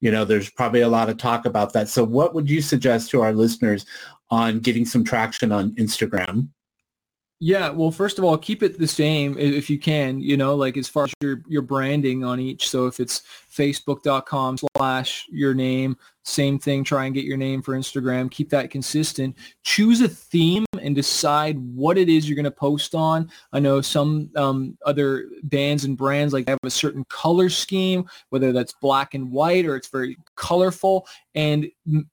you 0.00 0.10
know, 0.10 0.24
there's 0.24 0.50
probably 0.50 0.80
a 0.80 0.88
lot 0.88 1.08
of 1.08 1.16
talk 1.18 1.46
about 1.46 1.72
that. 1.74 1.88
So 1.88 2.04
what 2.04 2.34
would 2.34 2.50
you 2.50 2.60
suggest 2.60 3.10
to 3.10 3.22
our 3.22 3.32
listeners 3.32 3.86
on 4.30 4.60
getting 4.60 4.84
some 4.84 5.04
traction 5.04 5.52
on 5.52 5.72
Instagram? 5.72 6.48
Yeah, 7.44 7.70
well, 7.70 7.90
first 7.90 8.18
of 8.18 8.24
all, 8.24 8.38
keep 8.38 8.62
it 8.62 8.78
the 8.78 8.86
same 8.86 9.36
if 9.36 9.68
you 9.68 9.76
can, 9.76 10.20
you 10.20 10.36
know, 10.36 10.54
like 10.54 10.76
as 10.76 10.88
far 10.88 11.06
as 11.06 11.12
your, 11.20 11.42
your 11.48 11.62
branding 11.62 12.22
on 12.22 12.38
each. 12.38 12.68
So 12.68 12.86
if 12.86 13.00
it's 13.00 13.22
facebook.com 13.50 14.58
slash 14.76 15.26
your 15.28 15.52
name, 15.52 15.96
same 16.22 16.56
thing, 16.56 16.84
try 16.84 17.06
and 17.06 17.12
get 17.12 17.24
your 17.24 17.36
name 17.36 17.60
for 17.60 17.76
Instagram. 17.76 18.30
Keep 18.30 18.50
that 18.50 18.70
consistent. 18.70 19.36
Choose 19.64 20.02
a 20.02 20.08
theme 20.08 20.64
and 20.80 20.94
decide 20.94 21.58
what 21.58 21.98
it 21.98 22.08
is 22.08 22.28
you're 22.28 22.36
going 22.36 22.44
to 22.44 22.52
post 22.52 22.94
on. 22.94 23.28
I 23.52 23.58
know 23.58 23.80
some 23.80 24.30
um, 24.36 24.78
other 24.86 25.28
bands 25.42 25.84
and 25.84 25.96
brands 25.96 26.32
like 26.32 26.48
have 26.48 26.60
a 26.62 26.70
certain 26.70 27.04
color 27.08 27.48
scheme, 27.48 28.04
whether 28.28 28.52
that's 28.52 28.74
black 28.74 29.14
and 29.14 29.32
white 29.32 29.66
or 29.66 29.74
it's 29.74 29.88
very 29.88 30.16
colorful. 30.36 31.08
And 31.34 31.68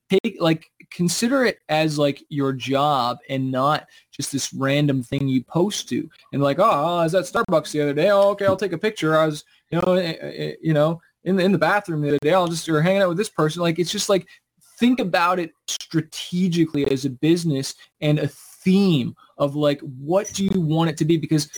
take 0.09 0.37
like 0.39 0.71
consider 0.91 1.45
it 1.45 1.59
as 1.69 1.97
like 1.97 2.23
your 2.29 2.53
job 2.53 3.19
and 3.29 3.51
not 3.51 3.87
just 4.11 4.31
this 4.31 4.53
random 4.53 5.03
thing 5.03 5.27
you 5.27 5.43
post 5.43 5.89
to. 5.89 6.09
And 6.33 6.41
like, 6.41 6.59
oh, 6.59 6.97
I 6.99 7.03
was 7.03 7.15
at 7.15 7.25
Starbucks 7.25 7.71
the 7.71 7.81
other 7.81 7.93
day. 7.93 8.09
Oh, 8.09 8.29
okay, 8.31 8.45
I'll 8.45 8.57
take 8.57 8.73
a 8.73 8.77
picture. 8.77 9.17
I 9.17 9.25
was, 9.25 9.43
you 9.71 9.79
know, 9.81 9.93
eh, 9.93 10.15
eh, 10.19 10.31
eh, 10.35 10.53
you 10.61 10.73
know, 10.73 11.01
in 11.23 11.35
the 11.35 11.43
in 11.43 11.51
the 11.51 11.57
bathroom 11.57 12.01
the 12.01 12.09
other 12.09 12.17
day. 12.21 12.33
I'll 12.33 12.47
just 12.47 12.67
or 12.69 12.81
hanging 12.81 13.01
out 13.01 13.09
with 13.09 13.17
this 13.17 13.29
person. 13.29 13.61
Like 13.61 13.79
it's 13.79 13.91
just 13.91 14.09
like 14.09 14.27
think 14.79 14.99
about 14.99 15.39
it 15.39 15.51
strategically 15.67 16.89
as 16.91 17.05
a 17.05 17.09
business 17.09 17.75
and 18.01 18.19
a 18.19 18.27
theme 18.27 19.15
of 19.37 19.55
like 19.55 19.79
what 19.81 20.31
do 20.33 20.45
you 20.45 20.61
want 20.61 20.89
it 20.89 20.97
to 20.97 21.05
be 21.05 21.17
because 21.17 21.49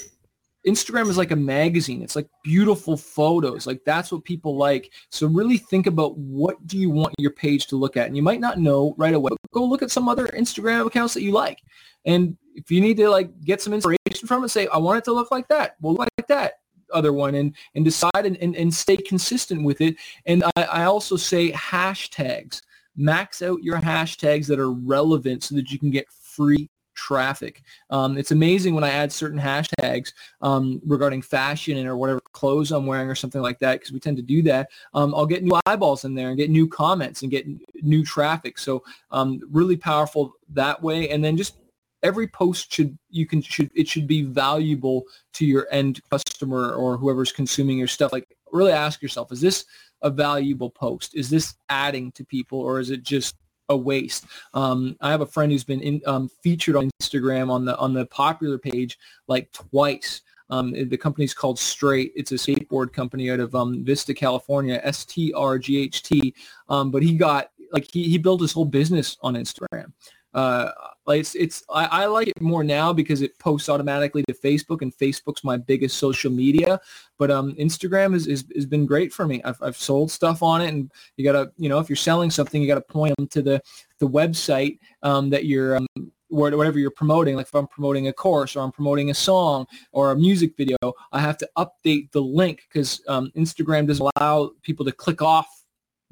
Instagram 0.65 1.09
is 1.09 1.17
like 1.17 1.31
a 1.31 1.35
magazine. 1.35 2.01
It's 2.01 2.15
like 2.15 2.29
beautiful 2.43 2.95
photos. 2.95 3.65
Like 3.65 3.81
that's 3.85 4.11
what 4.11 4.23
people 4.23 4.57
like. 4.57 4.91
So 5.09 5.27
really 5.27 5.57
think 5.57 5.87
about 5.87 6.17
what 6.17 6.65
do 6.67 6.77
you 6.77 6.89
want 6.89 7.15
your 7.17 7.31
page 7.31 7.67
to 7.67 7.75
look 7.75 7.97
at. 7.97 8.07
And 8.07 8.15
you 8.15 8.21
might 8.21 8.39
not 8.39 8.59
know 8.59 8.93
right 8.97 9.13
away. 9.13 9.31
Go 9.53 9.65
look 9.65 9.81
at 9.81 9.91
some 9.91 10.07
other 10.07 10.27
Instagram 10.27 10.85
accounts 10.85 11.13
that 11.15 11.23
you 11.23 11.31
like. 11.31 11.61
And 12.05 12.37
if 12.55 12.69
you 12.69 12.81
need 12.81 12.97
to 12.97 13.09
like 13.09 13.29
get 13.41 13.61
some 13.61 13.73
inspiration 13.73 14.27
from 14.27 14.43
it, 14.43 14.49
say, 14.49 14.67
I 14.67 14.77
want 14.77 14.99
it 14.99 15.03
to 15.05 15.13
look 15.13 15.31
like 15.31 15.47
that. 15.47 15.77
Well, 15.81 15.95
like 15.95 16.27
that 16.27 16.53
other 16.93 17.13
one 17.13 17.35
and, 17.35 17.55
and 17.75 17.85
decide 17.85 18.11
and, 18.25 18.37
and, 18.37 18.55
and 18.55 18.73
stay 18.73 18.97
consistent 18.97 19.63
with 19.63 19.81
it. 19.81 19.95
And 20.25 20.43
I, 20.55 20.63
I 20.63 20.83
also 20.85 21.15
say 21.15 21.51
hashtags. 21.51 22.61
Max 22.97 23.41
out 23.41 23.63
your 23.63 23.77
hashtags 23.77 24.47
that 24.47 24.59
are 24.59 24.71
relevant 24.71 25.43
so 25.43 25.55
that 25.55 25.71
you 25.71 25.79
can 25.79 25.91
get 25.91 26.11
free 26.11 26.69
traffic. 27.01 27.63
Um, 27.89 28.17
it's 28.17 28.29
amazing 28.29 28.75
when 28.75 28.83
I 28.83 28.91
add 28.91 29.11
certain 29.11 29.39
hashtags 29.39 30.13
um, 30.41 30.79
regarding 30.85 31.23
fashion 31.23 31.77
and 31.77 31.87
or 31.87 31.97
whatever 31.97 32.21
clothes 32.31 32.71
I'm 32.71 32.85
wearing 32.85 33.09
or 33.09 33.15
something 33.15 33.41
like 33.41 33.57
that, 33.59 33.79
because 33.79 33.91
we 33.91 33.99
tend 33.99 34.17
to 34.17 34.23
do 34.23 34.43
that. 34.43 34.69
Um, 34.93 35.15
I'll 35.15 35.25
get 35.25 35.43
new 35.43 35.59
eyeballs 35.65 36.05
in 36.05 36.13
there 36.13 36.29
and 36.29 36.37
get 36.37 36.51
new 36.51 36.67
comments 36.67 37.23
and 37.23 37.31
get 37.31 37.47
new 37.81 38.05
traffic. 38.05 38.59
So 38.59 38.83
um, 39.09 39.39
really 39.49 39.77
powerful 39.77 40.33
that 40.49 40.81
way. 40.81 41.09
And 41.09 41.23
then 41.25 41.37
just 41.37 41.55
every 42.03 42.27
post 42.27 42.71
should 42.71 42.97
you 43.09 43.25
can 43.25 43.41
should 43.41 43.71
it 43.73 43.87
should 43.87 44.07
be 44.07 44.21
valuable 44.21 45.03
to 45.33 45.45
your 45.45 45.67
end 45.71 46.01
customer 46.09 46.73
or 46.73 46.97
whoever's 46.97 47.31
consuming 47.31 47.77
your 47.77 47.87
stuff 47.87 48.11
like 48.11 48.27
really 48.51 48.71
ask 48.71 49.03
yourself 49.03 49.31
is 49.31 49.39
this 49.39 49.65
a 50.01 50.09
valuable 50.09 50.69
post 50.71 51.15
is 51.15 51.29
this 51.29 51.53
adding 51.69 52.11
to 52.11 52.25
people 52.25 52.59
or 52.59 52.79
is 52.79 52.89
it 52.89 53.03
just 53.03 53.35
a 53.71 53.77
waste 53.77 54.25
um, 54.53 54.95
i 55.01 55.09
have 55.09 55.21
a 55.21 55.25
friend 55.25 55.51
who's 55.51 55.63
been 55.63 55.81
in, 55.81 56.01
um, 56.05 56.29
featured 56.43 56.75
on 56.75 56.89
instagram 57.01 57.49
on 57.49 57.65
the 57.65 57.75
on 57.77 57.93
the 57.93 58.05
popular 58.07 58.57
page 58.57 58.99
like 59.27 59.51
twice 59.51 60.21
um, 60.51 60.73
the 60.73 60.97
company's 60.97 61.33
called 61.33 61.57
Straight. 61.57 62.11
It's 62.13 62.33
a 62.33 62.35
skateboard 62.35 62.91
company 62.91 63.31
out 63.31 63.39
of 63.39 63.55
um, 63.55 63.85
Vista, 63.85 64.13
California, 64.13 64.81
S-T-R-G-H-T. 64.83 66.35
Um, 66.67 66.91
but 66.91 67.01
he 67.01 67.13
got 67.13 67.51
like 67.71 67.89
he, 67.91 68.03
he 68.03 68.17
built 68.17 68.41
his 68.41 68.51
whole 68.51 68.65
business 68.65 69.17
on 69.21 69.35
Instagram. 69.35 69.93
Uh, 70.33 70.71
like 71.05 71.21
it's, 71.21 71.35
it's 71.35 71.63
I, 71.69 71.85
I, 71.85 72.05
like 72.05 72.27
it 72.27 72.41
more 72.41 72.63
now 72.63 72.93
because 72.93 73.21
it 73.21 73.37
posts 73.39 73.69
automatically 73.69 74.23
to 74.27 74.33
Facebook 74.33 74.81
and 74.81 74.95
Facebook's 74.95 75.43
my 75.43 75.57
biggest 75.57 75.97
social 75.97 76.31
media. 76.31 76.79
But 77.17 77.31
um, 77.31 77.53
Instagram 77.55 78.13
has, 78.13 78.65
been 78.65 78.85
great 78.85 79.11
for 79.11 79.25
me. 79.25 79.41
I've, 79.43 79.61
I've 79.61 79.77
sold 79.77 80.11
stuff 80.11 80.43
on 80.43 80.61
it 80.61 80.69
and 80.69 80.91
you 81.17 81.23
gotta, 81.23 81.51
you 81.57 81.69
know, 81.69 81.79
if 81.79 81.89
you're 81.89 81.95
selling 81.95 82.29
something, 82.29 82.61
you 82.61 82.67
gotta 82.67 82.81
point 82.81 83.15
them 83.17 83.27
to 83.29 83.41
the, 83.41 83.61
the 83.99 84.07
website 84.07 84.79
um, 85.01 85.29
that 85.31 85.45
you're, 85.45 85.77
um, 85.77 85.87
whatever 86.29 86.79
you're 86.79 86.91
promoting, 86.91 87.35
like 87.35 87.47
if 87.47 87.55
I'm 87.55 87.67
promoting 87.67 88.07
a 88.07 88.13
course 88.13 88.55
or 88.55 88.63
I'm 88.63 88.71
promoting 88.71 89.09
a 89.09 89.13
song 89.13 89.65
or 89.91 90.11
a 90.11 90.15
music 90.15 90.55
video, 90.55 90.77
I 91.11 91.19
have 91.19 91.37
to 91.39 91.49
update 91.57 92.11
the 92.11 92.21
link 92.21 92.63
because 92.69 93.01
um, 93.07 93.31
Instagram 93.35 93.87
doesn't 93.87 94.09
allow 94.17 94.51
people 94.61 94.85
to 94.85 94.91
click 94.91 95.21
off 95.21 95.60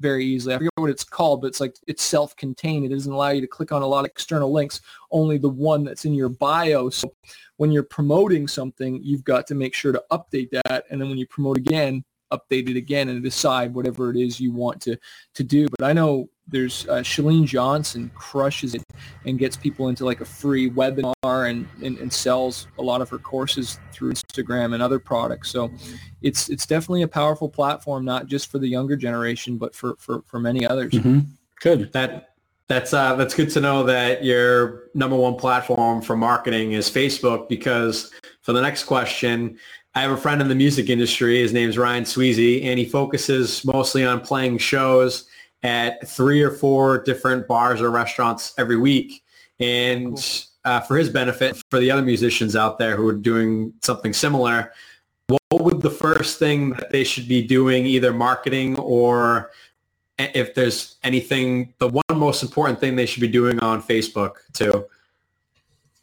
very 0.00 0.24
easily. 0.24 0.54
I 0.54 0.58
forget 0.58 0.72
what 0.76 0.90
it's 0.90 1.04
called, 1.04 1.42
but 1.42 1.48
it's 1.48 1.60
like 1.60 1.76
it's 1.86 2.02
self-contained. 2.02 2.84
It 2.84 2.88
doesn't 2.88 3.12
allow 3.12 3.28
you 3.28 3.40
to 3.42 3.46
click 3.46 3.70
on 3.70 3.82
a 3.82 3.86
lot 3.86 4.00
of 4.00 4.06
external 4.06 4.50
links, 4.50 4.80
only 5.12 5.38
the 5.38 5.48
one 5.48 5.84
that's 5.84 6.04
in 6.04 6.14
your 6.14 6.30
bio. 6.30 6.90
So 6.90 7.14
when 7.58 7.70
you're 7.70 7.82
promoting 7.82 8.48
something, 8.48 9.00
you've 9.02 9.24
got 9.24 9.46
to 9.48 9.54
make 9.54 9.74
sure 9.74 9.92
to 9.92 10.02
update 10.10 10.50
that. 10.50 10.86
And 10.90 11.00
then 11.00 11.08
when 11.08 11.18
you 11.18 11.26
promote 11.26 11.58
again, 11.58 12.04
update 12.32 12.68
it 12.68 12.76
again 12.76 13.08
and 13.08 13.22
decide 13.22 13.74
whatever 13.74 14.10
it 14.10 14.16
is 14.16 14.40
you 14.40 14.52
want 14.52 14.80
to, 14.82 14.96
to 15.34 15.44
do. 15.44 15.68
But 15.68 15.84
I 15.84 15.92
know 15.92 16.28
there's 16.50 16.86
uh, 16.88 16.98
Chalene 16.98 17.46
Johnson 17.46 18.10
crushes 18.14 18.74
it 18.74 18.82
and 19.24 19.38
gets 19.38 19.56
people 19.56 19.88
into 19.88 20.04
like 20.04 20.20
a 20.20 20.24
free 20.24 20.70
webinar 20.70 21.50
and, 21.50 21.68
and, 21.82 21.98
and, 21.98 22.12
sells 22.12 22.66
a 22.78 22.82
lot 22.82 23.00
of 23.00 23.08
her 23.08 23.18
courses 23.18 23.78
through 23.92 24.12
Instagram 24.12 24.74
and 24.74 24.82
other 24.82 24.98
products. 24.98 25.50
So 25.50 25.70
it's 26.22 26.48
it's 26.48 26.66
definitely 26.66 27.02
a 27.02 27.08
powerful 27.08 27.48
platform, 27.48 28.04
not 28.04 28.26
just 28.26 28.50
for 28.50 28.58
the 28.58 28.68
younger 28.68 28.96
generation, 28.96 29.56
but 29.56 29.74
for 29.74 29.94
for, 29.98 30.22
for 30.26 30.40
many 30.40 30.66
others. 30.66 30.92
Mm-hmm. 30.92 31.20
Good. 31.60 31.92
That 31.92 32.34
that's 32.68 32.92
uh, 32.92 33.14
that's 33.16 33.34
good 33.34 33.50
to 33.50 33.60
know 33.60 33.82
that 33.84 34.24
your 34.24 34.84
number 34.94 35.16
one 35.16 35.36
platform 35.36 36.02
for 36.02 36.16
marketing 36.16 36.72
is 36.72 36.90
Facebook 36.90 37.48
because 37.48 38.12
for 38.42 38.52
the 38.52 38.60
next 38.60 38.84
question, 38.84 39.58
I 39.94 40.02
have 40.02 40.12
a 40.12 40.16
friend 40.16 40.40
in 40.40 40.48
the 40.48 40.54
music 40.54 40.88
industry. 40.88 41.40
His 41.40 41.52
name 41.52 41.68
is 41.68 41.76
Ryan 41.76 42.04
Sweezy, 42.04 42.64
and 42.64 42.78
he 42.78 42.84
focuses 42.84 43.64
mostly 43.64 44.04
on 44.04 44.20
playing 44.20 44.58
shows 44.58 45.26
at 45.62 46.08
three 46.08 46.42
or 46.42 46.50
four 46.50 47.02
different 47.02 47.46
bars 47.46 47.80
or 47.80 47.90
restaurants 47.90 48.54
every 48.58 48.76
week. 48.76 49.22
And 49.58 50.16
cool. 50.16 50.72
uh, 50.72 50.80
for 50.80 50.96
his 50.96 51.08
benefit, 51.10 51.62
for 51.70 51.78
the 51.78 51.90
other 51.90 52.02
musicians 52.02 52.56
out 52.56 52.78
there 52.78 52.96
who 52.96 53.06
are 53.08 53.14
doing 53.14 53.74
something 53.82 54.12
similar, 54.12 54.72
what 55.26 55.64
would 55.64 55.82
the 55.82 55.90
first 55.90 56.38
thing 56.38 56.70
that 56.70 56.90
they 56.90 57.04
should 57.04 57.28
be 57.28 57.42
doing, 57.42 57.84
either 57.84 58.12
marketing 58.12 58.78
or 58.78 59.50
if 60.18 60.54
there's 60.54 60.96
anything, 61.02 61.72
the 61.78 61.88
one 61.88 62.02
most 62.14 62.42
important 62.42 62.78
thing 62.78 62.96
they 62.96 63.06
should 63.06 63.20
be 63.20 63.28
doing 63.28 63.58
on 63.60 63.82
Facebook 63.82 64.36
too? 64.52 64.86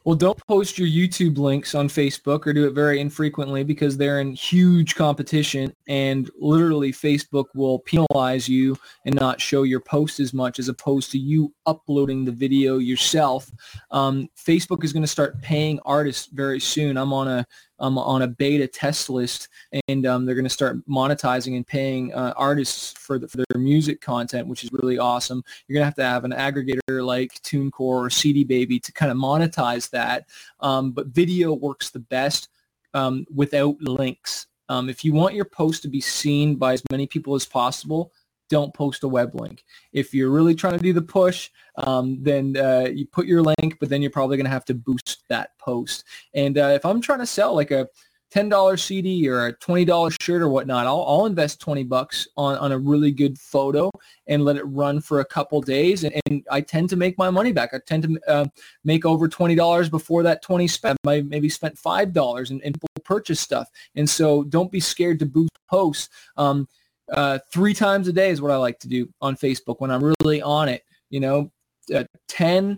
Well, 0.08 0.16
don't 0.16 0.40
post 0.48 0.80
your 0.80 0.88
YouTube 0.88 1.38
links 1.38 1.76
on 1.76 1.90
Facebook 1.90 2.48
or 2.48 2.54
do 2.54 2.66
it 2.66 2.72
very 2.72 3.02
infrequently 3.02 3.66
because 3.66 3.98
they're 3.98 4.22
in 4.22 4.32
huge 4.32 4.96
competition 4.96 5.76
and 5.90 6.32
literally 6.40 6.94
Facebook 6.94 7.48
will 7.54 7.80
penalize 7.80 8.48
you 8.48 8.78
and 9.04 9.14
not 9.16 9.42
show 9.42 9.64
your 9.64 9.82
post 9.82 10.22
as 10.22 10.34
much 10.34 10.60
as 10.60 10.70
opposed 10.70 11.12
to 11.12 11.18
you 11.18 11.54
uploading 11.66 12.24
the 12.24 12.32
video 12.32 12.78
yourself. 12.78 13.52
Um, 13.92 14.30
Facebook 14.38 14.86
is 14.86 14.94
going 14.94 15.04
to 15.04 15.08
start 15.08 15.42
paying 15.42 15.78
artists 15.84 16.28
very 16.28 16.62
soon. 16.62 16.96
I'm 16.96 17.12
on 17.12 17.28
a 17.28 17.46
um, 17.80 17.98
on 17.98 18.24
a 18.24 18.28
beta 18.28 18.68
test 18.68 19.10
list, 19.10 19.50
and 19.88 20.06
um, 20.06 20.26
they're 20.26 20.36
going 20.36 20.46
to 20.46 20.50
start 20.50 20.78
monetizing 20.88 21.56
and 21.56 21.66
paying 21.66 22.14
uh, 22.14 22.34
artists 22.36 22.94
for, 22.94 23.20
the, 23.20 23.28
for, 23.28 23.38
their 23.38 23.60
music 23.60 24.02
content, 24.02 24.48
which 24.48 24.64
is 24.64 24.72
really 24.72 24.98
awesome. 24.98 25.44
You're 25.68 25.76
going 25.76 25.82
to 25.82 25.86
have 25.86 25.96
to 25.96 26.04
have 26.04 26.24
an 26.26 26.32
aggregator 26.32 27.06
like 27.06 27.34
TuneCore 27.44 27.72
or 27.80 28.10
CD 28.10 28.44
Baby 28.44 28.80
to 28.80 28.92
kind 28.92 29.12
of 29.12 29.18
monetize 29.18 29.90
that. 29.92 30.26
Um, 30.60 30.92
but 30.92 31.08
video 31.08 31.54
works 31.54 31.90
the 31.90 32.00
best 32.00 32.50
um, 32.94 33.26
without 33.34 33.80
links. 33.82 34.48
Um, 34.70 34.90
if 34.90 35.06
you 35.06 35.14
want 35.14 35.36
your 35.36 35.46
post 35.46 35.82
to 35.84 35.88
be 35.88 36.02
seen 36.02 36.56
by 36.56 36.74
as 36.74 36.84
many 36.92 37.08
people 37.08 37.36
as 37.36 37.46
possible, 37.46 38.12
don't 38.50 38.74
post 38.74 39.04
a 39.04 39.08
web 39.08 39.36
link. 39.36 39.64
If 39.94 40.14
you're 40.14 40.30
really 40.30 40.56
trying 40.56 40.78
to 40.78 40.84
do 40.84 40.94
the 40.94 41.02
push, 41.02 41.50
um, 41.78 42.22
then 42.22 42.56
uh, 42.58 42.88
you 42.92 43.06
put 43.06 43.28
your 43.28 43.42
link, 43.42 43.78
but 43.80 43.90
then 43.90 44.02
you're 44.02 44.12
probably 44.12 44.38
going 44.38 44.46
to 44.46 44.52
have 44.52 44.66
to 44.66 44.74
boost 44.74 45.24
that 45.30 45.58
post. 45.58 46.06
And 46.34 46.58
uh, 46.58 46.72
if 46.74 46.86
I'm 46.86 47.02
trying 47.02 47.20
to 47.20 47.26
sell 47.26 47.54
like 47.56 47.72
a 47.72 47.88
$10 48.34 48.80
CD 48.80 49.28
or 49.30 49.48
a 49.48 49.54
$20 49.54 50.22
shirt 50.22 50.42
or 50.42 50.50
whatnot, 50.50 50.86
I'll, 50.86 51.04
I'll 51.08 51.26
invest 51.26 51.62
20 51.62 51.84
bucks 51.84 52.28
on, 52.36 52.58
on 52.58 52.72
a 52.72 52.78
really 52.78 53.12
good 53.12 53.40
photo 53.40 53.90
and 54.28 54.44
let 54.44 54.58
it 54.58 54.64
run 54.64 55.00
for 55.00 55.22
a 55.22 55.26
couple 55.26 55.62
days. 55.62 56.04
And, 56.04 56.20
and 56.26 56.46
I 56.52 56.62
tend 56.62 56.90
to 56.90 56.98
make 56.98 57.18
my 57.18 57.30
money 57.30 57.54
back. 57.54 57.74
I 57.74 57.80
tend 57.86 58.04
to 58.04 58.20
uh, 58.28 58.46
make 58.84 59.06
over 59.06 59.30
$20 59.30 59.90
before 59.90 60.24
that 60.24 60.42
20 60.42 60.68
spent. 60.68 60.98
I 61.08 61.22
maybe 61.22 61.50
spent 61.50 61.76
$5 61.76 62.50
and, 62.50 62.62
and 62.64 62.78
purchase 63.06 63.40
stuff. 63.40 63.70
And 63.96 64.10
so 64.10 64.44
don't 64.44 64.72
be 64.72 64.82
scared 64.82 65.20
to 65.20 65.26
boost 65.26 65.52
posts. 65.70 66.10
Um, 66.36 66.68
uh, 67.14 67.40
three 67.52 67.74
times 67.74 68.08
a 68.08 68.14
day 68.14 68.30
is 68.30 68.42
what 68.42 68.52
I 68.52 68.58
like 68.58 68.80
to 68.80 68.88
do 68.88 69.08
on 69.22 69.36
Facebook 69.36 69.80
when 69.80 69.92
I'm 69.92 70.14
really 70.22 70.42
on 70.42 70.70
it. 70.70 70.84
You 71.10 71.20
know, 71.20 71.52
uh, 71.94 72.04
10, 72.28 72.78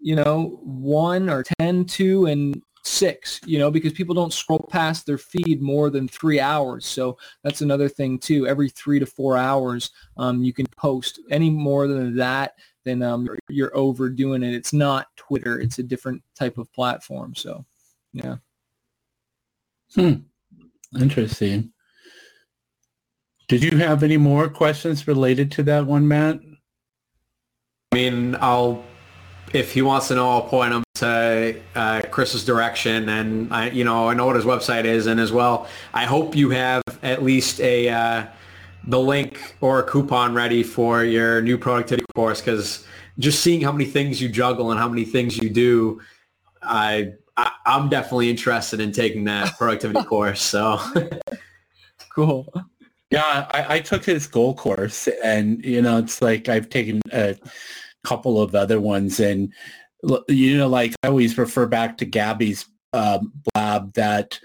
you 0.00 0.16
know, 0.16 0.58
1 0.62 1.28
or 1.28 1.44
10, 1.60 1.84
2, 1.84 2.26
and 2.26 2.62
6, 2.84 3.40
you 3.44 3.58
know, 3.58 3.70
because 3.70 3.92
people 3.92 4.14
don't 4.14 4.32
scroll 4.32 4.66
past 4.70 5.04
their 5.04 5.18
feed 5.18 5.60
more 5.60 5.90
than 5.90 6.08
three 6.08 6.40
hours. 6.40 6.86
So 6.86 7.18
that's 7.44 7.60
another 7.60 7.88
thing 7.88 8.18
too. 8.18 8.46
Every 8.46 8.70
three 8.70 8.98
to 8.98 9.06
four 9.06 9.36
hours, 9.36 9.90
um, 10.16 10.42
you 10.42 10.52
can 10.52 10.66
post 10.76 11.20
any 11.30 11.50
more 11.50 11.86
than 11.86 12.16
that, 12.16 12.54
then 12.84 13.02
um, 13.02 13.24
you're, 13.26 13.38
you're 13.48 13.76
overdoing 13.76 14.42
it. 14.42 14.54
It's 14.54 14.72
not 14.72 15.08
Twitter. 15.16 15.60
It's 15.60 15.78
a 15.78 15.82
different 15.82 16.22
type 16.34 16.56
of 16.56 16.72
platform. 16.72 17.34
So, 17.34 17.64
yeah. 18.12 18.36
Hmm. 19.94 20.14
Interesting. 20.98 21.72
Did 23.48 23.62
you 23.62 23.78
have 23.78 24.02
any 24.02 24.18
more 24.18 24.48
questions 24.48 25.08
related 25.08 25.50
to 25.52 25.62
that 25.64 25.86
one, 25.86 26.06
Matt? 26.06 26.38
I 27.92 27.96
mean, 27.96 28.36
I'll 28.40 28.84
if 29.54 29.72
he 29.72 29.80
wants 29.80 30.08
to 30.08 30.14
know, 30.14 30.28
I'll 30.28 30.42
point 30.42 30.74
him 30.74 30.84
to 30.96 31.58
uh, 31.74 32.02
Chris's 32.10 32.44
direction, 32.44 33.08
and 33.08 33.52
I, 33.52 33.70
you 33.70 33.84
know, 33.84 34.08
I 34.08 34.14
know 34.14 34.26
what 34.26 34.36
his 34.36 34.44
website 34.44 34.84
is, 34.84 35.06
and 35.06 35.18
as 35.18 35.32
well, 35.32 35.66
I 35.94 36.04
hope 36.04 36.36
you 36.36 36.50
have 36.50 36.82
at 37.02 37.22
least 37.22 37.60
a 37.60 37.88
uh, 37.88 38.26
the 38.86 39.00
link 39.00 39.54
or 39.60 39.80
a 39.80 39.82
coupon 39.82 40.34
ready 40.34 40.62
for 40.62 41.04
your 41.04 41.40
new 41.40 41.56
productivity 41.56 42.04
course, 42.14 42.40
because 42.40 42.86
just 43.18 43.42
seeing 43.42 43.60
how 43.60 43.72
many 43.72 43.84
things 43.84 44.20
you 44.20 44.28
juggle 44.28 44.70
and 44.70 44.78
how 44.78 44.88
many 44.88 45.04
things 45.04 45.38
you 45.38 45.50
do, 45.50 46.00
I, 46.62 47.12
I 47.36 47.50
I'm 47.64 47.88
definitely 47.88 48.28
interested 48.28 48.80
in 48.80 48.92
taking 48.92 49.24
that 49.24 49.54
productivity 49.58 50.04
course. 50.04 50.42
So 50.42 50.80
cool. 52.10 52.52
Yeah, 53.10 53.46
I, 53.50 53.76
I, 53.76 53.80
took 53.80 54.04
his 54.04 54.26
goal 54.26 54.54
course, 54.54 55.08
and 55.24 55.64
you 55.64 55.80
know, 55.80 55.98
it's 55.98 56.20
like 56.20 56.50
I've 56.50 56.68
taken 56.68 57.00
a 57.10 57.36
couple 58.04 58.40
of 58.40 58.54
other 58.54 58.80
ones, 58.80 59.18
and 59.18 59.52
you 60.28 60.58
know, 60.58 60.68
like 60.68 60.94
I 61.02 61.08
always 61.08 61.38
refer 61.38 61.66
back 61.66 61.96
to 61.98 62.04
Gabby's 62.04 62.66
um, 62.92 63.32
blab 63.54 63.94
that 63.94 64.38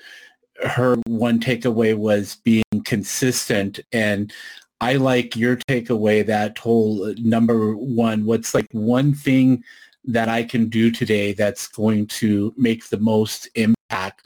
her 0.63 0.95
one 1.07 1.39
takeaway 1.39 1.95
was 1.95 2.37
being 2.45 2.63
consistent, 2.85 3.81
and 3.91 4.31
I 4.79 4.95
like 4.95 5.35
your 5.35 5.57
takeaway 5.57 6.25
that 6.25 6.57
whole 6.57 7.13
number 7.17 7.75
one. 7.75 8.25
What's 8.25 8.53
like 8.53 8.67
one 8.71 9.13
thing 9.13 9.63
that 10.05 10.29
I 10.29 10.43
can 10.43 10.69
do 10.69 10.91
today 10.91 11.33
that's 11.33 11.67
going 11.67 12.07
to 12.07 12.53
make 12.57 12.87
the 12.87 12.99
most 12.99 13.49
impact? 13.55 14.25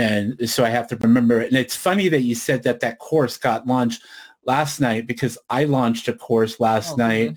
And 0.00 0.48
so 0.48 0.64
I 0.64 0.70
have 0.70 0.88
to 0.88 0.96
remember. 0.96 1.42
it. 1.42 1.48
And 1.48 1.58
it's 1.58 1.76
funny 1.76 2.08
that 2.08 2.22
you 2.22 2.34
said 2.34 2.62
that 2.62 2.80
that 2.80 2.98
course 2.98 3.36
got 3.36 3.66
launched 3.66 4.02
last 4.46 4.80
night 4.80 5.06
because 5.06 5.36
I 5.50 5.64
launched 5.64 6.08
a 6.08 6.14
course 6.14 6.58
last 6.58 6.94
oh, 6.94 6.96
night. 6.96 7.36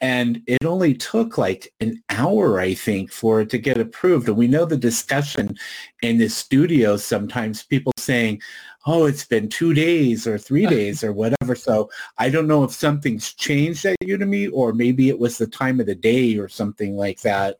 And 0.00 0.42
it 0.46 0.64
only 0.64 0.94
took 0.94 1.38
like 1.38 1.72
an 1.80 2.00
hour, 2.08 2.60
I 2.60 2.74
think, 2.74 3.10
for 3.10 3.40
it 3.40 3.50
to 3.50 3.58
get 3.58 3.78
approved. 3.78 4.28
And 4.28 4.36
we 4.36 4.46
know 4.46 4.64
the 4.64 4.76
discussion 4.76 5.56
in 6.02 6.18
the 6.18 6.28
studio 6.28 6.96
sometimes, 6.98 7.64
people 7.64 7.92
saying, 7.96 8.42
oh, 8.86 9.06
it's 9.06 9.24
been 9.24 9.48
two 9.48 9.74
days 9.74 10.24
or 10.24 10.38
three 10.38 10.66
days 10.76 11.02
or 11.02 11.12
whatever. 11.12 11.56
So 11.56 11.90
I 12.18 12.28
don't 12.28 12.46
know 12.46 12.62
if 12.62 12.70
something's 12.70 13.34
changed 13.34 13.84
at 13.86 13.96
Udemy 14.04 14.50
or 14.52 14.72
maybe 14.72 15.08
it 15.08 15.18
was 15.18 15.36
the 15.36 15.48
time 15.48 15.80
of 15.80 15.86
the 15.86 15.96
day 15.96 16.38
or 16.38 16.48
something 16.48 16.96
like 16.96 17.22
that. 17.22 17.56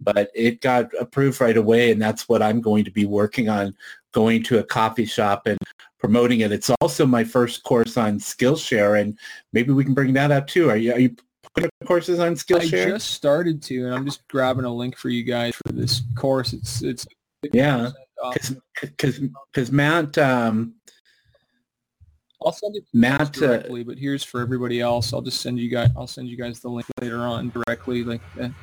But 0.00 0.30
it 0.34 0.60
got 0.60 0.90
approved 0.98 1.40
right 1.40 1.56
away, 1.56 1.90
and 1.90 2.00
that's 2.00 2.28
what 2.28 2.42
I'm 2.42 2.60
going 2.60 2.84
to 2.84 2.90
be 2.90 3.06
working 3.06 3.48
on, 3.48 3.74
going 4.12 4.42
to 4.44 4.58
a 4.58 4.62
coffee 4.62 5.04
shop 5.04 5.46
and 5.46 5.58
promoting 5.98 6.40
it. 6.40 6.52
It's 6.52 6.70
also 6.80 7.04
my 7.06 7.24
first 7.24 7.64
course 7.64 7.96
on 7.96 8.18
Skillshare, 8.18 9.00
and 9.00 9.18
maybe 9.52 9.72
we 9.72 9.84
can 9.84 9.94
bring 9.94 10.12
that 10.14 10.30
up 10.30 10.46
too. 10.46 10.70
Are 10.70 10.76
you, 10.76 10.92
are 10.92 11.00
you 11.00 11.16
putting 11.54 11.70
courses 11.84 12.20
on 12.20 12.34
Skillshare? 12.34 12.86
I 12.86 12.90
just 12.90 13.10
started 13.10 13.62
to, 13.64 13.86
and 13.86 13.94
I'm 13.94 14.04
just 14.04 14.26
grabbing 14.28 14.64
a 14.64 14.72
link 14.72 14.96
for 14.96 15.08
you 15.08 15.24
guys 15.24 15.54
for 15.66 15.72
this 15.72 16.02
course. 16.14 16.52
It's 16.52 16.82
it's 16.82 17.06
yeah, 17.52 17.90
because 18.80 19.20
because 19.52 19.72
Matt. 19.72 20.16
Um, 20.18 20.74
I'll 22.44 22.52
send 22.52 22.76
it 22.76 22.84
Matt 22.94 23.20
uh, 23.20 23.24
directly, 23.26 23.82
but 23.82 23.98
here's 23.98 24.22
for 24.22 24.40
everybody 24.40 24.80
else. 24.80 25.12
I'll 25.12 25.22
just 25.22 25.40
send 25.40 25.58
you 25.58 25.68
guys. 25.68 25.90
I'll 25.96 26.06
send 26.06 26.28
you 26.28 26.36
guys 26.36 26.60
the 26.60 26.68
link 26.68 26.86
later 27.00 27.18
on 27.18 27.50
directly, 27.50 28.04
like 28.04 28.20
the, 28.36 28.42
the 28.42 28.54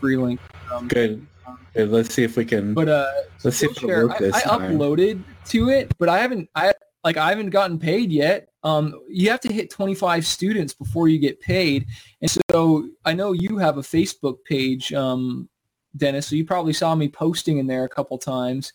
free 0.00 0.16
link. 0.16 0.40
Um, 0.72 0.88
good. 0.88 1.26
good. 1.74 1.90
Let's 1.90 2.14
see 2.14 2.24
if 2.24 2.36
we 2.36 2.44
can. 2.44 2.74
But 2.74 2.88
uh, 2.88 3.12
let's 3.44 3.58
see 3.58 3.66
if 3.66 3.76
can 3.76 3.88
work 3.88 4.18
this. 4.18 4.34
I, 4.34 4.40
I 4.40 4.58
uploaded 4.58 5.22
to 5.46 5.70
it, 5.70 5.96
but 5.98 6.08
I 6.08 6.18
haven't. 6.18 6.48
I 6.54 6.72
like 7.04 7.16
I 7.16 7.28
haven't 7.28 7.50
gotten 7.50 7.78
paid 7.78 8.10
yet. 8.10 8.48
Um, 8.62 9.00
you 9.08 9.30
have 9.30 9.40
to 9.40 9.52
hit 9.52 9.70
25 9.70 10.26
students 10.26 10.74
before 10.74 11.08
you 11.08 11.18
get 11.18 11.40
paid, 11.40 11.86
and 12.20 12.30
so 12.50 12.88
I 13.04 13.12
know 13.12 13.32
you 13.32 13.58
have 13.58 13.78
a 13.78 13.82
Facebook 13.82 14.38
page, 14.44 14.92
um, 14.92 15.48
Dennis. 15.96 16.26
So 16.26 16.36
you 16.36 16.44
probably 16.44 16.72
saw 16.72 16.94
me 16.94 17.08
posting 17.08 17.58
in 17.58 17.66
there 17.66 17.84
a 17.84 17.88
couple 17.88 18.18
times. 18.18 18.72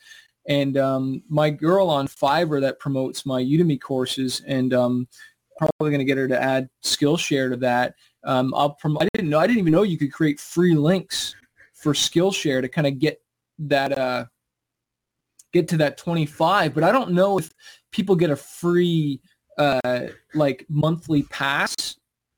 And 0.47 0.75
um, 0.77 1.21
my 1.29 1.51
girl 1.51 1.87
on 1.87 2.07
Fiverr 2.07 2.61
that 2.61 2.79
promotes 2.79 3.27
my 3.27 3.43
Udemy 3.43 3.79
courses, 3.79 4.41
and 4.47 4.73
um, 4.73 5.07
probably 5.57 5.91
going 5.91 5.99
to 5.99 6.05
get 6.05 6.17
her 6.17 6.27
to 6.27 6.41
add 6.41 6.69
Skillshare 6.83 7.51
to 7.51 7.57
that. 7.57 7.95
Um, 8.23 8.53
I'll 8.55 8.71
prom- 8.71 8.97
I 8.99 9.07
didn't 9.13 9.29
know. 9.29 9.39
I 9.39 9.47
didn't 9.47 9.59
even 9.59 9.73
know 9.73 9.83
you 9.83 9.97
could 9.97 10.13
create 10.13 10.39
free 10.39 10.75
links 10.75 11.35
for 11.73 11.93
Skillshare 11.93 12.61
to 12.61 12.67
kind 12.67 12.87
of 12.87 12.99
get 12.99 13.21
that 13.59 13.97
uh, 13.97 14.25
get 15.53 15.67
to 15.69 15.77
that 15.77 15.97
25. 15.97 16.73
But 16.73 16.83
I 16.83 16.91
don't 16.91 17.11
know 17.11 17.37
if 17.37 17.51
people 17.91 18.15
get 18.15 18.29
a 18.29 18.35
free 18.35 19.21
uh, 19.57 20.07
like 20.33 20.65
monthly 20.69 21.23
pass 21.23 21.75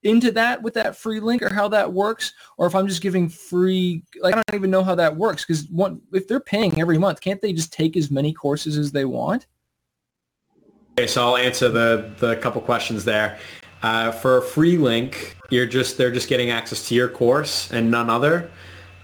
into 0.03 0.31
that 0.31 0.61
with 0.61 0.73
that 0.73 0.97
free 0.97 1.19
link 1.19 1.41
or 1.41 1.53
how 1.53 1.67
that 1.69 1.91
works 1.91 2.33
or 2.57 2.67
if 2.67 2.75
I'm 2.75 2.87
just 2.87 3.01
giving 3.01 3.29
free 3.29 4.03
like 4.21 4.33
I 4.33 4.41
don't 4.47 4.55
even 4.55 4.69
know 4.69 4.83
how 4.83 4.95
that 4.95 5.15
works 5.15 5.45
because 5.45 5.67
one 5.69 6.01
if 6.11 6.27
they're 6.27 6.41
paying 6.41 6.79
every 6.79 6.97
month 6.97 7.21
can't 7.21 7.41
they 7.41 7.53
just 7.53 7.71
take 7.71 7.95
as 7.95 8.11
many 8.11 8.33
courses 8.33 8.77
as 8.77 8.91
they 8.91 9.05
want 9.05 9.47
okay 10.99 11.07
so 11.07 11.25
I'll 11.25 11.37
answer 11.37 11.69
the 11.69 12.11
the 12.19 12.35
couple 12.37 12.59
questions 12.61 13.05
there 13.05 13.39
uh, 13.83 14.11
for 14.11 14.37
a 14.37 14.41
free 14.41 14.77
link 14.77 15.37
you're 15.49 15.65
just 15.65 15.97
they're 15.97 16.11
just 16.11 16.29
getting 16.29 16.49
access 16.49 16.87
to 16.87 16.95
your 16.95 17.07
course 17.07 17.71
and 17.71 17.89
none 17.91 18.09
other 18.09 18.49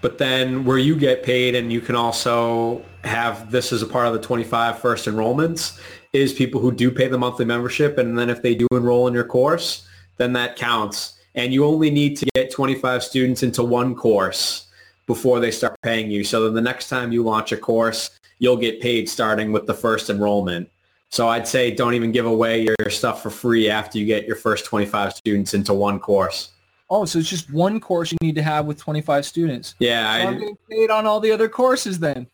but 0.02 0.18
then 0.18 0.64
where 0.64 0.78
you 0.78 0.96
get 0.96 1.22
paid 1.22 1.54
and 1.54 1.72
you 1.72 1.80
can 1.80 1.94
also 1.94 2.82
have 3.04 3.50
this 3.50 3.72
as 3.72 3.82
a 3.82 3.86
part 3.86 4.06
of 4.06 4.12
the 4.12 4.20
25 4.20 4.78
first 4.78 5.06
enrollments 5.06 5.78
is 6.12 6.32
people 6.32 6.60
who 6.60 6.72
do 6.72 6.90
pay 6.90 7.06
the 7.06 7.18
monthly 7.18 7.44
membership 7.44 7.98
and 7.98 8.18
then 8.18 8.28
if 8.28 8.42
they 8.42 8.54
do 8.54 8.66
enroll 8.72 9.06
in 9.06 9.14
your 9.14 9.24
course 9.24 9.86
then 10.20 10.34
that 10.34 10.54
counts. 10.54 11.18
And 11.34 11.52
you 11.52 11.64
only 11.64 11.90
need 11.90 12.16
to 12.18 12.26
get 12.34 12.52
25 12.52 13.02
students 13.02 13.42
into 13.42 13.64
one 13.64 13.94
course 13.94 14.66
before 15.06 15.40
they 15.40 15.50
start 15.50 15.80
paying 15.82 16.10
you. 16.10 16.22
So 16.24 16.44
then 16.44 16.54
the 16.54 16.60
next 16.60 16.88
time 16.88 17.10
you 17.10 17.22
launch 17.22 17.52
a 17.52 17.56
course, 17.56 18.10
you'll 18.38 18.58
get 18.58 18.82
paid 18.82 19.08
starting 19.08 19.50
with 19.50 19.66
the 19.66 19.74
first 19.74 20.10
enrollment. 20.10 20.68
So 21.10 21.28
I'd 21.28 21.46
say 21.46 21.72
don't 21.72 21.94
even 21.94 22.12
give 22.12 22.26
away 22.26 22.62
your 22.62 22.90
stuff 22.90 23.22
for 23.22 23.30
free 23.30 23.68
after 23.68 23.98
you 23.98 24.06
get 24.06 24.26
your 24.26 24.36
first 24.36 24.64
25 24.64 25.12
students 25.12 25.54
into 25.54 25.74
one 25.74 25.98
course. 25.98 26.50
Oh, 26.88 27.04
so 27.04 27.18
it's 27.18 27.28
just 27.28 27.52
one 27.52 27.80
course 27.80 28.12
you 28.12 28.18
need 28.20 28.34
to 28.36 28.42
have 28.42 28.66
with 28.66 28.78
25 28.78 29.26
students. 29.26 29.74
Yeah. 29.78 30.04
So 30.04 30.10
I, 30.10 30.18
am 30.30 30.38
getting 30.38 30.56
paid 30.68 30.90
on 30.90 31.06
all 31.06 31.20
the 31.20 31.30
other 31.32 31.48
courses 31.48 31.98
then. 31.98 32.28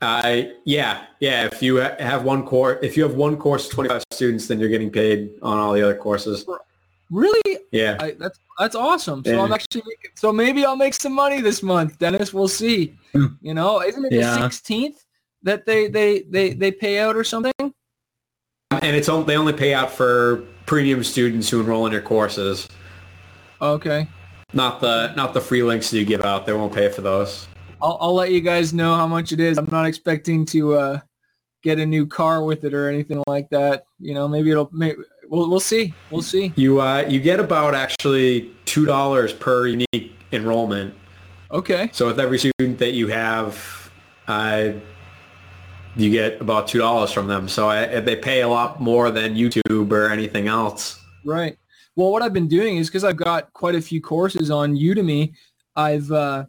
Uh, 0.00 0.42
yeah, 0.64 1.06
yeah. 1.20 1.46
If 1.46 1.62
you 1.62 1.76
have 1.76 2.24
one 2.24 2.44
course, 2.44 2.78
if 2.82 2.96
you 2.96 3.02
have 3.02 3.14
one 3.14 3.36
course, 3.36 3.68
25 3.68 4.04
students, 4.12 4.46
then 4.46 4.60
you're 4.60 4.68
getting 4.68 4.90
paid 4.90 5.32
on 5.42 5.58
all 5.58 5.72
the 5.72 5.82
other 5.82 5.96
courses. 5.96 6.46
Really? 7.10 7.58
Yeah. 7.72 7.96
I, 8.00 8.12
that's 8.12 8.38
that's 8.58 8.74
awesome. 8.76 9.24
So 9.24 9.32
Yeah. 9.32 9.42
I'm 9.42 9.52
actually 9.52 9.82
so 10.14 10.32
maybe 10.32 10.64
I'll 10.64 10.76
make 10.76 10.94
some 10.94 11.12
money 11.12 11.40
this 11.40 11.62
month, 11.62 11.98
Dennis. 11.98 12.32
We'll 12.34 12.48
see. 12.48 12.96
Hmm. 13.12 13.26
You 13.40 13.54
know, 13.54 13.82
isn't 13.82 14.04
it 14.04 14.12
Yeah. 14.12 14.34
the 14.34 14.46
16th 14.46 15.04
that 15.42 15.66
they 15.66 15.88
they 15.88 16.22
they 16.22 16.52
they 16.52 16.70
pay 16.70 17.00
out 17.00 17.16
or 17.16 17.24
something? 17.24 17.52
And 18.70 18.94
it's 18.96 19.08
on, 19.08 19.26
they 19.26 19.36
only 19.36 19.52
pay 19.52 19.72
out 19.74 19.90
for 19.90 20.44
premium 20.66 21.02
students 21.02 21.48
who 21.48 21.60
enroll 21.60 21.86
in 21.86 21.92
your 21.92 22.02
courses, 22.02 22.68
Okay. 23.62 24.06
not 24.52 24.80
the 24.80 25.12
not 25.16 25.32
the 25.34 25.40
free 25.40 25.62
links 25.62 25.90
that 25.90 25.98
you 25.98 26.04
give 26.04 26.22
out. 26.22 26.44
They 26.46 26.52
won't 26.52 26.72
pay 26.72 26.90
for 26.90 27.00
those. 27.00 27.48
I'll 27.80 27.96
I'll 28.00 28.14
let 28.14 28.30
you 28.30 28.40
guys 28.40 28.74
know 28.74 28.94
how 28.94 29.06
much 29.06 29.32
it 29.32 29.40
is. 29.40 29.56
I'm 29.58 29.68
not 29.70 29.86
expecting 29.86 30.44
to 30.46 30.74
uh 30.74 31.00
get 31.62 31.78
a 31.78 31.86
new 31.86 32.06
car 32.06 32.44
with 32.44 32.64
it 32.64 32.74
or 32.74 32.88
anything 32.88 33.22
like 33.26 33.48
that. 33.50 33.84
You 33.98 34.14
know, 34.14 34.28
maybe 34.28 34.50
it'll 34.50 34.68
maybe 34.72 34.98
we'll 35.28 35.48
we'll 35.48 35.60
see. 35.60 35.94
We'll 36.10 36.22
see. 36.22 36.52
You 36.56 36.80
uh, 36.80 37.06
you 37.08 37.20
get 37.20 37.40
about 37.40 37.74
actually 37.74 38.50
two 38.66 38.84
dollars 38.84 39.32
per 39.32 39.66
unique 39.66 40.12
enrollment. 40.32 40.94
Okay. 41.50 41.88
So 41.94 42.06
with 42.06 42.20
every 42.20 42.38
student 42.38 42.78
that 42.78 42.92
you 42.92 43.08
have, 43.08 43.90
uh, 44.28 44.72
you 45.98 46.10
get 46.10 46.40
about 46.40 46.68
two 46.68 46.78
dollars 46.78 47.12
from 47.12 47.26
them. 47.26 47.48
So 47.48 47.68
I, 47.68 48.00
they 48.00 48.16
pay 48.16 48.42
a 48.42 48.48
lot 48.48 48.80
more 48.80 49.10
than 49.10 49.34
YouTube 49.34 49.90
or 49.92 50.10
anything 50.10 50.48
else. 50.48 51.00
Right. 51.24 51.58
Well, 51.96 52.12
what 52.12 52.22
I've 52.22 52.32
been 52.32 52.48
doing 52.48 52.76
is 52.76 52.88
because 52.88 53.02
I've 53.02 53.16
got 53.16 53.52
quite 53.52 53.74
a 53.74 53.80
few 53.80 54.00
courses 54.00 54.50
on 54.50 54.76
Udemy, 54.76 55.34
I've 55.74 56.10
uh, 56.12 56.44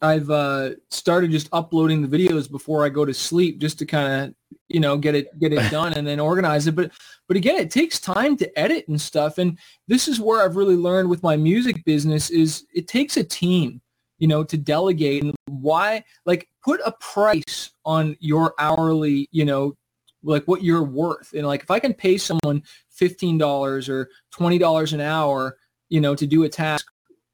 I've 0.00 0.30
uh, 0.30 0.70
started 0.90 1.30
just 1.30 1.48
uploading 1.52 2.02
the 2.02 2.08
videos 2.08 2.50
before 2.50 2.84
I 2.84 2.88
go 2.88 3.04
to 3.04 3.12
sleep, 3.14 3.58
just 3.58 3.78
to 3.80 3.86
kind 3.86 4.28
of 4.28 4.34
you 4.68 4.80
know 4.80 4.96
get 4.96 5.14
it 5.14 5.36
get 5.38 5.52
it 5.52 5.70
done 5.70 5.92
and 5.94 6.06
then 6.06 6.20
organize 6.20 6.66
it. 6.66 6.76
But 6.76 6.92
but 7.26 7.36
again, 7.36 7.56
it 7.56 7.70
takes 7.70 8.00
time 8.00 8.36
to 8.38 8.58
edit 8.58 8.86
and 8.88 9.00
stuff. 9.00 9.38
And 9.38 9.58
this 9.86 10.08
is 10.08 10.20
where 10.20 10.44
I've 10.44 10.56
really 10.56 10.76
learned 10.76 11.08
with 11.08 11.22
my 11.22 11.36
music 11.36 11.84
business 11.84 12.30
is 12.30 12.64
it 12.74 12.88
takes 12.88 13.16
a 13.16 13.24
team, 13.24 13.80
you 14.18 14.28
know, 14.28 14.44
to 14.44 14.56
delegate 14.56 15.24
and 15.24 15.34
why 15.46 16.04
like 16.26 16.48
put 16.68 16.82
a 16.84 16.92
price 17.00 17.70
on 17.86 18.14
your 18.20 18.52
hourly, 18.58 19.26
you 19.32 19.42
know, 19.42 19.74
like 20.22 20.44
what 20.44 20.62
you're 20.62 20.82
worth. 20.82 21.32
And 21.32 21.46
like 21.46 21.62
if 21.62 21.70
I 21.70 21.78
can 21.78 21.94
pay 21.94 22.18
someone 22.18 22.62
$15 22.94 23.88
or 23.88 24.10
$20 24.34 24.92
an 24.92 25.00
hour, 25.00 25.56
you 25.88 26.02
know, 26.02 26.14
to 26.14 26.26
do 26.26 26.42
a 26.44 26.48
task, 26.50 26.86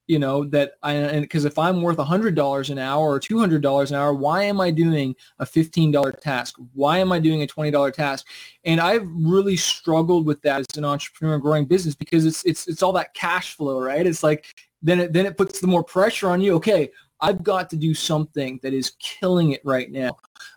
you 0.06 0.20
know, 0.20 0.44
that 0.44 0.74
I, 0.84 0.92
and 0.92 1.22
because 1.22 1.46
if 1.46 1.58
I'm 1.58 1.82
worth 1.82 1.96
$100 1.96 2.70
an 2.70 2.78
hour 2.78 3.10
or 3.10 3.18
$200 3.18 3.90
an 3.90 3.96
hour, 3.96 4.14
why 4.14 4.44
am 4.44 4.60
I 4.60 4.70
doing 4.70 5.16
a 5.40 5.44
$15 5.44 6.20
task? 6.20 6.54
Why 6.72 6.98
am 6.98 7.10
I 7.10 7.18
doing 7.18 7.42
a 7.42 7.46
$20 7.48 7.92
task? 7.92 8.28
And 8.64 8.80
I've 8.80 9.08
really 9.16 9.56
struggled 9.56 10.26
with 10.26 10.40
that 10.42 10.60
as 10.60 10.78
an 10.78 10.84
entrepreneur 10.84 11.38
growing 11.38 11.64
business 11.64 11.96
because 11.96 12.24
it's, 12.24 12.44
it's, 12.44 12.68
it's 12.68 12.84
all 12.84 12.92
that 12.92 13.14
cash 13.14 13.56
flow, 13.56 13.80
right? 13.80 14.06
It's 14.06 14.22
like, 14.22 14.44
then 14.80 15.00
it, 15.00 15.12
then 15.12 15.26
it 15.26 15.36
puts 15.36 15.60
the 15.60 15.66
more 15.66 15.82
pressure 15.82 16.28
on 16.28 16.40
you. 16.40 16.54
Okay, 16.54 16.90
I've 17.24 17.42
got 17.42 17.70
to 17.70 17.76
do 17.76 17.94
something 17.94 18.60
that 18.62 18.72
is 18.72 18.92
killing 18.98 19.52
it 19.52 19.62
right 19.64 19.90
now. 19.90 20.16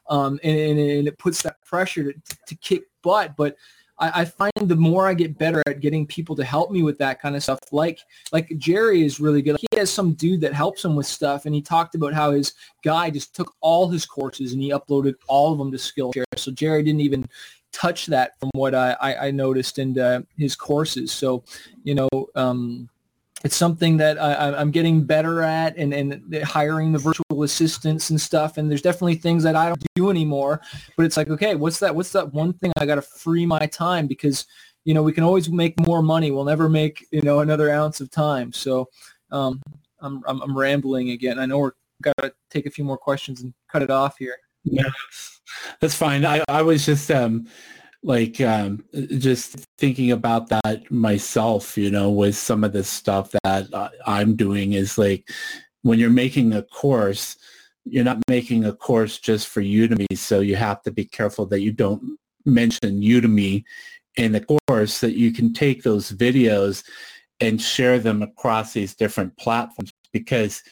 Um, 0.09 0.39
and, 0.43 0.57
and, 0.57 0.80
and 0.80 1.07
it 1.07 1.18
puts 1.18 1.41
that 1.43 1.61
pressure 1.63 2.11
to, 2.11 2.38
to 2.47 2.55
kick 2.55 2.84
butt. 3.01 3.36
But 3.38 3.55
I, 3.99 4.22
I 4.22 4.26
find 4.26 4.51
the 4.57 4.76
more 4.76 5.07
I 5.07 5.13
get 5.13 5.38
better 5.38 5.63
at 5.65 5.80
getting 5.80 6.05
people 6.05 6.36
to 6.36 6.43
help 6.43 6.72
me 6.72 6.84
with 6.84 6.97
that 6.99 7.22
kind 7.22 7.36
of 7.36 7.43
stuff, 7.43 7.59
like 7.72 7.99
like 8.32 8.51
Jerry 8.57 9.03
is 9.03 9.20
really 9.20 9.41
good. 9.41 9.57
He 9.72 9.78
has 9.78 9.91
some 9.91 10.13
dude 10.13 10.41
that 10.41 10.53
helps 10.53 10.84
him 10.84 10.95
with 10.95 11.05
stuff, 11.05 11.45
and 11.45 11.55
he 11.55 11.61
talked 11.61 11.95
about 11.95 12.13
how 12.13 12.32
his 12.32 12.53
guy 12.84 13.09
just 13.09 13.36
took 13.36 13.53
all 13.61 13.88
his 13.88 14.05
courses 14.05 14.53
and 14.53 14.61
he 14.61 14.72
uploaded 14.72 15.15
all 15.28 15.51
of 15.51 15.57
them 15.57 15.72
to 15.72 15.78
Skillshare. 15.78 16.26
So 16.36 16.51
Jerry 16.51 16.84
didn't 16.84 17.01
even 17.01 17.28
touch 17.72 18.07
that 18.07 18.39
from 18.39 18.49
what 18.53 18.74
I, 18.74 18.95
I, 18.99 19.28
I 19.28 19.32
noticed 19.32 19.78
in 19.78 19.97
uh, 19.99 20.22
his 20.38 20.55
courses. 20.55 21.11
So, 21.11 21.43
you 21.84 21.95
know, 21.95 22.09
um, 22.36 22.89
it's 23.43 23.55
something 23.55 23.97
that 23.97 24.19
I, 24.19 24.55
I'm 24.55 24.71
getting 24.71 25.03
better 25.03 25.43
at 25.43 25.77
and, 25.77 25.93
and 25.93 26.43
hiring 26.43 26.91
the 26.91 26.99
virtual 26.99 27.43
assistants 27.43 28.09
and 28.09 28.19
stuff. 28.19 28.57
And 28.57 28.69
there's 28.69 28.81
definitely 28.81 29.15
things 29.15 29.43
that 29.43 29.55
I 29.55 29.67
don't 29.67 29.83
do 29.95 30.09
anymore, 30.09 30.61
but 30.95 31.05
it's 31.05 31.17
like, 31.17 31.29
okay, 31.29 31.55
what's 31.55 31.79
that? 31.79 31.95
What's 31.95 32.11
that 32.13 32.33
one 32.33 32.53
thing 32.53 32.71
I 32.77 32.85
got 32.85 32.95
to 32.95 33.01
free 33.01 33.45
my 33.45 33.67
time 33.67 34.07
because, 34.07 34.47
you 34.85 34.93
know, 34.93 35.03
we 35.03 35.13
can 35.13 35.23
always 35.23 35.49
make 35.49 35.79
more 35.85 36.01
money. 36.01 36.31
We'll 36.31 36.45
never 36.45 36.67
make, 36.67 37.05
you 37.11 37.21
know, 37.21 37.41
another 37.41 37.69
ounce 37.71 38.01
of 38.01 38.09
time. 38.09 38.51
So 38.53 38.89
um, 39.31 39.61
I'm, 39.99 40.23
I'm, 40.27 40.41
I'm 40.41 40.57
rambling 40.57 41.11
again. 41.11 41.38
I 41.38 41.45
know 41.45 41.59
we're 41.59 41.73
got 42.01 42.17
to 42.17 42.33
take 42.49 42.65
a 42.65 42.71
few 42.71 42.83
more 42.83 42.97
questions 42.97 43.41
and 43.41 43.53
cut 43.71 43.81
it 43.81 43.89
off 43.89 44.17
here. 44.17 44.35
Yeah, 44.63 44.83
that's, 44.83 45.41
that's 45.79 45.95
fine. 45.95 46.25
I, 46.25 46.43
I 46.47 46.61
was 46.61 46.85
just 46.85 47.09
um, 47.11 47.47
like 48.04 48.39
um, 48.41 48.84
just 49.18 49.58
thinking 49.78 50.12
about 50.12 50.50
that 50.50 50.89
myself, 50.89 51.78
you 51.78 51.89
know, 51.89 52.10
with 52.10 52.36
some 52.36 52.64
of 52.64 52.74
the 52.74 52.84
stuff 52.84 53.34
that 53.43 53.74
uh, 53.74 53.89
I'm 54.06 54.36
doing 54.36 54.74
is 54.74 54.98
like 54.98 55.30
when 55.82 56.00
you're 56.00 56.10
making 56.10 56.54
a 56.54 56.64
course, 56.64 57.38
you're 57.86 58.04
not 58.04 58.22
making 58.28 58.66
a 58.66 58.74
course 58.74 59.20
just 59.20 59.48
for 59.48 59.62
Udemy, 59.62 60.18
so 60.18 60.41
you 60.41 60.56
have 60.56 60.82
to 60.84 60.91
be 60.91 61.06
careful 61.06 61.45
that 61.48 61.62
you 61.62 61.72
don't 61.72 62.18
mention 62.45 63.02
Udemy 63.02 63.64
in 64.16 64.32
the 64.32 64.60
course 64.68 65.00
that 65.00 65.16
you 65.16 65.32
can 65.32 65.54
take 65.54 65.84
those 65.84 66.12
videos 66.12 66.84
and 67.39 67.62
share 67.62 68.00
them 68.00 68.22
across 68.22 68.74
these 68.74 68.95
different 68.95 69.36
platforms 69.38 69.91
because 70.12 70.64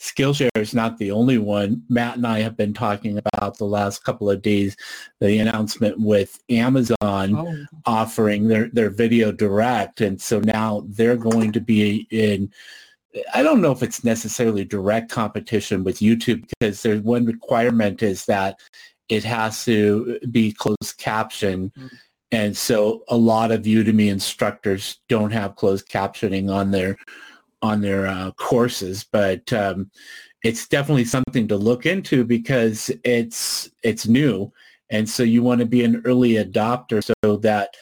Skillshare 0.00 0.48
is 0.56 0.74
not 0.74 0.96
the 0.98 1.10
only 1.10 1.36
one. 1.36 1.82
Matt 1.88 2.16
and 2.16 2.26
I 2.26 2.40
have 2.40 2.56
been 2.56 2.72
talking 2.72 3.18
about 3.18 3.58
the 3.58 3.66
last 3.66 4.02
couple 4.02 4.30
of 4.30 4.40
days 4.40 4.76
the 5.20 5.38
announcement 5.38 6.00
with 6.00 6.42
Amazon 6.48 6.96
oh. 7.02 7.66
offering 7.84 8.48
their, 8.48 8.68
their 8.72 8.88
video 8.90 9.30
direct. 9.30 10.00
And 10.00 10.20
so 10.20 10.40
now 10.40 10.84
they're 10.88 11.16
going 11.16 11.52
to 11.52 11.60
be 11.60 12.06
in 12.10 12.50
I 13.34 13.42
don't 13.42 13.60
know 13.60 13.72
if 13.72 13.82
it's 13.82 14.04
necessarily 14.04 14.64
direct 14.64 15.10
competition 15.10 15.82
with 15.82 15.98
YouTube 15.98 16.46
because 16.48 16.82
there's 16.82 17.02
one 17.02 17.26
requirement 17.26 18.02
is 18.02 18.24
that 18.26 18.60
it 19.08 19.24
has 19.24 19.64
to 19.64 20.20
be 20.30 20.52
closed 20.52 20.96
caption. 20.98 21.72
Mm-hmm. 21.76 21.86
And 22.32 22.56
so 22.56 23.02
a 23.08 23.16
lot 23.16 23.50
of 23.50 23.62
Udemy 23.62 24.08
instructors 24.08 25.00
don't 25.08 25.32
have 25.32 25.56
closed 25.56 25.88
captioning 25.88 26.48
on 26.48 26.70
their 26.70 26.96
on 27.62 27.80
their 27.80 28.06
uh, 28.06 28.30
courses, 28.32 29.04
but 29.04 29.52
um, 29.52 29.90
it's 30.42 30.66
definitely 30.68 31.04
something 31.04 31.46
to 31.48 31.56
look 31.56 31.86
into 31.86 32.24
because 32.24 32.90
it's 33.04 33.70
it's 33.82 34.06
new, 34.06 34.52
and 34.90 35.08
so 35.08 35.22
you 35.22 35.42
want 35.42 35.60
to 35.60 35.66
be 35.66 35.84
an 35.84 36.02
early 36.04 36.32
adopter 36.32 37.02
so 37.24 37.36
that 37.36 37.76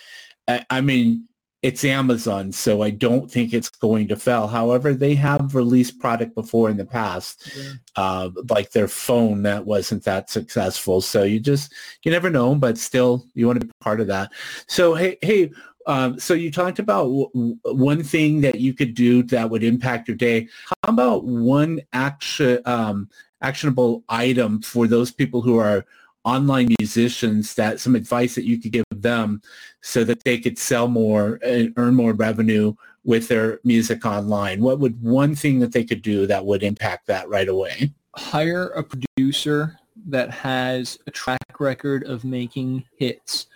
I, 0.48 0.64
I 0.70 0.80
mean 0.80 1.28
it's 1.60 1.84
Amazon, 1.84 2.52
so 2.52 2.82
I 2.82 2.90
don't 2.90 3.28
think 3.28 3.52
it's 3.52 3.68
going 3.68 4.06
to 4.08 4.16
fail. 4.16 4.46
However, 4.46 4.94
they 4.94 5.16
have 5.16 5.56
released 5.56 5.98
product 5.98 6.34
before 6.36 6.70
in 6.70 6.76
the 6.76 6.84
past, 6.84 7.50
yeah. 7.56 7.72
uh, 7.96 8.30
like 8.48 8.70
their 8.70 8.86
phone 8.86 9.42
that 9.42 9.66
wasn't 9.66 10.04
that 10.04 10.30
successful. 10.30 11.00
So 11.00 11.24
you 11.24 11.40
just 11.40 11.74
you 12.04 12.12
never 12.12 12.30
know, 12.30 12.54
but 12.54 12.78
still 12.78 13.26
you 13.34 13.46
want 13.46 13.60
to 13.60 13.66
be 13.66 13.72
part 13.80 14.00
of 14.00 14.06
that. 14.06 14.30
So 14.68 14.94
hey, 14.94 15.18
hey, 15.20 15.50
um, 15.88 16.20
so 16.20 16.34
you 16.34 16.52
talked 16.52 16.78
about 16.78 17.04
w- 17.04 17.56
one 17.64 18.02
thing 18.02 18.42
that 18.42 18.60
you 18.60 18.74
could 18.74 18.94
do 18.94 19.22
that 19.24 19.48
would 19.48 19.64
impact 19.64 20.06
your 20.06 20.16
day. 20.16 20.46
How 20.66 20.90
about 20.92 21.24
one 21.24 21.80
action 21.94 22.60
um, 22.66 23.08
actionable 23.40 24.04
item 24.08 24.60
for 24.60 24.86
those 24.86 25.10
people 25.10 25.40
who 25.40 25.58
are 25.58 25.86
online 26.24 26.68
musicians 26.78 27.54
that 27.54 27.80
some 27.80 27.94
advice 27.94 28.34
that 28.34 28.44
you 28.44 28.60
could 28.60 28.72
give 28.72 28.84
them 28.90 29.40
so 29.80 30.04
that 30.04 30.24
they 30.24 30.36
could 30.38 30.58
sell 30.58 30.88
more 30.88 31.38
and 31.42 31.72
earn 31.76 31.94
more 31.94 32.12
revenue 32.12 32.74
with 33.04 33.28
their 33.28 33.58
music 33.64 34.04
online? 34.04 34.60
What 34.60 34.80
would 34.80 35.00
one 35.02 35.34
thing 35.34 35.58
that 35.60 35.72
they 35.72 35.84
could 35.84 36.02
do 36.02 36.26
that 36.26 36.44
would 36.44 36.62
impact 36.62 37.06
that 37.06 37.28
right 37.30 37.48
away? 37.48 37.92
Hire 38.14 38.68
a 38.70 38.82
producer 38.82 39.78
that 40.06 40.30
has 40.30 40.98
a 41.06 41.10
track 41.10 41.60
record 41.60 42.04
of 42.04 42.24
making 42.24 42.84
hits 42.98 43.46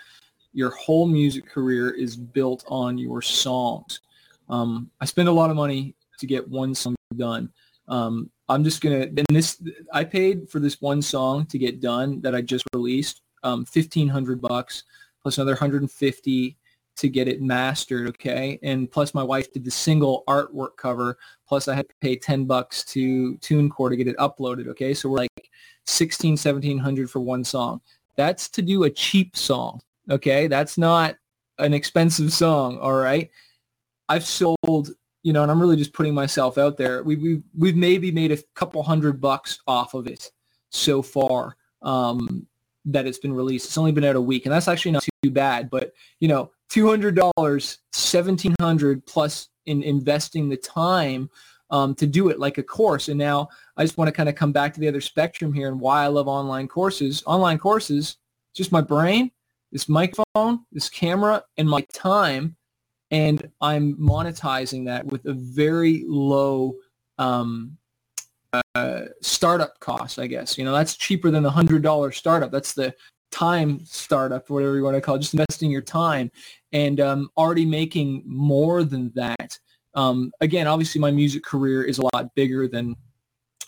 your 0.53 0.71
whole 0.71 1.07
music 1.07 1.47
career 1.47 1.91
is 1.91 2.17
built 2.17 2.65
on 2.69 2.99
your 2.99 3.23
songs. 3.23 4.01
Um, 4.49 4.91
I 5.01 5.05
spend 5.05 5.29
a 5.29 5.33
lot 5.33 5.51
of 5.51 5.57
money 5.57 5.95
to 6.19 6.27
get 6.27 6.49
one 6.49 6.75
song 6.75 6.95
done. 7.17 7.51
Um, 7.89 8.31
I'm 8.49 8.65
just 8.65 8.81
gonna 8.81 9.03
and 9.03 9.27
this 9.31 9.63
I 9.93 10.05
paid 10.05 10.49
for 10.49 10.61
this 10.61 10.81
one 10.81 11.03
song 11.03 11.47
to 11.47 11.59
get 11.59 11.81
done 11.81 12.21
that 12.21 12.35
I 12.35 12.43
just 12.43 12.65
released, 12.75 13.23
um, 13.43 13.65
fifteen 13.65 14.09
hundred 14.09 14.41
bucks 14.41 14.85
plus 15.23 15.39
another 15.39 15.55
hundred 15.55 15.83
and 15.83 15.91
fifty 15.91 16.57
to 16.97 17.09
get 17.09 17.29
it 17.29 17.41
mastered. 17.41 18.09
Okay, 18.09 18.59
and 18.63 18.91
plus 18.91 19.15
my 19.15 19.23
wife 19.23 19.53
did 19.53 19.65
the 19.65 19.71
single 19.71 20.23
artwork 20.29 20.77
cover. 20.77 21.19
Plus 21.49 21.67
I 21.67 21.75
had 21.75 21.89
to 21.89 21.95
pay 22.01 22.17
ten 22.17 22.45
bucks 22.45 22.85
to 22.87 23.37
TuneCore 23.39 23.91
to 23.91 23.97
get 23.97 24.09
it 24.09 24.17
uploaded. 24.19 24.69
Okay, 24.69 24.93
so 24.93 25.09
we're 25.09 25.19
like 25.19 25.51
16, 25.87 26.33
1700 26.33 27.11
for 27.11 27.21
one 27.21 27.45
song. 27.45 27.81
That's 28.17 28.49
to 28.51 28.63
do 28.63 28.85
a 28.85 28.91
cheap 28.91 29.37
song. 29.37 29.81
Okay, 30.11 30.47
that's 30.47 30.79
not 30.79 31.17
an 31.59 31.75
expensive 31.75 32.33
song. 32.33 32.79
All 32.79 32.95
right, 32.95 33.31
I've 34.09 34.25
sold, 34.25 34.91
you 35.23 35.33
know, 35.33 35.43
and 35.43 35.51
I'm 35.51 35.61
really 35.61 35.77
just 35.77 35.93
putting 35.93 36.15
myself 36.15 36.59
out 36.59 36.77
there. 36.77 37.03
We 37.03 37.17
we 37.17 37.43
we've 37.57 37.77
maybe 37.77 38.11
made 38.11 38.33
a 38.33 38.39
couple 38.55 38.83
hundred 38.83 39.21
bucks 39.21 39.61
off 39.67 39.95
of 39.95 40.07
it 40.07 40.31
so 40.71 41.03
far. 41.03 41.57
Um, 41.83 42.47
that 42.85 43.07
it's 43.07 43.19
been 43.19 43.33
released. 43.33 43.67
It's 43.67 43.79
only 43.79 43.93
been 43.93 44.05
out 44.05 44.17
a 44.17 44.21
week, 44.21 44.45
and 44.45 44.53
that's 44.53 44.69
actually 44.69 44.93
not 44.93 45.07
too 45.23 45.31
bad. 45.31 45.71
But 45.71 45.93
you 46.21 46.29
know, 46.29 46.51
two 46.69 46.89
hundred 46.89 47.15
dollars, 47.17 47.79
seventeen 47.93 48.57
hundred 48.61 49.07
plus 49.07 49.49
in 49.67 49.83
investing 49.83 50.49
the 50.49 50.57
time 50.57 51.31
um, 51.71 51.95
to 51.95 52.07
do 52.07 52.29
it 52.29 52.41
like 52.41 52.59
a 52.59 52.63
course. 52.63 53.09
And 53.09 53.19
now 53.19 53.49
I 53.77 53.85
just 53.85 53.97
want 53.97 54.09
to 54.09 54.13
kind 54.13 54.29
of 54.29 54.35
come 54.35 54.53
back 54.53 54.75
to 54.75 54.81
the 54.81 54.89
other 54.89 55.01
spectrum 55.01 55.53
here 55.53 55.69
and 55.69 55.81
why 55.81 56.03
I 56.03 56.09
love 56.09 56.29
online 56.29 56.67
courses. 56.67 57.23
Online 57.27 57.59
courses, 57.59 58.17
just 58.55 58.73
my 58.73 58.81
brain 58.81 59.31
this 59.73 59.89
microphone, 59.89 60.61
this 60.71 60.89
camera, 60.89 61.43
and 61.57 61.69
my 61.69 61.81
time, 61.93 62.57
and 63.11 63.51
I'm 63.61 63.95
monetizing 63.97 64.85
that 64.87 65.05
with 65.07 65.27
a 65.27 65.33
very 65.33 66.05
low 66.07 66.75
um, 67.19 67.77
uh, 68.75 69.03
startup 69.21 69.81
cost, 69.81 70.19
I 70.19 70.27
guess. 70.27 70.57
You 70.57 70.65
know, 70.65 70.73
that's 70.73 70.97
cheaper 70.97 71.31
than 71.31 71.43
the 71.43 71.51
$100 71.51 72.15
startup. 72.15 72.51
That's 72.51 72.75
the 72.75 72.95
time 73.31 73.85
startup, 73.85 74.49
whatever 74.51 74.77
you 74.77 74.83
want 74.83 74.95
to 74.95 75.01
call 75.01 75.17
it, 75.17 75.21
just 75.21 75.35
investing 75.35 75.71
your 75.71 75.83
time 75.83 76.31
and 76.73 77.01
um, 77.01 77.31
already 77.37 77.65
making 77.65 78.23
more 78.27 78.85
than 78.85 79.11
that. 79.15 79.59
Um, 79.95 80.33
again, 80.41 80.67
obviously 80.67 81.01
my 81.01 81.11
music 81.11 81.43
career 81.43 81.83
is 81.83 81.99
a 81.99 82.05
lot 82.15 82.35
bigger 82.35 82.69
than 82.69 82.95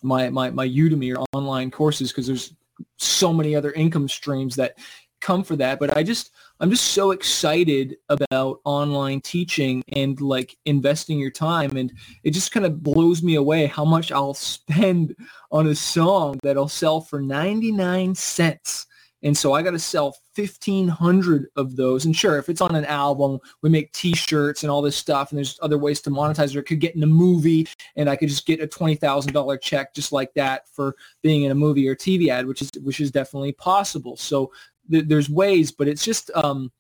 my, 0.02 0.28
my, 0.30 0.50
my 0.50 0.68
Udemy 0.68 1.16
or 1.16 1.24
online 1.32 1.70
courses 1.70 2.12
because 2.12 2.26
there's 2.26 2.54
so 2.98 3.32
many 3.32 3.56
other 3.56 3.72
income 3.72 4.08
streams 4.08 4.54
that 4.56 4.78
come 5.24 5.42
for 5.42 5.56
that 5.56 5.78
but 5.78 5.96
i 5.96 6.02
just 6.02 6.32
i'm 6.60 6.70
just 6.70 6.88
so 6.88 7.12
excited 7.12 7.96
about 8.10 8.60
online 8.64 9.22
teaching 9.22 9.82
and 9.94 10.20
like 10.20 10.54
investing 10.66 11.18
your 11.18 11.30
time 11.30 11.76
and 11.78 11.90
it 12.24 12.32
just 12.32 12.52
kind 12.52 12.66
of 12.66 12.82
blows 12.82 13.22
me 13.22 13.36
away 13.36 13.64
how 13.64 13.86
much 13.86 14.12
i'll 14.12 14.34
spend 14.34 15.16
on 15.50 15.68
a 15.68 15.74
song 15.74 16.38
that'll 16.42 16.68
sell 16.68 17.00
for 17.00 17.22
99 17.22 18.14
cents 18.14 18.86
and 19.24 19.36
so 19.36 19.54
I 19.54 19.62
got 19.62 19.70
to 19.70 19.78
sell 19.78 20.18
1,500 20.36 21.46
of 21.56 21.76
those. 21.76 22.04
And 22.04 22.14
sure, 22.14 22.38
if 22.38 22.50
it's 22.50 22.60
on 22.60 22.74
an 22.74 22.84
album, 22.84 23.38
we 23.62 23.70
make 23.70 23.90
T-shirts 23.92 24.62
and 24.62 24.70
all 24.70 24.82
this 24.82 24.98
stuff, 24.98 25.30
and 25.30 25.38
there's 25.38 25.58
other 25.62 25.78
ways 25.78 26.02
to 26.02 26.10
monetize. 26.10 26.54
Or 26.54 26.58
it 26.58 26.64
could 26.64 26.78
get 26.78 26.94
in 26.94 27.02
a 27.02 27.06
movie, 27.06 27.66
and 27.96 28.10
I 28.10 28.16
could 28.16 28.28
just 28.28 28.46
get 28.46 28.60
a 28.60 28.66
$20,000 28.66 29.60
check 29.62 29.94
just 29.94 30.12
like 30.12 30.34
that 30.34 30.68
for 30.68 30.94
being 31.22 31.44
in 31.44 31.52
a 31.52 31.54
movie 31.54 31.88
or 31.88 31.96
TV 31.96 32.28
ad, 32.28 32.46
which 32.46 32.60
is 32.60 32.70
which 32.82 33.00
is 33.00 33.10
definitely 33.10 33.52
possible. 33.52 34.14
So 34.18 34.52
th- 34.90 35.06
there's 35.06 35.30
ways, 35.30 35.72
but 35.72 35.88
it's 35.88 36.04
just 36.04 36.30
um, 36.34 36.70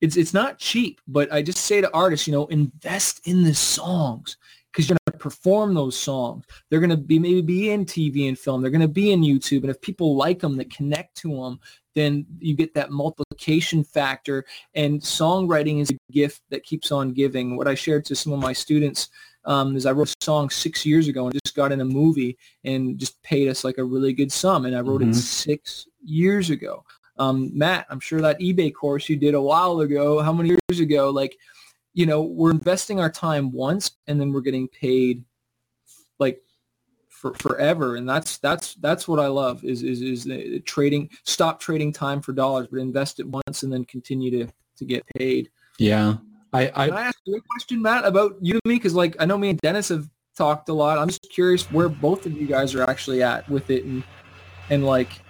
it's 0.00 0.16
it's 0.16 0.34
not 0.34 0.58
cheap. 0.58 1.00
But 1.06 1.32
I 1.32 1.42
just 1.42 1.58
say 1.58 1.80
to 1.80 1.92
artists, 1.92 2.26
you 2.26 2.32
know, 2.32 2.46
invest 2.46 3.26
in 3.26 3.44
the 3.44 3.54
songs 3.54 4.36
because 4.74 4.88
you're 4.88 4.98
going 5.06 5.18
to 5.18 5.22
perform 5.22 5.72
those 5.72 5.96
songs. 5.96 6.44
They're 6.68 6.80
going 6.80 6.90
to 6.90 6.96
be 6.96 7.18
maybe 7.18 7.42
be 7.42 7.70
in 7.70 7.84
TV 7.84 8.28
and 8.28 8.38
film. 8.38 8.60
They're 8.60 8.72
going 8.72 8.80
to 8.80 8.88
be 8.88 9.12
in 9.12 9.22
YouTube. 9.22 9.62
And 9.62 9.70
if 9.70 9.80
people 9.80 10.16
like 10.16 10.40
them, 10.40 10.56
that 10.56 10.70
connect 10.70 11.16
to 11.18 11.28
them, 11.28 11.60
then 11.94 12.26
you 12.40 12.56
get 12.56 12.74
that 12.74 12.90
multiplication 12.90 13.84
factor. 13.84 14.44
And 14.74 15.00
songwriting 15.00 15.80
is 15.80 15.90
a 15.90 16.12
gift 16.12 16.42
that 16.50 16.64
keeps 16.64 16.90
on 16.90 17.12
giving. 17.12 17.56
What 17.56 17.68
I 17.68 17.76
shared 17.76 18.04
to 18.06 18.16
some 18.16 18.32
of 18.32 18.40
my 18.40 18.52
students 18.52 19.10
um, 19.44 19.76
is 19.76 19.86
I 19.86 19.92
wrote 19.92 20.08
a 20.08 20.24
song 20.24 20.50
six 20.50 20.84
years 20.84 21.06
ago 21.06 21.26
and 21.26 21.34
just 21.44 21.54
got 21.54 21.70
in 21.70 21.80
a 21.80 21.84
movie 21.84 22.36
and 22.64 22.98
just 22.98 23.22
paid 23.22 23.48
us 23.48 23.62
like 23.62 23.78
a 23.78 23.84
really 23.84 24.12
good 24.12 24.32
sum. 24.32 24.64
And 24.64 24.76
I 24.76 24.80
wrote 24.80 25.02
mm-hmm. 25.02 25.10
it 25.10 25.16
six 25.16 25.86
years 26.02 26.50
ago. 26.50 26.84
Um, 27.18 27.50
Matt, 27.56 27.86
I'm 27.90 28.00
sure 28.00 28.20
that 28.20 28.40
eBay 28.40 28.72
course 28.74 29.08
you 29.08 29.16
did 29.16 29.34
a 29.34 29.40
while 29.40 29.80
ago, 29.80 30.20
how 30.20 30.32
many 30.32 30.50
years 30.50 30.80
ago, 30.80 31.10
like, 31.10 31.38
you 31.92 32.06
know, 32.06 32.22
we're 32.22 32.50
investing 32.50 33.00
our 33.00 33.10
time 33.10 33.52
once 33.52 33.92
and 34.06 34.20
then 34.20 34.32
we're 34.32 34.40
getting 34.40 34.68
paid 34.68 35.24
like 36.18 36.42
for 37.08 37.34
forever. 37.34 37.96
And 37.96 38.08
that's, 38.08 38.38
that's, 38.38 38.74
that's 38.76 39.06
what 39.06 39.20
I 39.20 39.28
love 39.28 39.64
is, 39.64 39.82
is, 39.82 40.02
is 40.02 40.62
trading, 40.64 41.08
stop 41.22 41.60
trading 41.60 41.92
time 41.92 42.20
for 42.20 42.32
dollars, 42.32 42.66
but 42.70 42.80
invest 42.80 43.20
it 43.20 43.26
once 43.28 43.62
and 43.62 43.72
then 43.72 43.84
continue 43.84 44.30
to, 44.30 44.52
to 44.76 44.84
get 44.84 45.04
paid. 45.16 45.50
Yeah. 45.78 46.16
I, 46.52 46.70
I, 46.74 46.88
Can 46.88 46.96
I 46.96 47.02
ask 47.02 47.18
you 47.24 47.36
a 47.36 47.40
question, 47.40 47.82
Matt, 47.82 48.04
about 48.04 48.36
you 48.40 48.54
and 48.54 48.62
me? 48.64 48.76
Because 48.76 48.94
like 48.94 49.16
I 49.18 49.24
know 49.24 49.36
me 49.36 49.50
and 49.50 49.60
Dennis 49.60 49.88
have 49.88 50.08
talked 50.36 50.68
a 50.68 50.72
lot. 50.72 50.98
I'm 50.98 51.08
just 51.08 51.28
curious 51.30 51.64
where 51.72 51.88
both 51.88 52.26
of 52.26 52.32
you 52.32 52.46
guys 52.46 52.76
are 52.76 52.88
actually 52.88 53.24
at 53.24 53.48
with 53.48 53.70
it, 53.70 53.84
and 53.84 54.04
and 54.70 54.86
like 54.86 55.20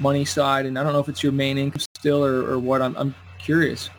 money 0.00 0.24
side, 0.24 0.66
and 0.66 0.78
I 0.78 0.82
don't 0.82 0.92
know 0.92 1.00
if 1.00 1.08
it's 1.08 1.22
your 1.22 1.32
main 1.32 1.58
income 1.58 1.82
still 1.96 2.24
or, 2.24 2.50
or 2.50 2.58
what. 2.58 2.82
I'm, 2.82 2.96
I'm 2.96 3.14
curious. 3.38 3.90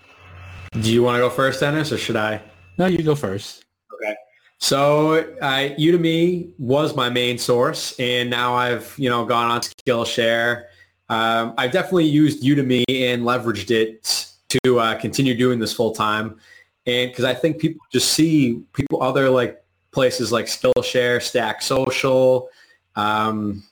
Do 0.80 0.92
you 0.92 1.04
want 1.04 1.16
to 1.16 1.20
go 1.20 1.30
first, 1.30 1.60
Dennis, 1.60 1.92
or 1.92 1.98
should 1.98 2.16
I? 2.16 2.42
No, 2.78 2.86
you 2.86 3.04
go 3.04 3.16
first. 3.16 3.66
Okay. 3.94 4.16
So 4.60 5.16
uh, 5.42 5.76
Udemy 5.78 6.52
was 6.58 6.96
my 6.96 7.10
main 7.10 7.38
source, 7.38 7.98
and 8.00 8.30
now 8.30 8.54
I've 8.54 8.94
you 8.98 9.10
know 9.10 9.26
gone 9.26 9.52
on 9.52 9.62
Skillshare. 9.62 10.66
Um, 11.10 11.54
I've 11.58 11.72
definitely 11.72 12.06
used 12.06 12.44
Udemy 12.44 12.86
and 12.90 13.24
leveraged 13.24 13.72
it 13.72 14.28
to 14.50 14.80
uh, 14.80 14.96
continue 15.00 15.36
doing 15.36 15.60
this 15.60 15.74
full 15.74 15.94
time, 15.94 16.40
and 16.86 17.12
because 17.12 17.26
I 17.26 17.34
think 17.34 17.60
people 17.60 17.86
just 17.92 18.14
see 18.14 18.64
people 18.74 19.04
other 19.04 19.30
like 19.30 19.62
places 19.92 20.32
like 20.32 20.46
Skillshare, 20.46 21.22
Stack 21.22 21.62
Social, 21.62 22.50
um, 22.96 23.64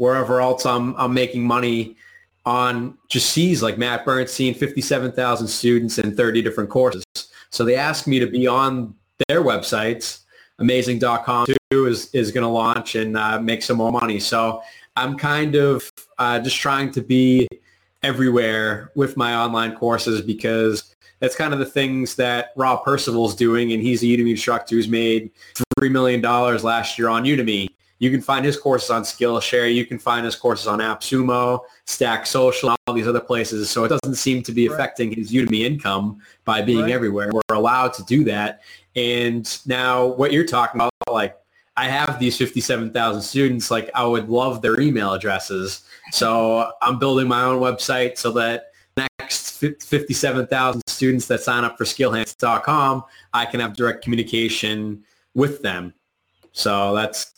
wherever 0.00 0.40
else 0.40 0.64
I'm 0.64 0.96
I'm 0.96 1.12
making 1.12 1.46
money 1.46 1.94
on 2.46 2.96
just 3.08 3.30
sees 3.30 3.62
like 3.62 3.76
Matt 3.76 4.06
Bernstein, 4.06 4.54
57,000 4.54 5.46
students 5.46 5.98
in 5.98 6.16
30 6.16 6.40
different 6.40 6.70
courses. 6.70 7.04
So 7.50 7.64
they 7.64 7.76
asked 7.76 8.06
me 8.06 8.18
to 8.18 8.26
be 8.26 8.46
on 8.46 8.94
their 9.28 9.42
websites. 9.42 10.20
Amazing.com 10.58 11.48
too 11.70 11.86
is, 11.86 12.12
is 12.14 12.32
going 12.32 12.44
to 12.44 12.48
launch 12.48 12.94
and 12.94 13.16
uh, 13.16 13.38
make 13.40 13.62
some 13.62 13.76
more 13.76 13.92
money. 13.92 14.18
So 14.18 14.62
I'm 14.96 15.18
kind 15.18 15.54
of 15.54 15.90
uh, 16.18 16.38
just 16.40 16.56
trying 16.56 16.92
to 16.92 17.02
be 17.02 17.46
everywhere 18.02 18.92
with 18.94 19.18
my 19.18 19.34
online 19.34 19.76
courses 19.76 20.22
because 20.22 20.94
that's 21.18 21.36
kind 21.36 21.52
of 21.52 21.58
the 21.58 21.66
things 21.66 22.14
that 22.14 22.52
Rob 22.56 22.84
Percival's 22.84 23.34
doing. 23.34 23.72
And 23.72 23.82
he's 23.82 24.02
a 24.02 24.06
Udemy 24.06 24.30
instructor 24.30 24.76
who's 24.76 24.88
made 24.88 25.30
$3 25.78 25.90
million 25.90 26.22
last 26.22 26.98
year 26.98 27.08
on 27.08 27.24
Udemy. 27.24 27.68
You 28.00 28.10
can 28.10 28.22
find 28.22 28.44
his 28.44 28.56
courses 28.56 28.90
on 28.90 29.02
Skillshare. 29.02 29.72
You 29.72 29.84
can 29.84 29.98
find 29.98 30.24
his 30.24 30.34
courses 30.34 30.66
on 30.66 30.78
AppSumo, 30.80 31.60
Stack 31.84 32.26
Social, 32.26 32.70
all 32.70 32.94
these 32.94 33.06
other 33.06 33.20
places. 33.20 33.68
So 33.70 33.84
it 33.84 33.88
doesn't 33.88 34.16
seem 34.16 34.42
to 34.42 34.52
be 34.52 34.68
right. 34.68 34.74
affecting 34.74 35.12
his 35.12 35.30
Udemy 35.30 35.60
income 35.60 36.20
by 36.46 36.62
being 36.62 36.82
right. 36.82 36.90
everywhere. 36.90 37.30
We're 37.30 37.54
allowed 37.54 37.92
to 37.94 38.04
do 38.04 38.24
that. 38.24 38.62
And 38.96 39.46
now 39.66 40.06
what 40.06 40.32
you're 40.32 40.46
talking 40.46 40.80
about, 40.80 40.92
like 41.10 41.36
I 41.76 41.88
have 41.88 42.18
these 42.18 42.38
57,000 42.38 43.20
students, 43.20 43.70
like 43.70 43.90
I 43.94 44.04
would 44.04 44.30
love 44.30 44.62
their 44.62 44.80
email 44.80 45.12
addresses. 45.12 45.84
So 46.10 46.72
I'm 46.80 46.98
building 46.98 47.28
my 47.28 47.42
own 47.42 47.60
website 47.60 48.16
so 48.16 48.32
that 48.32 48.72
next 48.96 49.58
57,000 49.60 50.82
students 50.86 51.26
that 51.26 51.40
sign 51.40 51.64
up 51.64 51.76
for 51.76 51.84
skillhance.com, 51.84 53.04
I 53.34 53.44
can 53.44 53.60
have 53.60 53.76
direct 53.76 54.02
communication 54.02 55.04
with 55.34 55.60
them. 55.60 55.92
So 56.52 56.94
that's 56.94 57.34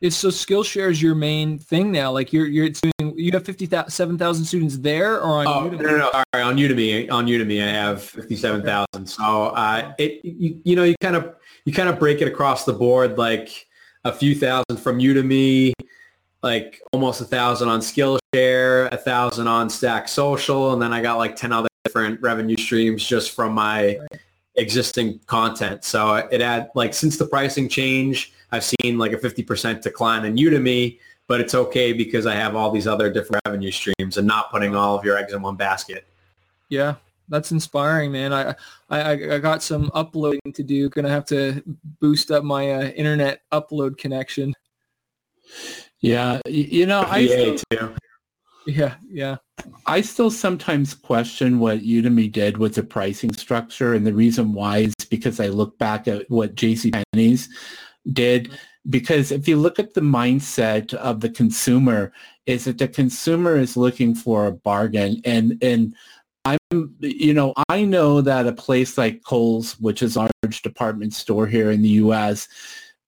it's 0.00 0.16
so 0.16 0.28
Skillshare 0.28 0.90
is 0.90 1.02
your 1.02 1.14
main 1.14 1.58
thing 1.58 1.92
now. 1.92 2.10
Like 2.10 2.32
you're 2.32 2.46
you're 2.46 2.70
doing 2.70 3.14
you 3.18 3.32
have 3.32 3.44
fifty 3.44 3.68
seven 3.88 4.16
thousand 4.16 4.44
students 4.46 4.78
there 4.78 5.20
or 5.20 5.46
on 5.46 5.46
oh, 5.46 5.70
Udemy? 5.70 5.82
No, 5.82 5.90
no, 5.90 5.98
no. 5.98 6.10
Sorry, 6.10 6.42
on 6.42 6.56
Udemy. 6.56 7.10
On 7.10 7.26
Udemy, 7.26 7.62
I 7.62 7.70
have 7.70 8.02
fifty 8.02 8.36
seven 8.36 8.62
thousand. 8.62 9.06
So 9.06 9.48
uh, 9.48 9.92
it 9.98 10.24
you, 10.24 10.60
you 10.64 10.76
know 10.76 10.84
you 10.84 10.94
kind 11.02 11.16
of 11.16 11.34
you 11.66 11.72
kind 11.72 11.88
of 11.88 11.98
break 11.98 12.22
it 12.22 12.28
across 12.28 12.64
the 12.64 12.72
board 12.72 13.18
like 13.18 13.66
a 14.04 14.12
few 14.12 14.34
thousand 14.34 14.78
from 14.78 14.98
Udemy, 14.98 15.72
like 16.42 16.80
almost 16.92 17.20
a 17.20 17.26
thousand 17.26 17.68
on 17.68 17.80
Skillshare, 17.80 18.90
a 18.92 18.96
thousand 18.96 19.48
on 19.48 19.68
Stack 19.68 20.08
Social, 20.08 20.72
and 20.72 20.80
then 20.80 20.94
I 20.94 21.02
got 21.02 21.18
like 21.18 21.36
ten 21.36 21.52
other 21.52 21.68
different 21.84 22.22
revenue 22.22 22.56
streams 22.56 23.04
just 23.04 23.32
from 23.32 23.52
my 23.52 23.98
existing 24.54 25.20
content. 25.26 25.84
So 25.84 26.14
it 26.14 26.40
had 26.40 26.70
like 26.74 26.94
since 26.94 27.18
the 27.18 27.26
pricing 27.26 27.68
change 27.68 28.32
I've 28.52 28.64
seen 28.64 28.98
like 28.98 29.12
a 29.12 29.16
50% 29.16 29.82
decline 29.82 30.24
in 30.24 30.36
Udemy, 30.36 30.98
but 31.26 31.40
it's 31.40 31.54
okay 31.54 31.92
because 31.92 32.26
I 32.26 32.34
have 32.34 32.56
all 32.56 32.70
these 32.70 32.86
other 32.86 33.12
different 33.12 33.40
revenue 33.46 33.70
streams 33.70 34.16
and 34.16 34.26
not 34.26 34.50
putting 34.50 34.74
all 34.74 34.98
of 34.98 35.04
your 35.04 35.16
eggs 35.16 35.32
in 35.32 35.42
one 35.42 35.56
basket. 35.56 36.06
Yeah, 36.68 36.96
that's 37.28 37.52
inspiring, 37.52 38.12
man. 38.12 38.32
I, 38.32 38.54
I, 38.90 39.12
I 39.12 39.38
got 39.38 39.62
some 39.62 39.90
uploading 39.94 40.52
to 40.52 40.62
do. 40.62 40.88
Gonna 40.88 41.08
have 41.08 41.26
to 41.26 41.62
boost 42.00 42.30
up 42.30 42.44
my 42.44 42.72
uh, 42.72 42.82
internet 42.88 43.42
upload 43.52 43.98
connection. 43.98 44.54
Yeah, 46.00 46.40
you 46.46 46.86
know, 46.86 47.02
I 47.02 47.26
still, 47.26 47.58
too. 47.70 47.94
Yeah, 48.66 48.94
yeah. 49.08 49.36
I 49.86 50.00
still 50.00 50.30
sometimes 50.30 50.94
question 50.94 51.58
what 51.58 51.80
Udemy 51.80 52.30
did 52.30 52.56
with 52.56 52.74
the 52.74 52.82
pricing 52.82 53.32
structure, 53.32 53.94
and 53.94 54.06
the 54.06 54.14
reason 54.14 54.52
why 54.52 54.78
is 54.78 54.94
because 55.10 55.40
I 55.40 55.48
look 55.48 55.78
back 55.78 56.08
at 56.08 56.28
what 56.30 56.54
JC 56.54 56.92
Penney's 57.12 57.48
did 58.12 58.50
because 58.88 59.30
if 59.30 59.46
you 59.46 59.56
look 59.56 59.78
at 59.78 59.94
the 59.94 60.00
mindset 60.00 60.94
of 60.94 61.20
the 61.20 61.28
consumer 61.28 62.12
is 62.46 62.64
that 62.64 62.78
the 62.78 62.88
consumer 62.88 63.56
is 63.56 63.76
looking 63.76 64.14
for 64.14 64.46
a 64.46 64.52
bargain 64.52 65.20
and 65.24 65.58
and 65.62 65.94
I'm 66.44 66.58
you 67.00 67.34
know 67.34 67.52
I 67.68 67.84
know 67.84 68.20
that 68.22 68.46
a 68.46 68.52
place 68.52 68.96
like 68.96 69.22
Kohl's 69.24 69.78
which 69.80 70.02
is 70.02 70.16
large 70.16 70.62
department 70.62 71.12
store 71.12 71.46
here 71.46 71.70
in 71.70 71.82
the 71.82 71.88
US 71.88 72.48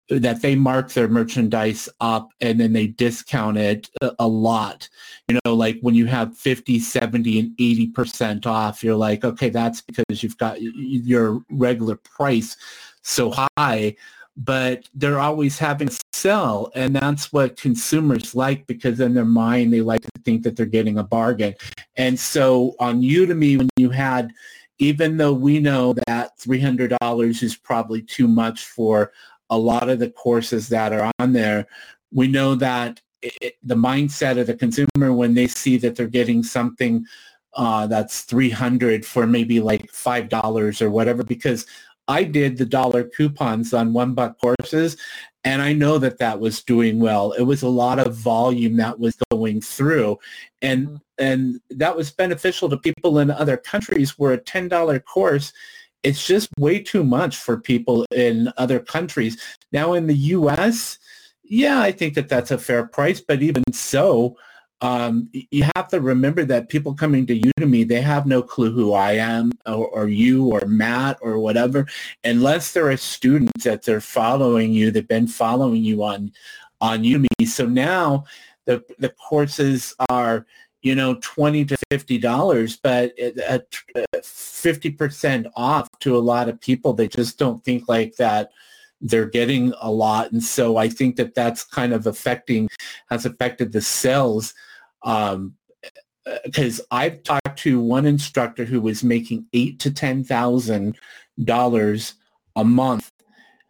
that 0.08 0.42
they 0.42 0.54
mark 0.54 0.92
their 0.92 1.08
merchandise 1.08 1.88
up 2.00 2.32
and 2.40 2.60
then 2.60 2.72
they 2.72 2.88
discount 2.88 3.56
it 3.56 3.88
a, 4.02 4.12
a, 4.18 4.28
lot. 4.28 4.88
You 5.28 5.38
know, 5.44 5.54
like 5.54 5.78
when 5.80 5.94
you 5.94 6.06
have 6.06 6.36
50, 6.36 6.80
70, 6.80 7.38
and 7.38 7.56
80% 7.56 8.44
off, 8.44 8.84
you're 8.84 8.96
like, 8.96 9.24
okay, 9.24 9.48
that's 9.48 9.80
because 9.80 10.22
you've 10.22 10.36
got 10.36 10.60
your 10.60 11.40
regular 11.50 11.96
price 11.96 12.56
so 13.02 13.32
high 13.56 13.96
but 14.36 14.88
they're 14.94 15.18
always 15.18 15.58
having 15.58 15.88
to 15.88 16.00
sell 16.12 16.70
and 16.74 16.96
that's 16.96 17.32
what 17.32 17.56
consumers 17.56 18.34
like 18.34 18.66
because 18.66 19.00
in 19.00 19.12
their 19.12 19.24
mind 19.24 19.72
they 19.72 19.80
like 19.80 20.00
to 20.00 20.10
think 20.24 20.42
that 20.42 20.56
they're 20.56 20.66
getting 20.66 20.98
a 20.98 21.04
bargain. 21.04 21.54
And 21.96 22.18
so 22.18 22.74
on 22.78 23.02
udemy 23.02 23.58
when 23.58 23.68
you 23.76 23.90
had 23.90 24.32
even 24.78 25.16
though 25.16 25.34
we 25.34 25.60
know 25.60 25.94
that 26.06 26.36
$300 26.38 27.42
is 27.42 27.56
probably 27.56 28.02
too 28.02 28.26
much 28.26 28.64
for 28.64 29.12
a 29.50 29.58
lot 29.58 29.88
of 29.88 29.98
the 29.98 30.10
courses 30.10 30.68
that 30.68 30.92
are 30.92 31.10
on 31.18 31.32
there 31.32 31.66
we 32.10 32.26
know 32.26 32.54
that 32.54 33.00
it, 33.22 33.56
the 33.62 33.74
mindset 33.74 34.38
of 34.38 34.46
the 34.46 34.54
consumer 34.54 35.12
when 35.12 35.34
they 35.34 35.46
see 35.46 35.76
that 35.78 35.94
they're 35.96 36.06
getting 36.06 36.42
something 36.42 37.04
uh, 37.54 37.86
that's 37.86 38.22
300 38.22 39.04
for 39.04 39.26
maybe 39.26 39.60
like 39.60 39.92
$5 39.92 40.82
or 40.82 40.90
whatever 40.90 41.22
because 41.22 41.66
I 42.08 42.24
did 42.24 42.58
the 42.58 42.66
dollar 42.66 43.04
coupons 43.04 43.72
on 43.72 43.92
one 43.92 44.14
buck 44.14 44.40
courses 44.40 44.96
and 45.44 45.60
I 45.60 45.72
know 45.72 45.98
that 45.98 46.18
that 46.18 46.38
was 46.38 46.62
doing 46.62 47.00
well. 47.00 47.32
It 47.32 47.42
was 47.42 47.62
a 47.62 47.68
lot 47.68 47.98
of 47.98 48.14
volume 48.14 48.76
that 48.76 48.98
was 48.98 49.16
going 49.30 49.60
through 49.60 50.18
and 50.60 50.86
mm-hmm. 50.88 50.96
and 51.18 51.60
that 51.70 51.96
was 51.96 52.10
beneficial 52.10 52.68
to 52.68 52.76
people 52.76 53.18
in 53.18 53.30
other 53.30 53.56
countries 53.56 54.18
where 54.18 54.32
a 54.32 54.38
$10 54.38 55.04
course 55.04 55.52
it's 56.02 56.26
just 56.26 56.48
way 56.58 56.80
too 56.80 57.04
much 57.04 57.36
for 57.36 57.56
people 57.56 58.04
in 58.10 58.52
other 58.56 58.80
countries. 58.80 59.40
Now 59.70 59.92
in 59.92 60.06
the 60.06 60.16
US, 60.16 60.98
yeah, 61.44 61.80
I 61.80 61.92
think 61.92 62.14
that 62.14 62.28
that's 62.28 62.50
a 62.50 62.58
fair 62.58 62.86
price, 62.86 63.20
but 63.20 63.42
even 63.42 63.62
so, 63.72 64.36
um, 64.82 65.28
you 65.32 65.64
have 65.76 65.86
to 65.88 66.00
remember 66.00 66.44
that 66.44 66.68
people 66.68 66.92
coming 66.92 67.24
to 67.26 67.40
Udemy, 67.40 67.86
they 67.86 68.00
have 68.00 68.26
no 68.26 68.42
clue 68.42 68.72
who 68.72 68.92
I 68.92 69.12
am 69.12 69.52
or, 69.64 69.86
or, 69.86 70.08
you 70.08 70.46
or 70.46 70.66
Matt 70.66 71.18
or 71.22 71.38
whatever, 71.38 71.86
unless 72.24 72.72
they're 72.72 72.90
a 72.90 72.98
student 72.98 73.62
that 73.62 73.84
they're 73.84 74.00
following 74.00 74.72
you, 74.72 74.90
they've 74.90 75.06
been 75.06 75.28
following 75.28 75.84
you 75.84 76.02
on, 76.02 76.32
on 76.80 77.04
Udemy. 77.04 77.46
So 77.46 77.64
now 77.64 78.24
the, 78.64 78.82
the 78.98 79.10
courses 79.10 79.94
are, 80.10 80.46
you 80.82 80.96
know, 80.96 81.16
20 81.22 81.64
to 81.66 81.76
$50, 81.92 82.78
but 82.82 83.16
at 83.18 83.70
50% 83.70 85.50
off 85.54 85.88
to 86.00 86.16
a 86.16 86.18
lot 86.18 86.48
of 86.48 86.60
people, 86.60 86.92
they 86.92 87.06
just 87.06 87.38
don't 87.38 87.64
think 87.64 87.88
like 87.88 88.16
that 88.16 88.50
they're 89.00 89.26
getting 89.26 89.72
a 89.80 89.90
lot. 89.90 90.32
And 90.32 90.42
so 90.42 90.76
I 90.76 90.88
think 90.88 91.14
that 91.16 91.36
that's 91.36 91.62
kind 91.62 91.92
of 91.92 92.08
affecting, 92.08 92.68
has 93.10 93.26
affected 93.26 93.70
the 93.70 93.80
sales 93.80 94.54
um, 95.04 95.54
because 96.44 96.80
I've 96.90 97.22
talked 97.22 97.58
to 97.60 97.80
one 97.80 98.06
instructor 98.06 98.64
who 98.64 98.80
was 98.80 99.02
making 99.02 99.46
eight 99.52 99.80
to 99.80 99.90
ten 99.90 100.24
thousand 100.24 100.96
dollars 101.42 102.14
a 102.56 102.64
month, 102.64 103.10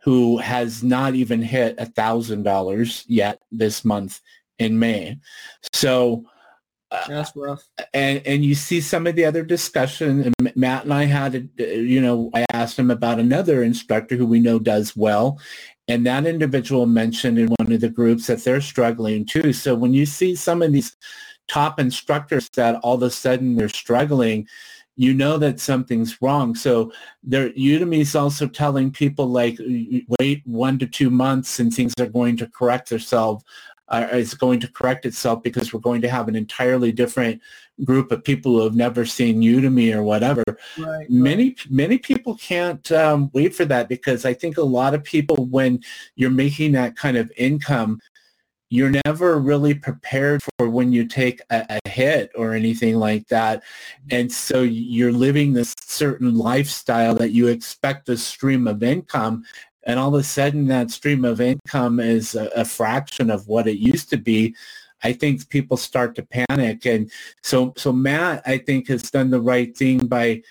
who 0.02 0.38
has 0.38 0.82
not 0.82 1.14
even 1.14 1.40
hit 1.40 1.76
a 1.78 1.86
thousand 1.86 2.42
dollars 2.42 3.04
yet 3.08 3.40
this 3.50 3.84
month 3.84 4.20
in 4.58 4.78
May. 4.78 5.18
So 5.72 6.24
that's 7.08 7.36
uh, 7.36 7.40
rough. 7.40 7.68
And 7.94 8.22
and 8.26 8.44
you 8.44 8.54
see 8.54 8.80
some 8.80 9.06
of 9.06 9.16
the 9.16 9.24
other 9.24 9.42
discussion. 9.42 10.32
And 10.40 10.52
Matt 10.56 10.84
and 10.84 10.94
I 10.94 11.04
had, 11.04 11.48
uh, 11.58 11.64
you 11.64 12.00
know, 12.00 12.30
I 12.34 12.44
asked 12.52 12.78
him 12.78 12.90
about 12.90 13.18
another 13.18 13.62
instructor 13.62 14.16
who 14.16 14.26
we 14.26 14.40
know 14.40 14.58
does 14.58 14.96
well, 14.96 15.38
and 15.88 16.06
that 16.06 16.26
individual 16.26 16.86
mentioned 16.86 17.38
in 17.38 17.48
one 17.58 17.72
of 17.72 17.80
the 17.80 17.88
groups 17.88 18.26
that 18.26 18.44
they're 18.44 18.60
struggling 18.60 19.24
too. 19.24 19.52
So 19.52 19.74
when 19.74 19.94
you 19.94 20.06
see 20.06 20.34
some 20.34 20.62
of 20.62 20.72
these 20.72 20.96
top 21.48 21.80
instructors 21.80 22.48
that 22.50 22.76
all 22.82 22.94
of 22.94 23.02
a 23.02 23.10
sudden 23.10 23.56
they're 23.56 23.68
struggling, 23.68 24.46
you 24.96 25.14
know 25.14 25.38
that 25.38 25.58
something's 25.58 26.20
wrong. 26.20 26.54
So 26.54 26.92
there, 27.22 27.50
Udemy 27.50 28.00
is 28.00 28.14
also 28.14 28.46
telling 28.46 28.90
people 28.90 29.26
like, 29.26 29.58
wait 30.20 30.42
one 30.44 30.78
to 30.78 30.86
two 30.86 31.10
months 31.10 31.58
and 31.58 31.72
things 31.72 31.94
are 31.98 32.06
going 32.06 32.36
to 32.38 32.46
correct 32.46 32.90
themselves. 32.90 33.44
Uh, 33.92 34.08
is 34.12 34.32
going 34.32 34.58
to 34.58 34.68
correct 34.68 35.04
itself 35.04 35.42
because 35.42 35.70
we're 35.70 35.78
going 35.78 36.00
to 36.00 36.08
have 36.08 36.26
an 36.26 36.34
entirely 36.34 36.90
different 36.90 37.38
group 37.84 38.10
of 38.10 38.24
people 38.24 38.52
who 38.52 38.64
have 38.64 38.74
never 38.74 39.04
seen 39.04 39.42
Udemy 39.42 39.94
or 39.94 40.02
whatever. 40.02 40.42
Right, 40.78 41.10
many 41.10 41.48
right. 41.48 41.70
many 41.70 41.98
people 41.98 42.36
can't 42.36 42.90
um, 42.90 43.30
wait 43.34 43.54
for 43.54 43.66
that 43.66 43.90
because 43.90 44.24
I 44.24 44.32
think 44.32 44.56
a 44.56 44.62
lot 44.62 44.94
of 44.94 45.04
people, 45.04 45.44
when 45.44 45.82
you're 46.16 46.30
making 46.30 46.72
that 46.72 46.96
kind 46.96 47.18
of 47.18 47.30
income, 47.36 48.00
you're 48.70 48.98
never 49.04 49.38
really 49.38 49.74
prepared 49.74 50.42
for 50.42 50.70
when 50.70 50.90
you 50.90 51.06
take 51.06 51.42
a, 51.50 51.78
a, 51.84 51.88
hit 51.90 52.32
or 52.34 52.54
anything 52.54 52.96
like 52.96 53.28
that. 53.28 53.62
And 54.10 54.32
so 54.32 54.62
you're 54.62 55.12
living 55.12 55.52
this 55.52 55.74
certain 55.82 56.34
lifestyle 56.34 57.14
that 57.16 57.32
you 57.32 57.48
expect 57.48 58.08
a 58.08 58.16
stream 58.16 58.66
of 58.66 58.82
income 58.82 59.44
and 59.84 59.98
all 59.98 60.14
of 60.14 60.20
a 60.20 60.24
sudden 60.24 60.66
that 60.68 60.90
stream 60.90 61.24
of 61.24 61.40
income 61.40 62.00
is 62.00 62.34
a, 62.34 62.46
a, 62.56 62.64
fraction 62.64 63.30
of 63.30 63.48
what 63.48 63.66
it 63.66 63.78
used 63.78 64.08
to 64.10 64.16
be 64.16 64.54
I 65.02 65.12
think 65.12 65.48
people 65.48 65.76
start 65.76 66.14
to 66.16 66.22
panic. 66.22 66.86
And 66.86 67.10
so, 67.42 67.72
so 67.76 67.92
Matt, 67.92 68.42
I 68.46 68.58
think, 68.58 68.88
has 68.88 69.10
done 69.10 69.30
the 69.30 69.40
right 69.40 69.76
thing 69.76 69.98
by 70.06 70.42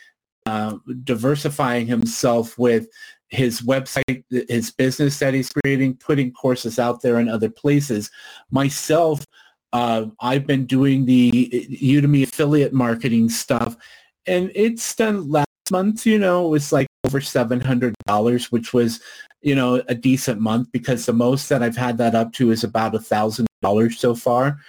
uh, 0.46 0.78
diversifying 1.04 1.88
himself 1.88 2.58
with 2.58 2.88
his 3.30 3.62
website, 3.62 4.24
his 4.30 4.72
business 4.72 5.20
that 5.20 5.34
he's 5.34 5.50
creating, 5.50 5.96
putting 5.96 6.34
courses 6.34 6.80
out 6.80 7.02
there 7.02 7.20
in 7.20 7.30
other 7.30 7.50
places. 7.50 8.12
Myself, 8.50 9.26
uh, 9.72 10.08
I've 10.20 10.46
been 10.46 10.66
doing 10.66 11.06
the 11.06 11.50
Udemy 11.82 12.24
affiliate 12.24 12.74
marketing 12.74 13.30
stuff, 13.30 13.78
and 14.26 14.52
it's 14.54 14.94
done 14.96 15.30
month. 15.72 16.06
You 16.06 16.20
know, 16.20 16.46
it 16.46 16.50
was 16.50 16.72
like 16.72 16.88
over 17.06 17.22
seven 17.22 17.60
hundred 17.60 17.96
dollars, 18.08 18.52
which 18.52 18.74
was, 18.74 19.02
you 19.42 19.56
know, 19.56 19.82
a 19.88 19.96
decent 19.96 20.40
month 20.40 20.72
because 20.72 21.06
the 21.06 21.14
most 21.14 21.50
that 21.50 21.64
I've 21.64 21.78
had 21.78 21.98
that 21.98 22.16
up 22.16 22.34
to 22.34 22.52
is 22.52 22.64
about 22.64 22.96
a 22.96 23.00
thousand 23.00 23.48
dollars 23.62 24.00
so 24.00 24.14
far, 24.14 24.60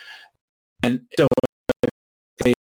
and 0.82 1.00
so 1.18 1.26
they 2.38 2.54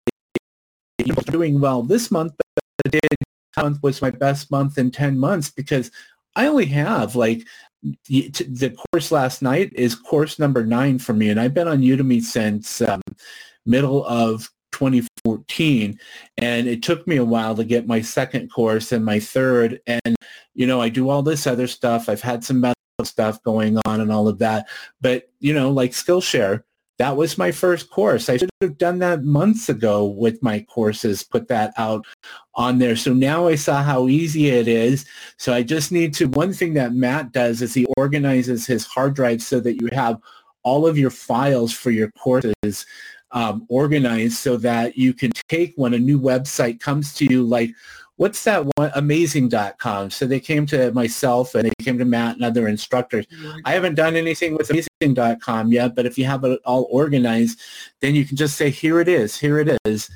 doing 1.30 1.61
well 1.61 1.82
this 1.82 2.11
month. 2.11 2.32
But 2.38 2.64
the 2.84 2.91
did 2.91 3.16
month 3.57 3.82
was 3.82 4.03
my 4.03 4.11
best 4.11 4.51
month 4.51 4.78
in 4.78 4.91
10 4.91 5.18
months 5.18 5.51
because 5.51 5.91
I 6.36 6.47
only 6.47 6.66
have 6.66 7.16
like 7.16 7.47
the 8.09 8.76
course 8.93 9.11
last 9.11 9.41
night 9.43 9.72
is 9.74 9.95
course 9.95 10.38
number 10.38 10.64
nine 10.64 10.99
for 10.99 11.14
me. 11.14 11.30
And 11.30 11.41
I've 11.41 11.55
been 11.55 11.68
on 11.68 11.80
Udemy 11.80 12.20
since 12.22 12.82
um, 12.82 13.01
middle 13.64 14.05
of 14.07 14.51
2014 14.81 15.99
and 16.39 16.66
it 16.66 16.83
took 16.83 17.07
me 17.07 17.16
a 17.16 17.24
while 17.24 17.55
to 17.55 17.64
get 17.64 17.87
my 17.87 18.01
second 18.01 18.51
course 18.51 18.93
and 18.93 19.05
my 19.05 19.20
third 19.20 19.78
and 19.87 20.16
you 20.55 20.66
know 20.66 20.81
i 20.81 20.89
do 20.89 21.11
all 21.11 21.22
this 21.22 21.47
other 21.47 21.66
stuff 21.66 22.09
i've 22.09 22.22
had 22.22 22.43
some 22.43 22.61
medical 22.61 22.74
stuff 23.05 23.43
going 23.43 23.78
on 23.87 24.01
and 24.01 24.11
all 24.11 24.26
of 24.26 24.39
that 24.39 24.66
but 25.03 25.28
you 25.39 25.53
know 25.53 25.70
like 25.70 25.91
skillshare 25.91 26.62
that 26.99 27.16
was 27.16 27.39
my 27.39 27.51
first 27.51 27.89
course. 27.89 28.28
I 28.28 28.37
should 28.37 28.51
have 28.61 28.76
done 28.76 28.99
that 28.99 29.24
months 29.24 29.70
ago 29.70 30.05
with 30.05 30.43
my 30.43 30.61
courses, 30.61 31.22
put 31.22 31.49
that 31.49 31.72
out 31.78 32.05
on 32.57 32.78
there. 32.78 32.95
So 32.95 33.14
now 33.14 33.49
I 33.49 33.55
saw 33.55 33.83
how 33.83 34.07
easy 34.07 34.51
it 34.51 34.68
is. 34.68 35.07
So 35.39 35.55
I 35.55 35.62
just 35.62 35.93
need 35.93 36.12
to, 36.16 36.28
one 36.28 36.53
thing 36.53 36.74
that 36.74 36.93
Matt 36.93 37.33
does 37.33 37.62
is 37.62 37.72
he 37.72 37.87
organizes 37.97 38.66
his 38.66 38.85
hard 38.85 39.14
drive 39.14 39.41
so 39.41 39.61
that 39.61 39.81
you 39.81 39.89
have 39.93 40.20
all 40.62 40.87
of 40.87 40.99
your 40.99 41.09
files 41.09 41.72
for 41.72 41.91
your 41.91 42.11
courses 42.11 42.85
um, 43.33 43.66
organized 43.68 44.37
so 44.37 44.57
that 44.59 44.97
you 44.97 45.14
can 45.14 45.31
take 45.49 45.72
when 45.76 45.95
a 45.95 45.99
new 45.99 46.20
website 46.20 46.81
comes 46.81 47.14
to 47.14 47.24
you 47.26 47.43
like 47.43 47.70
what's 48.16 48.45
that 48.45 48.66
one 48.76 48.91
amazing.com 48.97 50.11
so 50.11 50.26
they 50.26 50.41
came 50.41 50.66
to 50.66 50.93
myself 50.93 51.55
and 51.55 51.64
they 51.64 51.85
came 51.85 51.97
to 51.97 52.05
matt 52.05 52.37
and 52.37 52.45
other 52.45 52.68
instructors. 52.68 53.26
I 53.64 53.72
haven't 53.72 53.95
done 53.95 54.16
anything 54.16 54.57
with 54.57 54.70
amazing.com 54.70 55.72
yet 55.72 55.95
but 55.95 56.07
if 56.07 56.18
you 56.18 56.24
have 56.26 56.45
it 56.45 56.61
all 56.64 56.87
organized 56.91 57.61
then 58.01 58.14
you 58.14 58.24
can 58.24 58.37
just 58.37 58.57
say 58.57 58.70
here 58.70 59.01
it 59.01 59.09
is 59.09 59.39
here 59.39 59.59
it 59.59 59.78
is. 59.85 60.11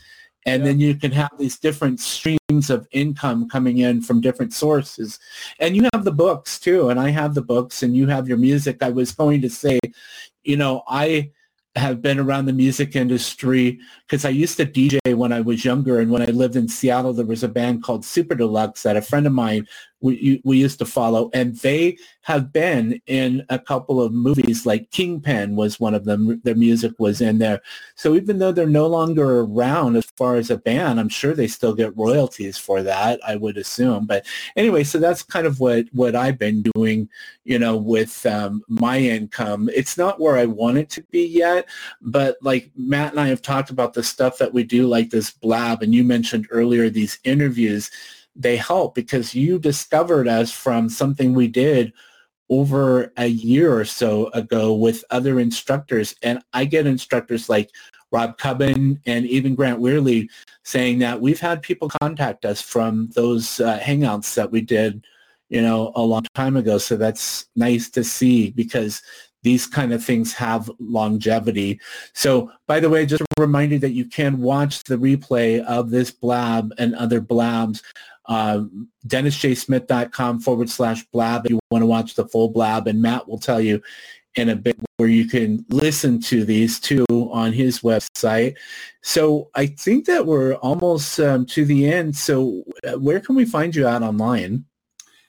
And 0.46 0.62
yeah. 0.62 0.68
then 0.68 0.80
you 0.80 0.94
can 0.96 1.10
have 1.12 1.30
these 1.38 1.58
different 1.58 2.00
streams 2.00 2.68
of 2.68 2.86
income 2.92 3.48
coming 3.48 3.78
in 3.78 4.02
from 4.02 4.20
different 4.20 4.52
sources. 4.52 5.18
And 5.58 5.74
you 5.74 5.88
have 5.94 6.04
the 6.04 6.12
books 6.12 6.58
too 6.60 6.90
and 6.90 7.00
i 7.00 7.08
have 7.08 7.34
the 7.34 7.42
books 7.42 7.82
and 7.82 7.96
you 7.96 8.06
have 8.08 8.28
your 8.28 8.38
music. 8.38 8.82
I 8.82 8.90
was 8.90 9.12
going 9.12 9.40
to 9.40 9.48
say 9.48 9.78
you 10.42 10.56
know 10.58 10.82
i 10.86 11.30
have 11.76 12.00
been 12.00 12.20
around 12.20 12.46
the 12.46 12.52
music 12.52 12.94
industry 12.94 13.80
because 14.06 14.24
I 14.24 14.28
used 14.28 14.56
to 14.58 14.66
DJ 14.66 15.14
when 15.14 15.32
I 15.32 15.40
was 15.40 15.64
younger. 15.64 15.98
And 15.98 16.10
when 16.10 16.22
I 16.22 16.26
lived 16.26 16.54
in 16.56 16.68
Seattle, 16.68 17.12
there 17.12 17.26
was 17.26 17.42
a 17.42 17.48
band 17.48 17.82
called 17.82 18.04
Super 18.04 18.34
Deluxe 18.34 18.84
that 18.84 18.96
a 18.96 19.02
friend 19.02 19.26
of 19.26 19.32
mine 19.32 19.66
we, 20.04 20.42
we 20.44 20.58
used 20.58 20.78
to 20.80 20.84
follow. 20.84 21.30
And 21.32 21.56
they 21.56 21.96
have 22.20 22.52
been 22.52 23.00
in 23.06 23.44
a 23.48 23.58
couple 23.58 24.02
of 24.02 24.12
movies 24.12 24.66
like 24.66 24.90
Kingpin 24.90 25.56
was 25.56 25.80
one 25.80 25.94
of 25.94 26.04
them. 26.04 26.42
Their 26.44 26.54
music 26.54 26.92
was 26.98 27.22
in 27.22 27.38
there. 27.38 27.62
So 27.94 28.14
even 28.14 28.38
though 28.38 28.52
they're 28.52 28.66
no 28.66 28.86
longer 28.86 29.40
around 29.40 29.96
as 29.96 30.04
far 30.16 30.36
as 30.36 30.50
a 30.50 30.58
band, 30.58 31.00
I'm 31.00 31.08
sure 31.08 31.32
they 31.32 31.46
still 31.46 31.74
get 31.74 31.96
royalties 31.96 32.58
for 32.58 32.82
that, 32.82 33.18
I 33.26 33.36
would 33.36 33.56
assume. 33.56 34.06
But 34.06 34.26
anyway, 34.56 34.84
so 34.84 34.98
that's 34.98 35.22
kind 35.22 35.46
of 35.46 35.58
what, 35.58 35.86
what 35.92 36.14
I've 36.14 36.38
been 36.38 36.62
doing, 36.74 37.08
you 37.44 37.58
know, 37.58 37.76
with 37.76 38.26
um, 38.26 38.62
my 38.68 38.98
income. 38.98 39.70
It's 39.74 39.96
not 39.96 40.20
where 40.20 40.36
I 40.36 40.44
want 40.44 40.76
it 40.76 40.90
to 40.90 41.02
be 41.04 41.26
yet, 41.26 41.66
but 42.02 42.36
like 42.42 42.70
Matt 42.76 43.12
and 43.12 43.20
I 43.20 43.28
have 43.28 43.40
talked 43.40 43.70
about 43.70 43.94
the 43.94 44.02
stuff 44.02 44.36
that 44.36 44.52
we 44.52 44.64
do 44.64 44.86
like 44.86 45.08
this 45.08 45.30
blab, 45.30 45.82
and 45.82 45.94
you 45.94 46.04
mentioned 46.04 46.46
earlier 46.50 46.90
these 46.90 47.18
interviews, 47.24 47.90
they 48.36 48.56
help 48.56 48.94
because 48.94 49.34
you 49.34 49.58
discovered 49.58 50.28
us 50.28 50.50
from 50.50 50.88
something 50.88 51.34
we 51.34 51.48
did 51.48 51.92
over 52.50 53.12
a 53.16 53.26
year 53.26 53.76
or 53.76 53.84
so 53.84 54.28
ago 54.28 54.74
with 54.74 55.04
other 55.10 55.40
instructors. 55.40 56.14
And 56.22 56.40
I 56.52 56.64
get 56.64 56.86
instructors 56.86 57.48
like 57.48 57.70
Rob 58.10 58.38
Cubbin 58.38 59.00
and 59.06 59.26
even 59.26 59.54
Grant 59.54 59.80
Weherley 59.80 60.28
saying 60.62 60.98
that 61.00 61.20
we've 61.20 61.40
had 61.40 61.62
people 61.62 61.90
contact 62.00 62.44
us 62.44 62.60
from 62.60 63.08
those 63.14 63.60
uh, 63.60 63.78
hangouts 63.78 64.34
that 64.34 64.50
we 64.50 64.60
did, 64.60 65.04
you 65.48 65.62
know, 65.62 65.92
a 65.96 66.02
long 66.02 66.24
time 66.34 66.56
ago. 66.56 66.78
So 66.78 66.96
that's 66.96 67.46
nice 67.56 67.90
to 67.90 68.04
see 68.04 68.50
because 68.50 69.02
these 69.44 69.66
kind 69.66 69.92
of 69.92 70.02
things 70.02 70.32
have 70.32 70.68
longevity. 70.80 71.78
So 72.14 72.50
by 72.66 72.80
the 72.80 72.90
way, 72.90 73.06
just 73.06 73.22
a 73.22 73.40
reminder 73.40 73.78
that 73.78 73.92
you 73.92 74.06
can 74.06 74.40
watch 74.40 74.82
the 74.84 74.96
replay 74.96 75.64
of 75.64 75.90
this 75.90 76.10
blab 76.10 76.72
and 76.78 76.96
other 76.96 77.20
blabs 77.20 77.82
uh, 78.26 78.64
dennisjsmith.com 79.06 80.40
forward 80.40 80.70
slash 80.70 81.04
blab 81.12 81.44
if 81.44 81.52
you 81.52 81.60
want 81.70 81.82
to 81.82 81.86
watch 81.86 82.14
the 82.14 82.26
full 82.26 82.48
blab. 82.48 82.86
And 82.86 83.02
Matt 83.02 83.28
will 83.28 83.38
tell 83.38 83.60
you 83.60 83.82
in 84.36 84.48
a 84.48 84.56
bit 84.56 84.76
where 84.96 85.08
you 85.08 85.28
can 85.28 85.64
listen 85.68 86.20
to 86.20 86.44
these 86.44 86.80
two 86.80 87.04
on 87.10 87.52
his 87.52 87.80
website. 87.80 88.56
So 89.02 89.50
I 89.54 89.66
think 89.66 90.06
that 90.06 90.26
we're 90.26 90.54
almost 90.54 91.20
um, 91.20 91.46
to 91.46 91.64
the 91.64 91.92
end. 91.92 92.16
So 92.16 92.64
where 92.96 93.20
can 93.20 93.36
we 93.36 93.44
find 93.44 93.72
you 93.74 93.86
out 93.86 94.02
online? 94.02 94.64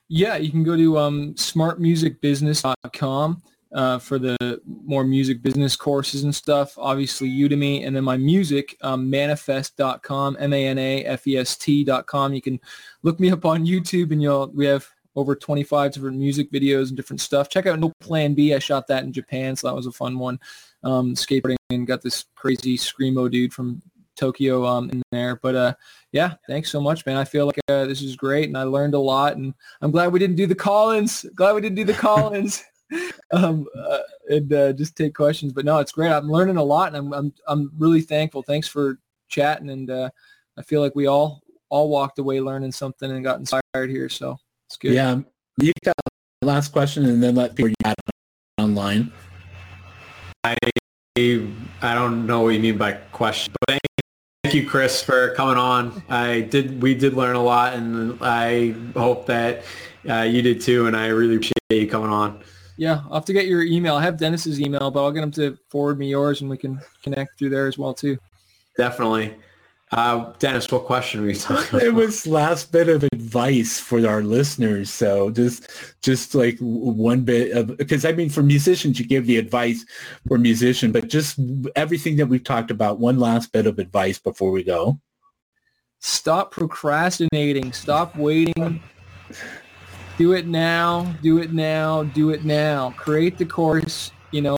Yeah, 0.08 0.38
you 0.38 0.52
can 0.52 0.64
go 0.64 0.78
to 0.78 0.98
um, 0.98 1.34
smartmusicbusiness.com 1.34 3.42
uh, 3.76 4.00
for 4.00 4.18
the 4.18 4.60
more 4.86 5.04
music 5.04 5.44
business 5.44 5.76
courses 5.76 6.24
and 6.24 6.34
stuff. 6.34 6.74
Obviously 6.78 7.30
Udemy, 7.30 7.86
and 7.86 7.94
then 7.96 8.06
my 8.06 8.18
music, 8.18 8.78
um, 8.82 9.12
manafest.com, 9.12 10.38
M-A-N-A-F-E-S-T.com. 10.40 12.34
You 12.34 12.42
can 12.42 12.60
look 13.04 13.20
me 13.20 13.30
up 13.30 13.46
on 13.46 13.66
YouTube, 13.66 14.12
and 14.12 14.22
you'll 14.22 14.48
we 14.48 14.66
have 14.66 14.88
over 15.18 15.36
25 15.36 15.92
different 15.92 16.18
music 16.18 16.52
videos 16.52 16.88
and 16.88 16.96
different 16.96 17.22
stuff. 17.22 17.50
Check 17.50 17.66
out 17.66 17.80
No 17.80 17.92
Plan 18.00 18.34
B. 18.34 18.54
I 18.54 18.60
shot 18.60 18.88
that 18.88 19.04
in 19.04 19.12
Japan, 19.12 19.56
so 19.58 19.68
that 19.68 19.76
was 19.76 19.88
a 19.88 19.92
fun 19.92 20.18
one. 20.18 20.40
Um, 20.84 21.14
skateboarding 21.14 21.58
and 21.70 21.86
got 21.86 22.02
this 22.02 22.26
crazy 22.36 22.78
screamo 22.78 23.30
dude 23.30 23.54
from 23.54 23.82
Tokyo 24.16 24.66
um, 24.66 24.90
in 24.90 25.02
there. 25.12 25.36
But 25.36 25.56
uh, 25.56 25.74
yeah, 26.14 26.36
thanks 26.48 26.72
so 26.72 26.80
much, 26.80 27.06
man. 27.06 27.18
I 27.18 27.26
feel 27.26 27.46
like 27.46 27.60
uh, 27.68 27.86
this 27.86 28.02
is 28.02 28.16
great, 28.16 28.48
and 28.48 28.58
I 28.58 28.64
learned 28.64 28.94
a 28.94 29.00
lot. 29.00 29.36
And 29.36 29.54
I'm 29.82 29.92
glad 29.92 30.14
we 30.14 30.20
didn't 30.20 30.38
do 30.38 30.48
the 30.48 30.56
call-ins. 30.56 31.26
Glad 31.36 31.56
we 31.56 31.62
didn't 31.62 31.76
do 31.76 31.84
the 31.84 31.94
call-ins. 31.94 32.64
um, 33.32 33.66
uh, 33.78 34.00
and 34.30 34.54
uh, 34.54 34.74
just 34.74 34.96
take 34.96 35.16
questions. 35.16 35.54
But 35.54 35.66
no, 35.66 35.80
it's 35.80 35.92
great. 35.92 36.12
I'm 36.12 36.30
learning 36.30 36.58
a 36.58 36.64
lot, 36.64 36.94
and 36.94 36.98
I'm 36.98 37.14
I'm 37.14 37.34
I'm 37.48 37.72
really 37.78 38.02
thankful. 38.02 38.44
Thanks 38.44 38.68
for 38.68 39.00
chatting, 39.28 39.70
and 39.70 39.90
uh, 39.90 40.10
I 40.58 40.62
feel 40.62 40.82
like 40.82 40.96
we 40.96 41.08
all 41.08 41.42
all 41.70 41.90
walked 41.90 42.20
away 42.20 42.40
learning 42.40 42.72
something 42.72 43.10
and 43.12 43.24
got 43.24 43.40
inspired 43.40 43.90
here. 43.90 44.10
So 44.10 44.38
it's 44.68 44.78
good. 44.78 44.94
Yeah, 44.94 45.20
you 45.60 45.74
got 45.84 45.96
last 46.42 46.72
question, 46.72 47.06
and 47.06 47.22
then 47.22 47.36
let 47.36 47.56
people 47.56 47.74
add 47.84 47.96
online. 48.60 49.12
I 50.44 50.56
I 51.18 51.96
don't 51.96 52.28
know 52.28 52.42
what 52.42 52.50
you 52.50 52.60
mean 52.60 52.78
by 52.78 52.94
question, 52.94 53.54
but 53.62 53.70
thank, 53.70 53.82
thank 54.44 54.56
you, 54.56 54.68
Chris, 54.68 55.02
for 55.02 55.34
coming 55.36 55.58
on. 55.58 56.04
I 56.10 56.42
did 56.42 56.82
we 56.82 56.94
did 56.94 57.14
learn 57.14 57.36
a 57.36 57.44
lot, 57.44 57.74
and 57.74 58.18
I 58.22 58.76
hope 58.94 59.26
that 59.26 59.64
uh, 60.08 60.22
you 60.22 60.42
did 60.42 60.62
too. 60.62 60.88
And 60.88 60.96
I 60.96 61.08
really 61.08 61.36
appreciate 61.36 61.56
you 61.70 61.88
coming 61.88 62.12
on. 62.12 62.44
Yeah, 62.78 63.02
I'll 63.06 63.16
have 63.16 63.26
to 63.26 63.34
get 63.34 63.48
your 63.48 63.64
email. 63.64 63.96
I 63.96 64.04
have 64.04 64.18
Dennis's 64.18 64.60
email, 64.60 64.92
but 64.92 65.04
I'll 65.04 65.12
get 65.12 65.24
him 65.24 65.32
to 65.32 65.58
forward 65.70 65.98
me 65.98 66.10
yours, 66.10 66.42
and 66.42 66.50
we 66.50 66.58
can 66.58 66.82
connect 67.04 67.38
through 67.38 67.50
there 67.50 67.68
as 67.68 67.78
well 67.78 67.94
too. 67.94 68.18
Definitely. 68.78 69.36
Uh, 69.92 70.34
Dennis, 70.40 70.70
what 70.72 70.86
question 70.86 71.22
were 71.22 71.30
you 71.30 71.36
talking 71.36 71.70
about? 71.70 71.84
It 71.84 71.94
was 71.94 72.28
last 72.28 72.72
bit 72.72 72.90
of 72.90 73.04
advice 73.04 73.80
for 73.80 74.06
our 74.06 74.24
listeners. 74.24 74.90
So 74.90 75.30
just, 75.30 75.70
just 76.02 76.36
like 76.36 76.58
one 76.60 77.22
bit 77.22 77.56
of, 77.56 77.78
because 77.78 78.04
I 78.04 78.12
mean, 78.12 78.30
for 78.30 78.44
musicians, 78.44 79.00
you 79.00 79.06
give 79.06 79.26
the 79.26 79.38
advice 79.38 79.86
for 80.28 80.38
musician, 80.38 80.92
but 80.92 81.08
just 81.08 81.40
everything 81.76 82.18
that 82.18 82.26
we've 82.26 82.44
talked 82.44 82.72
about, 82.72 83.00
one 83.00 83.20
last 83.20 83.54
bit 83.54 83.68
of 83.68 83.80
advice 83.80 84.20
before 84.20 84.52
we 84.52 84.64
go. 84.64 85.00
Stop 86.00 86.52
procrastinating. 86.52 87.72
Stop 87.72 88.16
waiting 88.18 88.82
do 90.18 90.34
it 90.34 90.48
now, 90.48 91.14
do 91.22 91.40
it 91.40 91.54
now, 91.54 92.04
do 92.04 92.30
it 92.30 92.46
now. 92.46 92.94
Create 92.98 93.38
the 93.38 93.46
course, 93.46 94.12
you 94.32 94.42
know, 94.42 94.58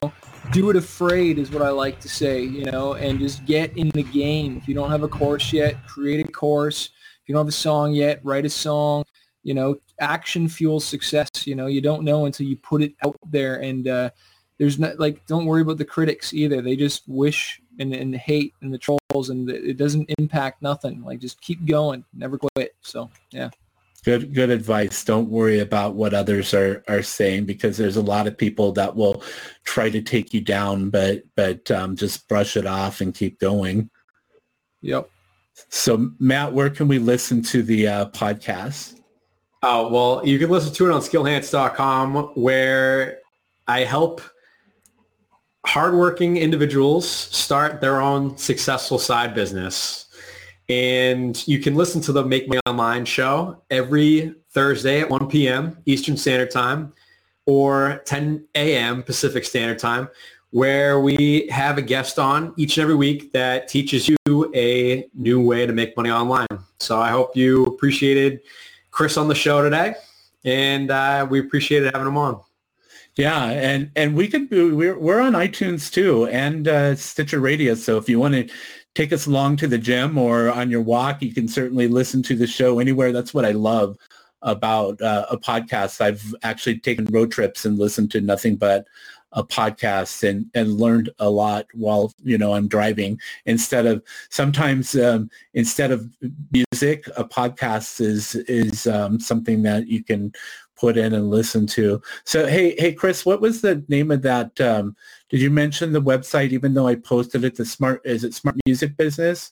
do 0.52 0.70
it 0.70 0.76
afraid 0.76 1.40
is 1.40 1.52
what 1.52 1.62
I 1.62 1.70
like 1.70 2.00
to 2.02 2.10
say, 2.10 2.42
you 2.42 2.66
know, 2.66 2.94
and 2.94 3.20
just 3.20 3.46
get 3.46 3.76
in 3.78 3.90
the 3.90 4.04
game. 4.04 4.58
If 4.58 4.68
you 4.68 4.74
don't 4.74 4.92
have 4.92 5.04
a 5.04 5.08
course 5.08 5.52
yet, 5.52 5.86
create 5.88 6.26
a 6.26 6.32
course. 6.32 6.86
If 7.22 7.30
you 7.30 7.34
don't 7.34 7.42
have 7.42 7.50
a 7.50 7.52
song 7.52 7.94
yet, 7.94 8.22
write 8.24 8.46
a 8.46 8.50
song. 8.50 9.04
You 9.44 9.54
know, 9.54 9.78
action 10.00 10.48
fuels 10.48 10.86
success. 10.86 11.30
You 11.46 11.56
know, 11.56 11.68
you 11.68 11.82
don't 11.82 12.04
know 12.04 12.26
until 12.26 12.48
you 12.48 12.58
put 12.58 12.82
it 12.82 12.94
out 13.04 13.18
there 13.30 13.62
and, 13.62 13.88
uh, 13.88 14.10
there's 14.58 14.80
not 14.80 15.00
like 15.00 15.26
don't 15.28 15.46
worry 15.46 15.62
about 15.62 15.78
the 15.78 15.86
critics 15.86 16.34
either. 16.34 16.62
They 16.62 16.76
just 16.76 17.08
wish 17.08 17.62
and, 17.80 17.94
and 17.94 18.16
hate 18.16 18.54
and 18.62 18.74
the 18.74 18.80
trolls 18.80 19.30
and 19.30 19.50
it 19.50 19.78
doesn't 19.78 20.10
impact 20.18 20.62
nothing. 20.62 21.04
Like 21.04 21.20
just 21.20 21.40
keep 21.42 21.66
going, 21.66 22.04
never 22.14 22.38
quit. 22.38 22.76
So 22.82 23.10
yeah. 23.32 23.50
Good, 24.08 24.34
good 24.34 24.52
advice. 24.52 25.04
Don't 25.04 25.30
worry 25.30 25.60
about 25.60 25.96
what 25.96 26.14
others 26.14 26.54
are, 26.54 26.82
are 26.88 27.04
saying 27.04 27.44
because 27.44 27.76
there's 27.76 27.98
a 27.98 28.02
lot 28.02 28.26
of 28.26 28.38
people 28.38 28.72
that 28.72 28.96
will 28.96 29.22
try 29.66 29.90
to 29.90 30.02
take 30.02 30.34
you 30.34 30.40
down, 30.40 30.90
but 30.90 31.24
but 31.36 31.70
um, 31.72 31.98
just 31.98 32.26
brush 32.30 32.56
it 32.56 32.66
off 32.66 33.02
and 33.02 33.14
keep 33.14 33.38
going. 33.38 33.90
Yep. 34.82 35.10
So 35.68 36.12
Matt, 36.20 36.54
where 36.54 36.70
can 36.70 36.88
we 36.88 37.00
listen 37.00 37.42
to 37.52 37.62
the 37.62 37.86
uh, 37.86 38.06
podcast? 38.12 39.02
Oh, 39.62 39.90
well, 39.90 40.26
you 40.26 40.40
can 40.40 40.50
listen 40.50 40.74
to 40.76 40.90
it 40.90 40.94
on 40.94 41.02
skillhance.com 41.02 42.32
where 42.36 43.20
I 43.68 43.82
help 43.82 44.22
hardworking 45.66 46.38
individuals 46.38 47.10
start 47.10 47.82
their 47.82 48.00
own 48.00 48.38
successful 48.38 49.00
side 49.00 49.36
business. 49.36 50.07
And 50.70 51.48
you 51.48 51.60
can 51.60 51.76
listen 51.76 52.02
to 52.02 52.12
the 52.12 52.26
Make 52.26 52.48
Money 52.48 52.60
Online 52.66 53.06
show 53.06 53.62
every 53.70 54.36
Thursday 54.50 55.00
at 55.00 55.10
1 55.10 55.28
p.m. 55.30 55.78
Eastern 55.86 56.18
Standard 56.18 56.52
Time 56.52 56.94
or 57.46 58.02
10 58.06 58.46
a.m. 58.56 59.02
Pacific 59.02 59.46
Standard 59.46 59.80
Time, 59.80 60.10
where 60.52 61.00
we 61.00 61.48
have 61.50 61.78
a 61.78 61.82
guest 61.82 62.20
on 62.20 62.54
each 62.58 62.78
and 62.78 62.84
every 62.84 62.96
week 62.96 63.32
that 63.32 63.70
teaches 63.70 64.10
you 64.10 64.52
a 64.54 65.08
new 65.14 65.42
way 65.42 65.66
to 65.66 65.72
make 65.72 65.96
money 65.96 66.12
online. 66.12 66.48
So 66.80 67.00
I 67.00 67.10
hope 67.10 67.36
you 67.38 67.66
appreciated 67.66 68.42
Chris 68.92 69.16
on 69.16 69.30
the 69.30 69.36
show 69.36 69.64
today, 69.64 69.96
and 70.44 70.92
uh, 70.92 71.26
we 71.30 71.40
appreciated 71.40 71.94
having 71.94 72.08
him 72.08 72.18
on. 72.18 72.42
Yeah, 73.16 73.46
and 73.46 73.90
and 73.96 74.16
we 74.16 74.28
could 74.28 74.50
we're 74.52 74.98
we're 75.00 75.22
on 75.22 75.34
iTunes 75.34 75.92
too 75.92 76.28
and 76.28 76.68
uh, 76.68 76.96
Stitcher 76.96 77.40
Radio. 77.40 77.74
So 77.74 77.98
if 77.98 78.08
you 78.08 78.20
want 78.20 78.36
to 78.36 78.48
take 78.98 79.14
us 79.14 79.28
along 79.28 79.56
to 79.56 79.68
the 79.68 79.78
gym 79.78 80.18
or 80.18 80.50
on 80.50 80.72
your 80.72 80.82
walk, 80.82 81.22
you 81.22 81.32
can 81.32 81.48
certainly 81.48 81.88
listen 81.88 82.24
to 82.24 82.36
the 82.36 82.48
show 82.48 82.80
anywhere. 82.80 83.12
That's 83.12 83.32
what 83.32 83.46
I 83.46 83.52
love 83.52 83.96
about 84.42 85.00
uh, 85.04 85.28
a 85.30 85.38
podcast. 85.38 86.02
I've 86.02 86.34
actually 86.42 86.80
taken 86.80 87.06
road 87.12 87.32
trips 87.32 87.64
and 87.64 87.78
listened 87.78 88.10
to 88.12 88.22
nothing 88.22 88.56
but 88.56 88.88
a 89.34 89.44
podcast 89.44 90.28
and, 90.28 90.48
and 90.56 90.80
learned 90.80 91.12
a 91.20 91.30
lot 91.30 91.68
while, 91.74 92.12
you 92.24 92.40
know, 92.40 92.56
I'm 92.56 92.68
driving 92.68 93.20
instead 93.46 93.86
of 93.86 94.02
sometimes 94.32 94.96
um, 94.96 95.30
instead 95.54 95.92
of 95.92 96.10
music, 96.52 97.08
a 97.18 97.24
podcast 97.24 98.02
is, 98.02 98.34
is 98.34 98.88
um, 98.88 99.20
something 99.20 99.62
that 99.62 99.88
you 99.88 100.04
can 100.04 100.34
put 100.76 100.98
in 100.98 101.14
and 101.14 101.30
listen 101.30 101.68
to. 101.68 102.02
So, 102.24 102.48
hey, 102.48 102.76
hey, 102.80 102.94
Chris, 102.94 103.28
what 103.28 103.42
was 103.42 103.62
the 103.62 103.84
name 103.90 104.10
of 104.10 104.24
that? 104.24 104.60
Um, 104.60 104.96
did 105.30 105.42
you 105.42 105.50
mention 105.50 105.92
the 105.92 106.02
website, 106.02 106.52
even 106.52 106.74
though 106.74 106.88
I 106.88 106.96
posted 106.96 107.44
it, 107.44 107.56
the 107.56 107.66
smart, 107.66 108.02
is 108.06 108.24
it 108.24 108.34
smart 108.34 108.56
music 108.66 108.96
business? 108.98 109.52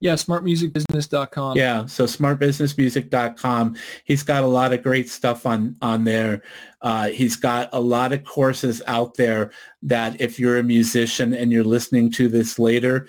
Yeah, 0.00 0.14
smartmusicbusiness.com. 0.14 1.56
Yeah, 1.56 1.86
so 1.86 2.04
smartbusinessmusic.com. 2.04 3.76
He's 4.04 4.22
got 4.22 4.42
a 4.44 4.46
lot 4.46 4.72
of 4.72 4.82
great 4.82 5.08
stuff 5.08 5.46
on 5.46 5.76
on 5.80 6.04
there. 6.04 6.42
Uh, 6.82 7.08
he's 7.08 7.36
got 7.36 7.70
a 7.72 7.80
lot 7.80 8.12
of 8.12 8.24
courses 8.24 8.82
out 8.86 9.14
there 9.14 9.50
that 9.82 10.20
if 10.20 10.38
you're 10.38 10.58
a 10.58 10.62
musician 10.62 11.32
and 11.32 11.50
you're 11.50 11.64
listening 11.64 12.10
to 12.12 12.28
this 12.28 12.58
later 12.58 13.06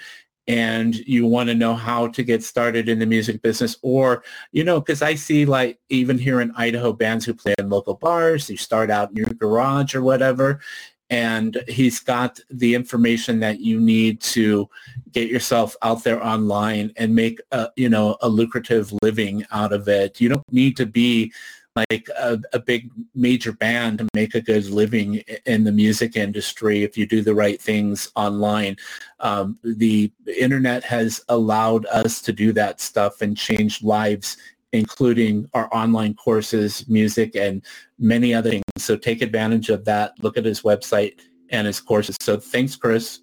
and 0.48 0.96
you 0.96 1.26
want 1.26 1.50
to 1.50 1.56
know 1.56 1.74
how 1.74 2.08
to 2.08 2.24
get 2.24 2.44
started 2.44 2.88
in 2.88 3.00
the 3.00 3.06
music 3.06 3.42
business 3.42 3.78
or, 3.82 4.24
you 4.52 4.64
know, 4.64 4.80
because 4.80 5.02
I 5.02 5.16
see 5.16 5.46
like 5.46 5.80
even 5.90 6.18
here 6.18 6.40
in 6.40 6.54
Idaho 6.56 6.94
bands 6.94 7.26
who 7.26 7.34
play 7.34 7.56
in 7.58 7.70
local 7.70 7.96
bars, 7.96 8.50
you 8.50 8.56
start 8.56 8.92
out 8.92 9.10
in 9.10 9.18
your 9.18 9.26
garage 9.26 9.96
or 9.96 10.04
whatever, 10.04 10.62
and 11.10 11.64
he's 11.68 12.00
got 12.00 12.40
the 12.50 12.74
information 12.74 13.40
that 13.40 13.60
you 13.60 13.80
need 13.80 14.22
to 14.22 14.70
get 15.12 15.30
yourself 15.30 15.76
out 15.82 16.04
there 16.04 16.24
online 16.26 16.92
and 16.98 17.14
make 17.14 17.40
a, 17.52 17.70
you 17.76 17.90
know 17.90 18.18
a 18.22 18.30
lucrative 18.30 18.94
living 19.02 19.46
out 19.52 19.74
of 19.74 19.88
it. 19.88 20.20
You 20.20 20.30
don't 20.30 20.52
need 20.52 20.78
to 20.78 20.86
be 20.86 21.32
like 21.76 22.08
a, 22.18 22.40
a, 22.54 22.60
big 22.60 22.90
major 23.16 23.52
band 23.52 23.98
to 23.98 24.08
make 24.14 24.34
a 24.34 24.40
good 24.40 24.66
living 24.68 25.16
in 25.46 25.66
the 25.66 25.72
music 25.74 26.16
industry 26.16 26.84
if 26.84 26.98
you 26.98 27.06
do 27.06 27.22
the 27.22 27.36
right 27.36 27.62
things 27.62 28.10
online. 28.16 28.78
Um, 29.20 29.60
the 29.62 30.10
internet 30.40 30.86
has 30.86 31.22
allowed 31.28 31.86
us 31.88 32.22
to 32.22 32.32
do 32.32 32.54
that 32.54 32.80
stuff 32.80 33.22
and 33.22 33.36
change 33.36 33.84
lives 33.84 34.38
including 34.76 35.50
our 35.54 35.74
online 35.74 36.14
courses, 36.14 36.88
music, 36.88 37.36
and 37.36 37.64
many 37.98 38.34
other 38.34 38.50
things. 38.50 38.64
So 38.78 38.96
take 38.96 39.22
advantage 39.22 39.70
of 39.70 39.86
that. 39.86 40.14
Look 40.22 40.38
at 40.38 40.46
his 40.46 40.62
website 40.62 41.20
and 41.50 41.66
his 41.66 41.80
courses. 41.80 42.18
So 42.22 42.40
thanks, 42.40 42.76
Chris. 42.76 43.20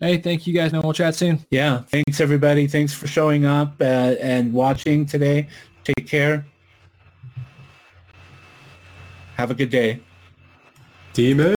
Hey, 0.00 0.16
thank 0.16 0.46
you 0.46 0.54
guys, 0.54 0.72
man. 0.72 0.80
We'll 0.82 0.94
chat 0.94 1.14
soon. 1.14 1.44
Yeah, 1.50 1.82
thanks 1.82 2.20
everybody. 2.20 2.66
Thanks 2.66 2.94
for 2.94 3.06
showing 3.06 3.44
up 3.44 3.74
uh, 3.80 4.14
and 4.20 4.52
watching 4.52 5.04
today. 5.04 5.48
Take 5.84 6.06
care. 6.06 6.46
Have 9.36 9.50
a 9.50 9.54
good 9.54 9.70
day. 9.70 10.00
Team 11.12 11.40